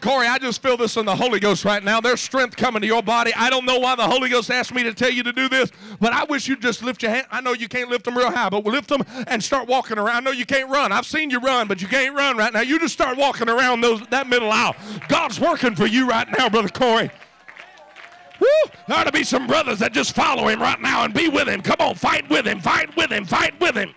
Corey, 0.00 0.26
I 0.26 0.38
just 0.38 0.62
feel 0.62 0.76
this 0.76 0.96
in 0.96 1.04
the 1.04 1.14
Holy 1.14 1.40
Ghost 1.40 1.64
right 1.64 1.82
now. 1.82 2.00
There's 2.00 2.20
strength 2.20 2.56
coming 2.56 2.80
to 2.80 2.86
your 2.86 3.02
body. 3.02 3.32
I 3.34 3.50
don't 3.50 3.64
know 3.64 3.78
why 3.78 3.94
the 3.94 4.06
Holy 4.06 4.28
Ghost 4.28 4.50
asked 4.50 4.74
me 4.74 4.82
to 4.82 4.94
tell 4.94 5.10
you 5.10 5.22
to 5.22 5.32
do 5.32 5.48
this, 5.48 5.70
but 6.00 6.12
I 6.12 6.24
wish 6.24 6.48
you'd 6.48 6.62
just 6.62 6.82
lift 6.82 7.02
your 7.02 7.12
hand. 7.12 7.26
I 7.30 7.40
know 7.40 7.52
you 7.52 7.68
can't 7.68 7.90
lift 7.90 8.04
them 8.04 8.16
real 8.16 8.30
high, 8.30 8.48
but 8.48 8.64
lift 8.64 8.88
them 8.88 9.04
and 9.26 9.42
start 9.42 9.68
walking 9.68 9.98
around. 9.98 10.16
I 10.16 10.20
know 10.20 10.30
you 10.30 10.46
can't 10.46 10.70
run. 10.70 10.92
I've 10.92 11.06
seen 11.06 11.30
you 11.30 11.38
run, 11.38 11.68
but 11.68 11.82
you 11.82 11.88
can't 11.88 12.16
run 12.16 12.36
right 12.36 12.52
now. 12.52 12.60
You 12.60 12.78
just 12.78 12.94
start 12.94 13.18
walking 13.18 13.48
around 13.48 13.80
those 13.80 14.00
that 14.08 14.26
middle 14.26 14.50
aisle. 14.50 14.74
God's 15.08 15.38
working 15.38 15.74
for 15.74 15.86
you 15.86 16.08
right 16.08 16.26
now, 16.38 16.48
Brother 16.48 16.68
Corey. 16.68 17.10
Woo! 18.40 18.46
There 18.88 18.96
ought 18.96 19.04
to 19.04 19.12
be 19.12 19.24
some 19.24 19.46
brothers 19.46 19.78
that 19.80 19.92
just 19.92 20.14
follow 20.14 20.48
him 20.48 20.60
right 20.60 20.80
now 20.80 21.04
and 21.04 21.12
be 21.12 21.28
with 21.28 21.48
him. 21.48 21.60
Come 21.60 21.76
on, 21.78 21.94
fight 21.94 22.28
with 22.30 22.46
him, 22.46 22.60
fight 22.60 22.96
with 22.96 23.10
him, 23.10 23.26
fight 23.26 23.58
with 23.60 23.74
him. 23.74 23.94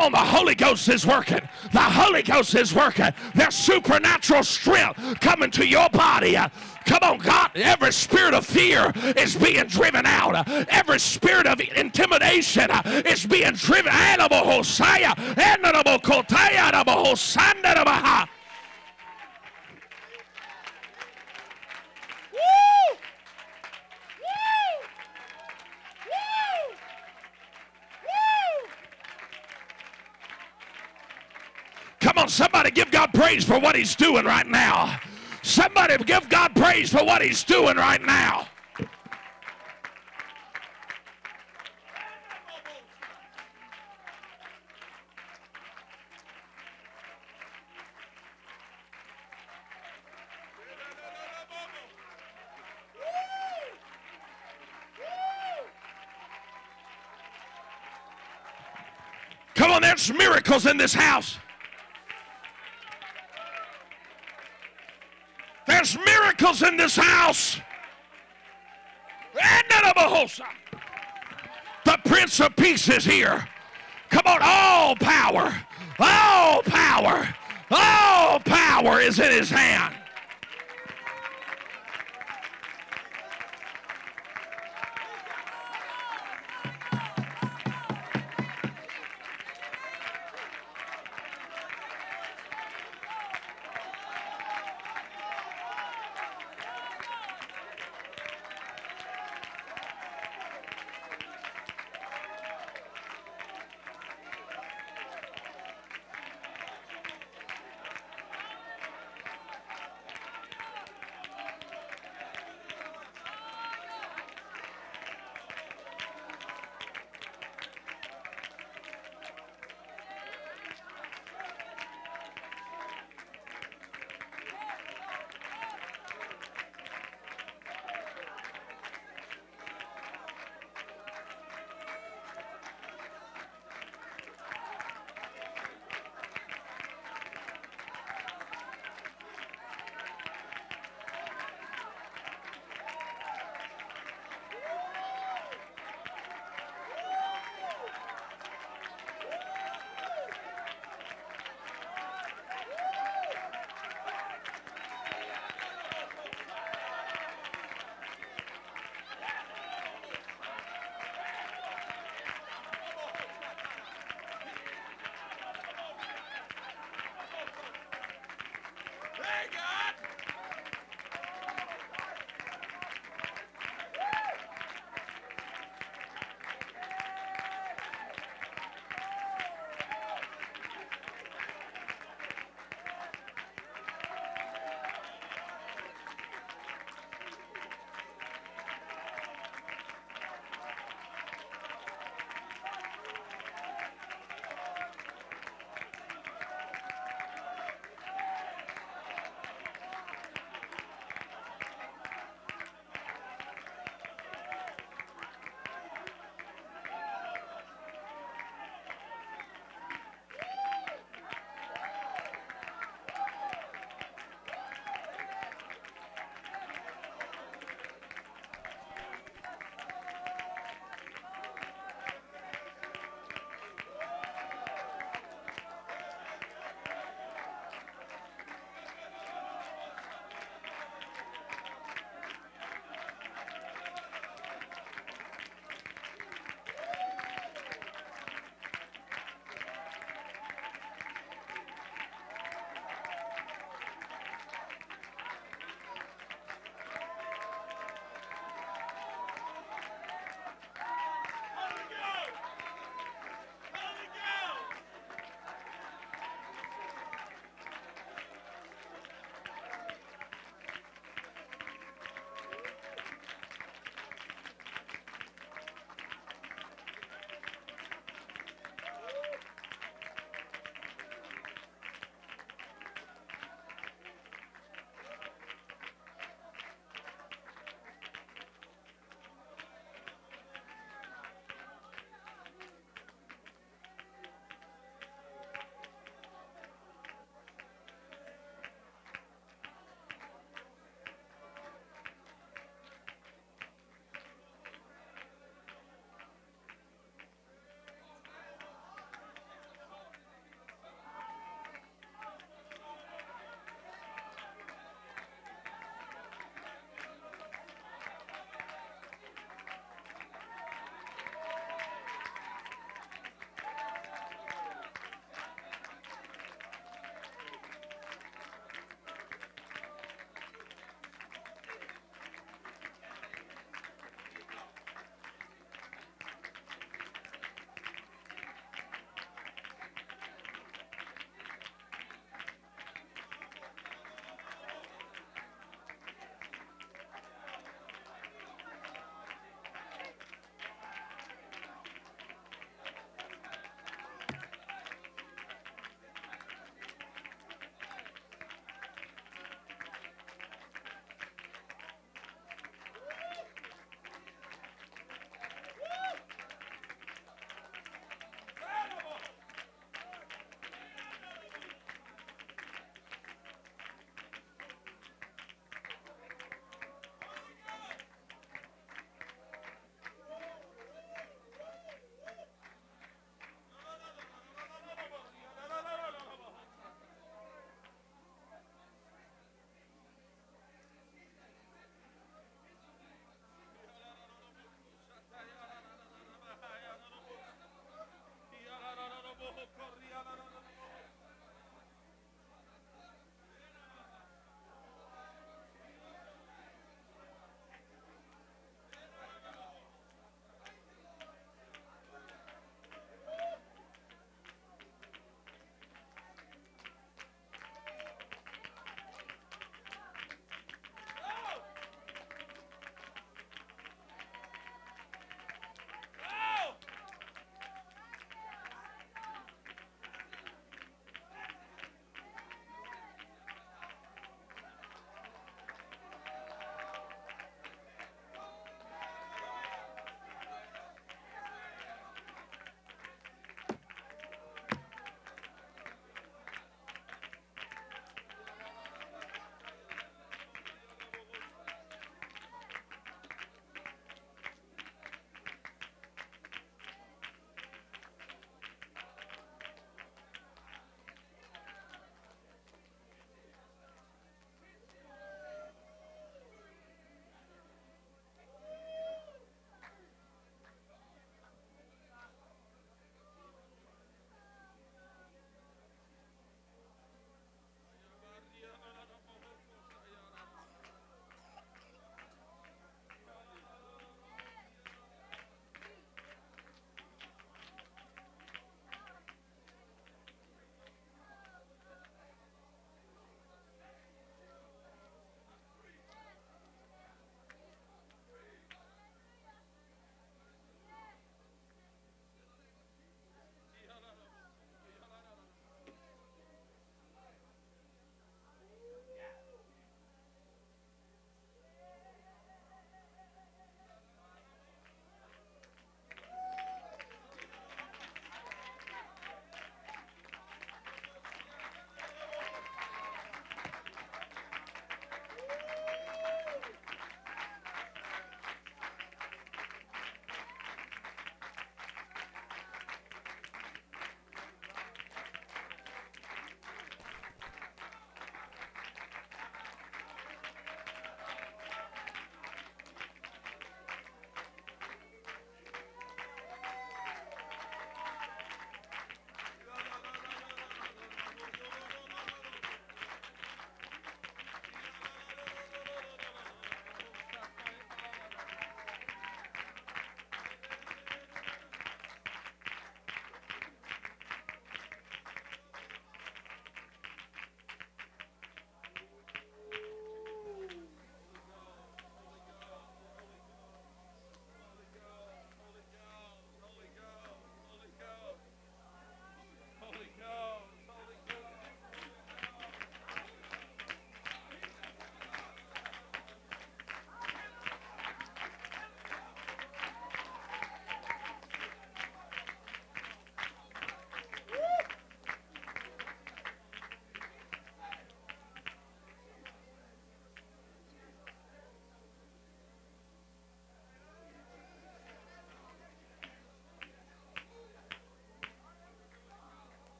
Come 0.00 0.14
on, 0.14 0.24
the 0.24 0.30
Holy 0.30 0.54
Ghost 0.54 0.88
is 0.88 1.06
working. 1.06 1.46
The 1.74 1.78
Holy 1.78 2.22
Ghost 2.22 2.54
is 2.54 2.74
working. 2.74 3.10
There's 3.34 3.54
supernatural 3.54 4.42
strength 4.44 5.20
coming 5.20 5.50
to 5.50 5.66
your 5.66 5.90
body. 5.90 6.38
Come 6.86 7.00
on, 7.02 7.18
God. 7.18 7.50
Every 7.54 7.92
spirit 7.92 8.32
of 8.32 8.46
fear 8.46 8.94
is 9.18 9.36
being 9.36 9.66
driven 9.66 10.06
out. 10.06 10.48
Every 10.70 10.98
spirit 10.98 11.46
of 11.46 11.60
intimidation 11.60 12.70
is 13.04 13.26
being 13.26 13.52
driven. 13.52 13.92
Animal 13.92 14.40
somebody 32.30 32.70
give 32.70 32.90
God 32.90 33.12
praise 33.12 33.44
for 33.44 33.58
what 33.58 33.74
He's 33.76 33.94
doing 33.96 34.24
right 34.24 34.46
now. 34.46 35.00
Somebody 35.42 35.96
give 36.04 36.28
God 36.28 36.54
praise 36.54 36.90
for 36.90 37.04
what 37.04 37.22
He's 37.22 37.44
doing 37.44 37.76
right 37.76 38.00
now. 38.00 38.46
Come 59.54 59.72
on, 59.72 59.82
there's 59.82 60.10
miracles 60.10 60.64
in 60.64 60.78
this 60.78 60.94
house. 60.94 61.38
There's 65.80 65.96
miracles 66.04 66.62
in 66.62 66.76
this 66.76 66.94
house. 66.94 67.58
The 71.86 71.98
Prince 72.04 72.38
of 72.38 72.54
Peace 72.54 72.86
is 72.90 73.02
here. 73.02 73.48
Come 74.10 74.26
on, 74.26 74.40
all 74.42 74.94
power, 74.96 75.54
all 75.98 76.62
power, 76.64 77.34
all 77.70 78.40
power 78.40 79.00
is 79.00 79.18
in 79.20 79.30
his 79.30 79.48
hand. 79.48 79.94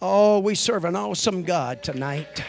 Oh, 0.00 0.38
we 0.38 0.54
serve 0.54 0.84
an 0.84 0.94
awesome 0.94 1.42
God 1.42 1.82
tonight. 1.82 2.44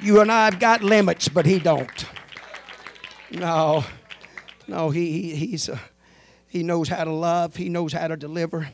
You 0.00 0.20
and 0.20 0.30
I 0.30 0.46
have 0.46 0.58
got 0.58 0.82
limits, 0.82 1.28
but 1.28 1.46
He 1.46 1.60
don't. 1.60 2.04
No, 3.30 3.84
no, 4.66 4.90
He, 4.90 5.34
he 5.34 5.46
He's 5.46 5.68
uh, 5.68 5.78
He 6.48 6.64
knows 6.64 6.88
how 6.88 7.04
to 7.04 7.12
love. 7.12 7.54
He 7.54 7.68
knows 7.68 7.92
how 7.92 8.08
to 8.08 8.16
deliver. 8.16 8.68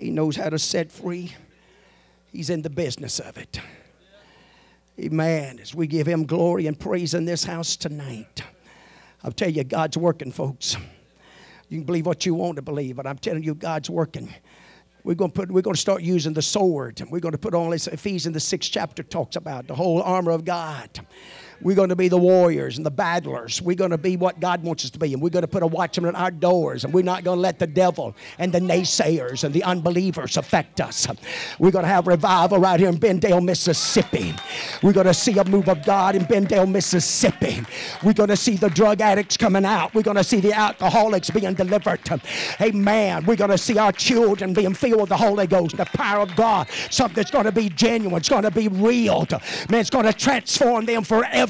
He 0.00 0.10
knows 0.10 0.36
how 0.36 0.48
to 0.48 0.58
set 0.58 0.90
free. 0.90 1.34
He's 2.32 2.48
in 2.48 2.62
the 2.62 2.70
business 2.70 3.20
of 3.20 3.36
it. 3.36 3.60
Amen. 4.98 5.58
As 5.60 5.74
we 5.74 5.86
give 5.86 6.08
Him 6.08 6.24
glory 6.24 6.66
and 6.66 6.80
praise 6.80 7.12
in 7.12 7.26
this 7.26 7.44
house 7.44 7.76
tonight, 7.76 8.42
I'll 9.22 9.30
tell 9.30 9.50
you, 9.50 9.62
God's 9.62 9.98
working, 9.98 10.32
folks. 10.32 10.78
You 11.68 11.78
can 11.78 11.84
believe 11.84 12.06
what 12.06 12.24
you 12.24 12.34
want 12.34 12.56
to 12.56 12.62
believe, 12.62 12.96
but 12.96 13.06
I'm 13.06 13.18
telling 13.18 13.42
you, 13.42 13.54
God's 13.54 13.90
working. 13.90 14.32
We're 15.02 15.14
going 15.14 15.30
to 15.30 15.34
put. 15.34 15.50
We're 15.50 15.62
going 15.62 15.74
to 15.74 15.80
start 15.80 16.02
using 16.02 16.32
the 16.32 16.42
sword. 16.42 17.00
We're 17.10 17.20
going 17.20 17.32
to 17.32 17.38
put 17.38 17.54
on 17.54 17.70
this. 17.70 17.86
Ephesians 17.86 18.34
the 18.34 18.40
sixth 18.40 18.72
chapter 18.72 19.02
talks 19.02 19.36
about 19.36 19.68
the 19.68 19.74
whole 19.74 20.02
armor 20.02 20.32
of 20.32 20.44
God. 20.44 20.90
We're 21.60 21.76
going 21.76 21.88
to 21.88 21.96
be 21.96 22.08
the 22.08 22.18
warriors 22.18 22.76
and 22.76 22.84
the 22.84 22.90
battlers. 22.90 23.62
We're 23.62 23.76
going 23.76 23.90
to 23.90 23.98
be 23.98 24.16
what 24.16 24.40
God 24.40 24.62
wants 24.62 24.84
us 24.84 24.90
to 24.90 24.98
be. 24.98 25.12
And 25.12 25.22
we're 25.22 25.30
going 25.30 25.42
to 25.42 25.48
put 25.48 25.62
a 25.62 25.66
watchman 25.66 26.14
at 26.14 26.20
our 26.20 26.30
doors. 26.30 26.84
And 26.84 26.92
we're 26.92 27.02
not 27.02 27.24
going 27.24 27.36
to 27.36 27.40
let 27.40 27.58
the 27.58 27.66
devil 27.66 28.14
and 28.38 28.52
the 28.52 28.60
naysayers 28.60 29.44
and 29.44 29.54
the 29.54 29.62
unbelievers 29.64 30.36
affect 30.36 30.80
us. 30.80 31.06
We're 31.58 31.70
going 31.70 31.84
to 31.84 31.88
have 31.88 32.06
revival 32.06 32.58
right 32.58 32.78
here 32.78 32.88
in 32.88 32.98
Benndale, 32.98 33.42
Mississippi. 33.42 34.34
We're 34.82 34.92
going 34.92 35.06
to 35.06 35.14
see 35.14 35.38
a 35.38 35.44
move 35.44 35.68
of 35.68 35.84
God 35.84 36.14
in 36.14 36.22
Benndale, 36.24 36.70
Mississippi. 36.70 37.62
We're 38.02 38.12
going 38.12 38.28
to 38.28 38.36
see 38.36 38.56
the 38.56 38.68
drug 38.68 39.00
addicts 39.00 39.36
coming 39.36 39.64
out. 39.64 39.94
We're 39.94 40.02
going 40.02 40.16
to 40.16 40.24
see 40.24 40.40
the 40.40 40.52
alcoholics 40.52 41.30
being 41.30 41.54
delivered. 41.54 42.00
Amen. 42.60 43.24
We're 43.24 43.36
going 43.36 43.50
to 43.50 43.58
see 43.58 43.78
our 43.78 43.92
children 43.92 44.52
being 44.52 44.74
filled 44.74 45.00
with 45.00 45.08
the 45.08 45.16
Holy 45.16 45.46
Ghost, 45.46 45.76
the 45.76 45.86
power 45.86 46.20
of 46.20 46.36
God. 46.36 46.68
Something 46.90 47.16
that's 47.16 47.30
going 47.30 47.44
to 47.44 47.52
be 47.52 47.68
genuine. 47.70 48.18
It's 48.18 48.28
going 48.28 48.42
to 48.42 48.50
be 48.50 48.68
real. 48.68 49.26
Man, 49.70 49.80
it's 49.80 49.90
going 49.90 50.04
to 50.04 50.12
transform 50.12 50.84
them 50.84 51.02
forever 51.02 51.45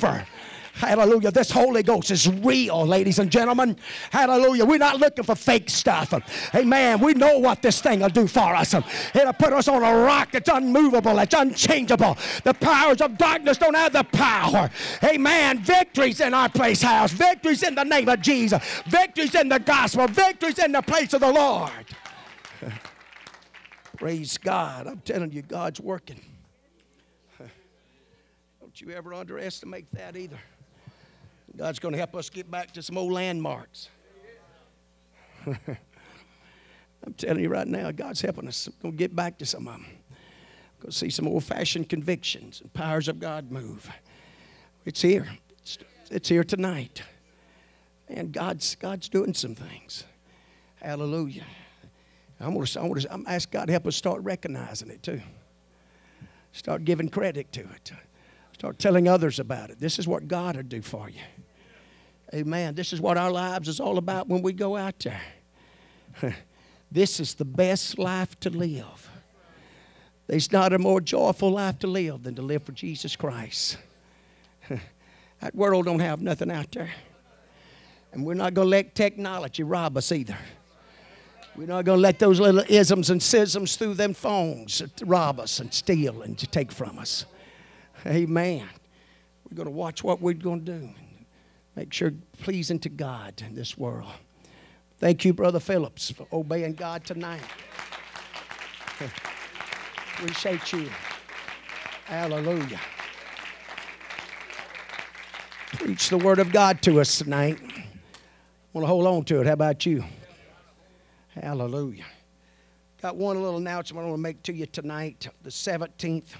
Hallelujah. 0.76 1.30
This 1.30 1.50
Holy 1.50 1.82
Ghost 1.82 2.10
is 2.10 2.28
real, 2.28 2.86
ladies 2.86 3.18
and 3.18 3.30
gentlemen. 3.30 3.78
Hallelujah. 4.10 4.66
We're 4.66 4.76
not 4.76 5.00
looking 5.00 5.24
for 5.24 5.34
fake 5.34 5.70
stuff. 5.70 6.12
Amen. 6.54 7.00
We 7.00 7.14
know 7.14 7.38
what 7.38 7.62
this 7.62 7.80
thing 7.80 8.00
will 8.00 8.10
do 8.10 8.26
for 8.26 8.54
us. 8.54 8.74
It'll 8.74 9.32
put 9.32 9.54
us 9.54 9.68
on 9.68 9.82
a 9.82 10.04
rock 10.04 10.32
that's 10.32 10.50
unmovable, 10.50 11.18
it's 11.18 11.34
unchangeable. 11.34 12.18
The 12.44 12.52
powers 12.52 13.00
of 13.00 13.16
darkness 13.16 13.56
don't 13.56 13.74
have 13.74 13.94
the 13.94 14.04
power. 14.04 14.70
Amen. 15.02 15.62
Victories 15.62 16.20
in 16.20 16.34
our 16.34 16.50
place 16.50 16.82
house. 16.82 17.10
Victories 17.10 17.62
in 17.62 17.74
the 17.74 17.84
name 17.84 18.10
of 18.10 18.20
Jesus. 18.20 18.62
Victories 18.86 19.34
in 19.34 19.48
the 19.48 19.58
gospel. 19.58 20.06
Victories 20.08 20.58
in 20.58 20.72
the 20.72 20.82
place 20.82 21.14
of 21.14 21.22
the 21.22 21.32
Lord. 21.32 21.70
Praise 23.96 24.36
God. 24.36 24.88
I'm 24.88 25.00
telling 25.00 25.32
you, 25.32 25.40
God's 25.40 25.80
working. 25.80 26.20
Don't 28.78 28.90
you 28.90 28.94
ever 28.94 29.14
underestimate 29.14 29.86
that 29.92 30.18
either. 30.18 30.36
God's 31.56 31.78
going 31.78 31.92
to 31.92 31.98
help 31.98 32.14
us 32.14 32.28
get 32.28 32.50
back 32.50 32.72
to 32.72 32.82
some 32.82 32.98
old 32.98 33.10
landmarks. 33.10 33.88
I'm 35.46 37.14
telling 37.16 37.42
you 37.42 37.48
right 37.48 37.66
now, 37.66 37.90
God's 37.90 38.20
helping 38.20 38.46
us. 38.46 38.68
We're 38.68 38.82
going 38.82 38.92
to 38.92 38.98
get 38.98 39.16
back 39.16 39.38
to 39.38 39.46
some 39.46 39.66
um, 39.66 39.76
of 39.76 39.80
them. 39.80 39.90
Going 40.80 40.90
to 40.90 40.92
see 40.92 41.08
some 41.08 41.26
old 41.26 41.42
fashioned 41.44 41.88
convictions 41.88 42.60
and 42.60 42.70
powers 42.74 43.08
of 43.08 43.18
God 43.18 43.50
move. 43.50 43.88
It's 44.84 45.00
here. 45.00 45.26
It's, 45.62 45.78
it's 46.10 46.28
here 46.28 46.44
tonight. 46.44 47.02
And 48.08 48.30
God's, 48.30 48.74
God's 48.74 49.08
doing 49.08 49.32
some 49.32 49.54
things. 49.54 50.04
Hallelujah. 50.82 51.46
I'm 52.38 52.52
going 52.52 52.66
to, 52.66 52.80
I'm 52.82 52.88
going 52.88 53.00
to 53.00 53.14
I'm 53.14 53.24
ask 53.26 53.50
God 53.50 53.68
to 53.68 53.72
help 53.72 53.86
us 53.86 53.96
start 53.96 54.22
recognizing 54.22 54.90
it 54.90 55.02
too. 55.02 55.22
Start 56.52 56.84
giving 56.84 57.08
credit 57.08 57.50
to 57.52 57.60
it. 57.60 57.92
Start 58.56 58.78
telling 58.78 59.06
others 59.06 59.38
about 59.38 59.68
it. 59.68 59.78
This 59.78 59.98
is 59.98 60.08
what 60.08 60.28
God 60.28 60.56
will 60.56 60.62
do 60.62 60.80
for 60.80 61.10
you. 61.10 61.20
Amen. 62.32 62.74
This 62.74 62.94
is 62.94 63.02
what 63.02 63.18
our 63.18 63.30
lives 63.30 63.68
is 63.68 63.80
all 63.80 63.98
about 63.98 64.28
when 64.28 64.40
we 64.40 64.54
go 64.54 64.78
out 64.78 64.98
there. 65.00 65.20
this 66.90 67.20
is 67.20 67.34
the 67.34 67.44
best 67.44 67.98
life 67.98 68.40
to 68.40 68.48
live. 68.48 69.10
There's 70.26 70.50
not 70.52 70.72
a 70.72 70.78
more 70.78 71.02
joyful 71.02 71.50
life 71.50 71.80
to 71.80 71.86
live 71.86 72.22
than 72.22 72.34
to 72.36 72.40
live 72.40 72.62
for 72.62 72.72
Jesus 72.72 73.14
Christ. 73.14 73.76
that 74.70 75.54
world 75.54 75.84
don't 75.84 76.00
have 76.00 76.22
nothing 76.22 76.50
out 76.50 76.72
there. 76.72 76.88
And 78.12 78.24
we're 78.24 78.32
not 78.32 78.54
going 78.54 78.68
to 78.68 78.70
let 78.70 78.94
technology 78.94 79.64
rob 79.64 79.98
us 79.98 80.10
either. 80.12 80.38
We're 81.56 81.66
not 81.66 81.84
going 81.84 81.98
to 81.98 82.02
let 82.02 82.18
those 82.18 82.40
little 82.40 82.64
isms 82.68 83.10
and 83.10 83.22
schisms 83.22 83.76
through 83.76 83.94
them 83.94 84.14
phones 84.14 84.82
rob 85.04 85.40
us 85.40 85.60
and 85.60 85.74
steal 85.74 86.22
and 86.22 86.38
take 86.50 86.72
from 86.72 86.98
us. 86.98 87.26
Amen. 88.06 88.68
We're 89.44 89.56
going 89.56 89.66
to 89.66 89.72
watch 89.72 90.04
what 90.04 90.20
we're 90.20 90.34
going 90.34 90.64
to 90.64 90.78
do. 90.78 90.90
Make 91.74 91.92
sure 91.92 92.12
pleasing 92.40 92.78
to 92.80 92.88
God 92.88 93.42
in 93.46 93.54
this 93.54 93.76
world. 93.76 94.10
Thank 94.98 95.24
you, 95.24 95.34
Brother 95.34 95.60
Phillips, 95.60 96.10
for 96.10 96.26
obeying 96.32 96.74
God 96.74 97.04
tonight. 97.04 97.42
Appreciate 100.14 100.72
you. 100.72 100.88
Hallelujah. 102.06 102.80
Preach 105.74 106.08
the 106.08 106.18
word 106.18 106.38
of 106.38 106.52
God 106.52 106.80
to 106.82 107.00
us 107.00 107.18
tonight. 107.18 107.58
Want 108.72 108.84
to 108.84 108.86
hold 108.86 109.06
on 109.06 109.24
to 109.24 109.40
it. 109.40 109.46
How 109.46 109.52
about 109.52 109.84
you? 109.84 110.04
Hallelujah. 111.34 112.06
Got 113.02 113.16
one 113.16 113.42
little 113.42 113.58
announcement 113.58 114.06
I 114.06 114.08
want 114.08 114.18
to 114.18 114.22
make 114.22 114.42
to 114.44 114.54
you 114.54 114.64
tonight, 114.66 115.28
the 115.42 115.50
17th. 115.50 116.34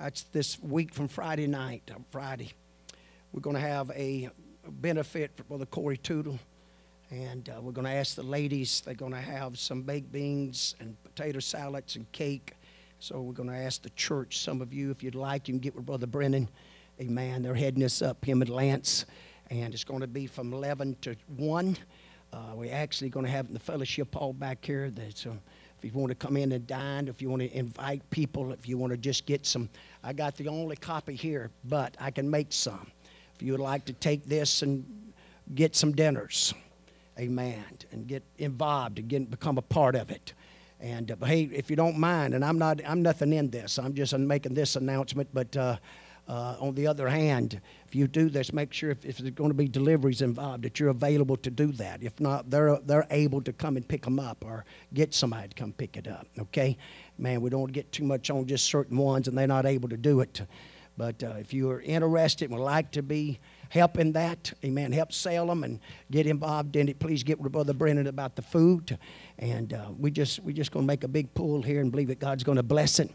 That's 0.00 0.22
this 0.32 0.58
week 0.62 0.94
from 0.94 1.08
Friday 1.08 1.46
night, 1.46 1.90
Friday. 2.08 2.52
We're 3.34 3.42
going 3.42 3.56
to 3.56 3.60
have 3.60 3.90
a 3.90 4.30
benefit 4.66 5.30
for 5.36 5.44
Brother 5.44 5.66
Corey 5.66 5.98
Tootle. 5.98 6.38
And 7.10 7.46
uh, 7.50 7.60
we're 7.60 7.72
going 7.72 7.84
to 7.84 7.92
ask 7.92 8.14
the 8.14 8.22
ladies, 8.22 8.80
they're 8.82 8.94
going 8.94 9.12
to 9.12 9.20
have 9.20 9.58
some 9.58 9.82
baked 9.82 10.10
beans 10.10 10.74
and 10.80 10.96
potato 11.02 11.38
salads 11.38 11.96
and 11.96 12.10
cake. 12.12 12.54
So 12.98 13.20
we're 13.20 13.34
going 13.34 13.50
to 13.50 13.54
ask 13.54 13.82
the 13.82 13.90
church, 13.90 14.38
some 14.38 14.62
of 14.62 14.72
you, 14.72 14.90
if 14.90 15.02
you'd 15.02 15.14
like, 15.14 15.48
you 15.48 15.52
can 15.52 15.60
get 15.60 15.76
with 15.76 15.84
Brother 15.84 16.06
Brennan. 16.06 16.48
Amen. 16.98 17.42
They're 17.42 17.54
heading 17.54 17.84
us 17.84 18.00
up, 18.00 18.24
him 18.24 18.40
and 18.40 18.48
Lance. 18.48 19.04
And 19.50 19.74
it's 19.74 19.84
going 19.84 20.00
to 20.00 20.06
be 20.06 20.26
from 20.26 20.54
11 20.54 20.96
to 21.02 21.14
1. 21.36 21.76
Uh, 22.32 22.38
we're 22.54 22.72
actually 22.72 23.10
going 23.10 23.26
to 23.26 23.32
have 23.32 23.52
the 23.52 23.58
fellowship 23.58 24.14
hall 24.14 24.32
back 24.32 24.64
here. 24.64 24.88
That's, 24.88 25.26
uh, 25.26 25.32
if 25.82 25.94
you 25.94 25.98
want 25.98 26.10
to 26.10 26.14
come 26.14 26.36
in 26.36 26.52
and 26.52 26.66
dine, 26.66 27.08
if 27.08 27.22
you 27.22 27.30
want 27.30 27.42
to 27.42 27.56
invite 27.56 28.08
people, 28.10 28.52
if 28.52 28.68
you 28.68 28.76
want 28.76 28.92
to 28.92 28.96
just 28.96 29.24
get 29.26 29.46
some, 29.46 29.68
I 30.04 30.12
got 30.12 30.36
the 30.36 30.48
only 30.48 30.76
copy 30.76 31.14
here, 31.14 31.50
but 31.64 31.96
I 31.98 32.10
can 32.10 32.30
make 32.30 32.52
some. 32.52 32.90
If 33.34 33.42
you 33.42 33.52
would 33.52 33.60
like 33.60 33.86
to 33.86 33.92
take 33.94 34.26
this 34.26 34.62
and 34.62 34.84
get 35.54 35.74
some 35.74 35.92
dinners, 35.92 36.52
amen, 37.18 37.64
and 37.92 38.06
get 38.06 38.22
involved 38.38 38.98
and 38.98 39.08
get, 39.08 39.30
become 39.30 39.56
a 39.56 39.62
part 39.62 39.94
of 39.94 40.10
it. 40.10 40.34
And 40.80 41.10
uh, 41.10 41.16
hey, 41.24 41.44
if 41.44 41.70
you 41.70 41.76
don't 41.76 41.98
mind, 41.98 42.34
and 42.34 42.44
I'm 42.44 42.58
not, 42.58 42.80
I'm 42.86 43.02
nothing 43.02 43.32
in 43.32 43.50
this. 43.50 43.78
I'm 43.78 43.94
just 43.94 44.16
making 44.16 44.54
this 44.54 44.76
announcement, 44.76 45.28
but. 45.32 45.56
Uh, 45.56 45.76
uh, 46.28 46.56
on 46.60 46.74
the 46.74 46.86
other 46.86 47.08
hand, 47.08 47.60
if 47.86 47.94
you 47.94 48.06
do 48.06 48.28
this, 48.28 48.52
make 48.52 48.72
sure 48.72 48.90
if, 48.90 49.04
if 49.04 49.18
there's 49.18 49.30
going 49.32 49.50
to 49.50 49.54
be 49.54 49.66
deliveries 49.66 50.22
involved 50.22 50.62
that 50.62 50.78
you're 50.78 50.90
available 50.90 51.36
to 51.38 51.50
do 51.50 51.72
that. 51.72 52.02
If 52.02 52.20
not, 52.20 52.50
they're, 52.50 52.78
they're 52.84 53.06
able 53.10 53.42
to 53.42 53.52
come 53.52 53.76
and 53.76 53.86
pick 53.86 54.04
them 54.04 54.20
up 54.20 54.44
or 54.44 54.64
get 54.94 55.12
somebody 55.12 55.48
to 55.48 55.54
come 55.54 55.72
pick 55.72 55.96
it 55.96 56.06
up, 56.06 56.26
okay? 56.38 56.76
Man, 57.18 57.40
we 57.40 57.50
don't 57.50 57.72
get 57.72 57.90
too 57.90 58.04
much 58.04 58.30
on 58.30 58.46
just 58.46 58.66
certain 58.66 58.96
ones 58.96 59.26
and 59.26 59.36
they're 59.36 59.46
not 59.46 59.66
able 59.66 59.88
to 59.88 59.96
do 59.96 60.20
it. 60.20 60.42
But 60.96 61.22
uh, 61.22 61.34
if 61.38 61.54
you 61.54 61.70
are 61.70 61.80
interested 61.80 62.50
and 62.50 62.58
would 62.58 62.64
like 62.64 62.90
to 62.92 63.02
be 63.02 63.40
helping 63.70 64.12
that, 64.12 64.52
amen, 64.64 64.92
help 64.92 65.12
sell 65.12 65.46
them 65.46 65.64
and 65.64 65.80
get 66.10 66.26
involved 66.26 66.76
in 66.76 66.88
it, 66.88 66.98
please 66.98 67.22
get 67.22 67.40
with 67.40 67.52
Brother 67.52 67.72
Brennan 67.72 68.06
about 68.06 68.36
the 68.36 68.42
food. 68.42 68.98
And 69.38 69.72
uh, 69.72 69.86
we 69.98 70.10
just, 70.10 70.40
we're 70.40 70.54
just 70.54 70.72
going 70.72 70.84
to 70.84 70.86
make 70.86 71.02
a 71.02 71.08
big 71.08 71.32
pull 71.32 71.62
here 71.62 71.80
and 71.80 71.90
believe 71.90 72.08
that 72.08 72.18
God's 72.18 72.44
going 72.44 72.56
to 72.56 72.62
bless 72.62 72.98
it. 72.98 73.10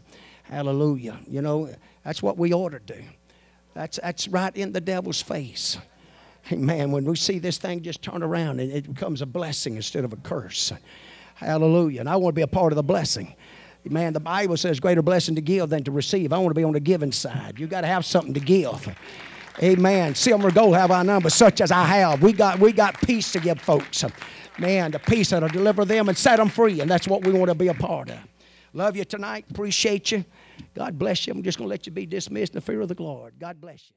Hallelujah. 0.48 1.18
You 1.28 1.42
know, 1.42 1.74
that's 2.04 2.22
what 2.22 2.38
we 2.38 2.52
ought 2.52 2.70
to 2.70 2.80
do. 2.80 3.02
That's, 3.74 3.98
that's 4.02 4.28
right 4.28 4.56
in 4.56 4.72
the 4.72 4.80
devil's 4.80 5.20
face. 5.20 5.78
Amen. 6.52 6.92
When 6.92 7.04
we 7.04 7.16
see 7.16 7.38
this 7.38 7.58
thing 7.58 7.82
just 7.82 8.02
turn 8.02 8.22
around 8.22 8.60
and 8.60 8.70
it 8.70 8.92
becomes 8.94 9.20
a 9.20 9.26
blessing 9.26 9.76
instead 9.76 10.04
of 10.04 10.12
a 10.12 10.16
curse. 10.16 10.72
Hallelujah. 11.34 12.00
And 12.00 12.08
I 12.08 12.16
want 12.16 12.34
to 12.34 12.36
be 12.36 12.42
a 12.42 12.46
part 12.46 12.72
of 12.72 12.76
the 12.76 12.82
blessing. 12.82 13.34
Man, 13.84 14.12
the 14.12 14.20
Bible 14.20 14.56
says 14.56 14.80
greater 14.80 15.02
blessing 15.02 15.34
to 15.36 15.40
give 15.40 15.68
than 15.68 15.84
to 15.84 15.90
receive. 15.90 16.32
I 16.32 16.38
want 16.38 16.50
to 16.50 16.58
be 16.58 16.64
on 16.64 16.72
the 16.72 16.80
giving 16.80 17.12
side. 17.12 17.58
You 17.58 17.66
got 17.66 17.82
to 17.82 17.86
have 17.86 18.04
something 18.04 18.34
to 18.34 18.40
give. 18.40 18.96
Amen. 19.62 20.14
Silver 20.14 20.50
gold 20.50 20.74
have 20.74 20.90
I 20.90 21.18
but 21.20 21.32
such 21.32 21.60
as 21.60 21.70
I 21.70 21.84
have. 21.84 22.22
We 22.22 22.32
got 22.32 22.58
we 22.58 22.72
got 22.72 23.00
peace 23.00 23.32
to 23.32 23.40
give 23.40 23.60
folks. 23.60 24.04
Man, 24.58 24.90
the 24.90 24.98
peace 24.98 25.30
that'll 25.30 25.48
deliver 25.48 25.84
them 25.84 26.08
and 26.08 26.16
set 26.16 26.36
them 26.36 26.48
free, 26.48 26.80
and 26.80 26.90
that's 26.90 27.06
what 27.06 27.24
we 27.24 27.32
want 27.32 27.48
to 27.48 27.54
be 27.54 27.68
a 27.68 27.74
part 27.74 28.10
of. 28.10 28.18
Love 28.76 28.94
you 28.94 29.06
tonight. 29.06 29.46
Appreciate 29.50 30.12
you. 30.12 30.22
God 30.74 30.98
bless 30.98 31.26
you. 31.26 31.32
I'm 31.32 31.42
just 31.42 31.56
going 31.56 31.66
to 31.66 31.70
let 31.70 31.86
you 31.86 31.92
be 31.92 32.04
dismissed 32.04 32.52
in 32.52 32.58
the 32.58 32.60
fear 32.60 32.82
of 32.82 32.88
the 32.88 33.02
Lord. 33.02 33.32
God 33.38 33.58
bless 33.58 33.88
you. 33.88 33.96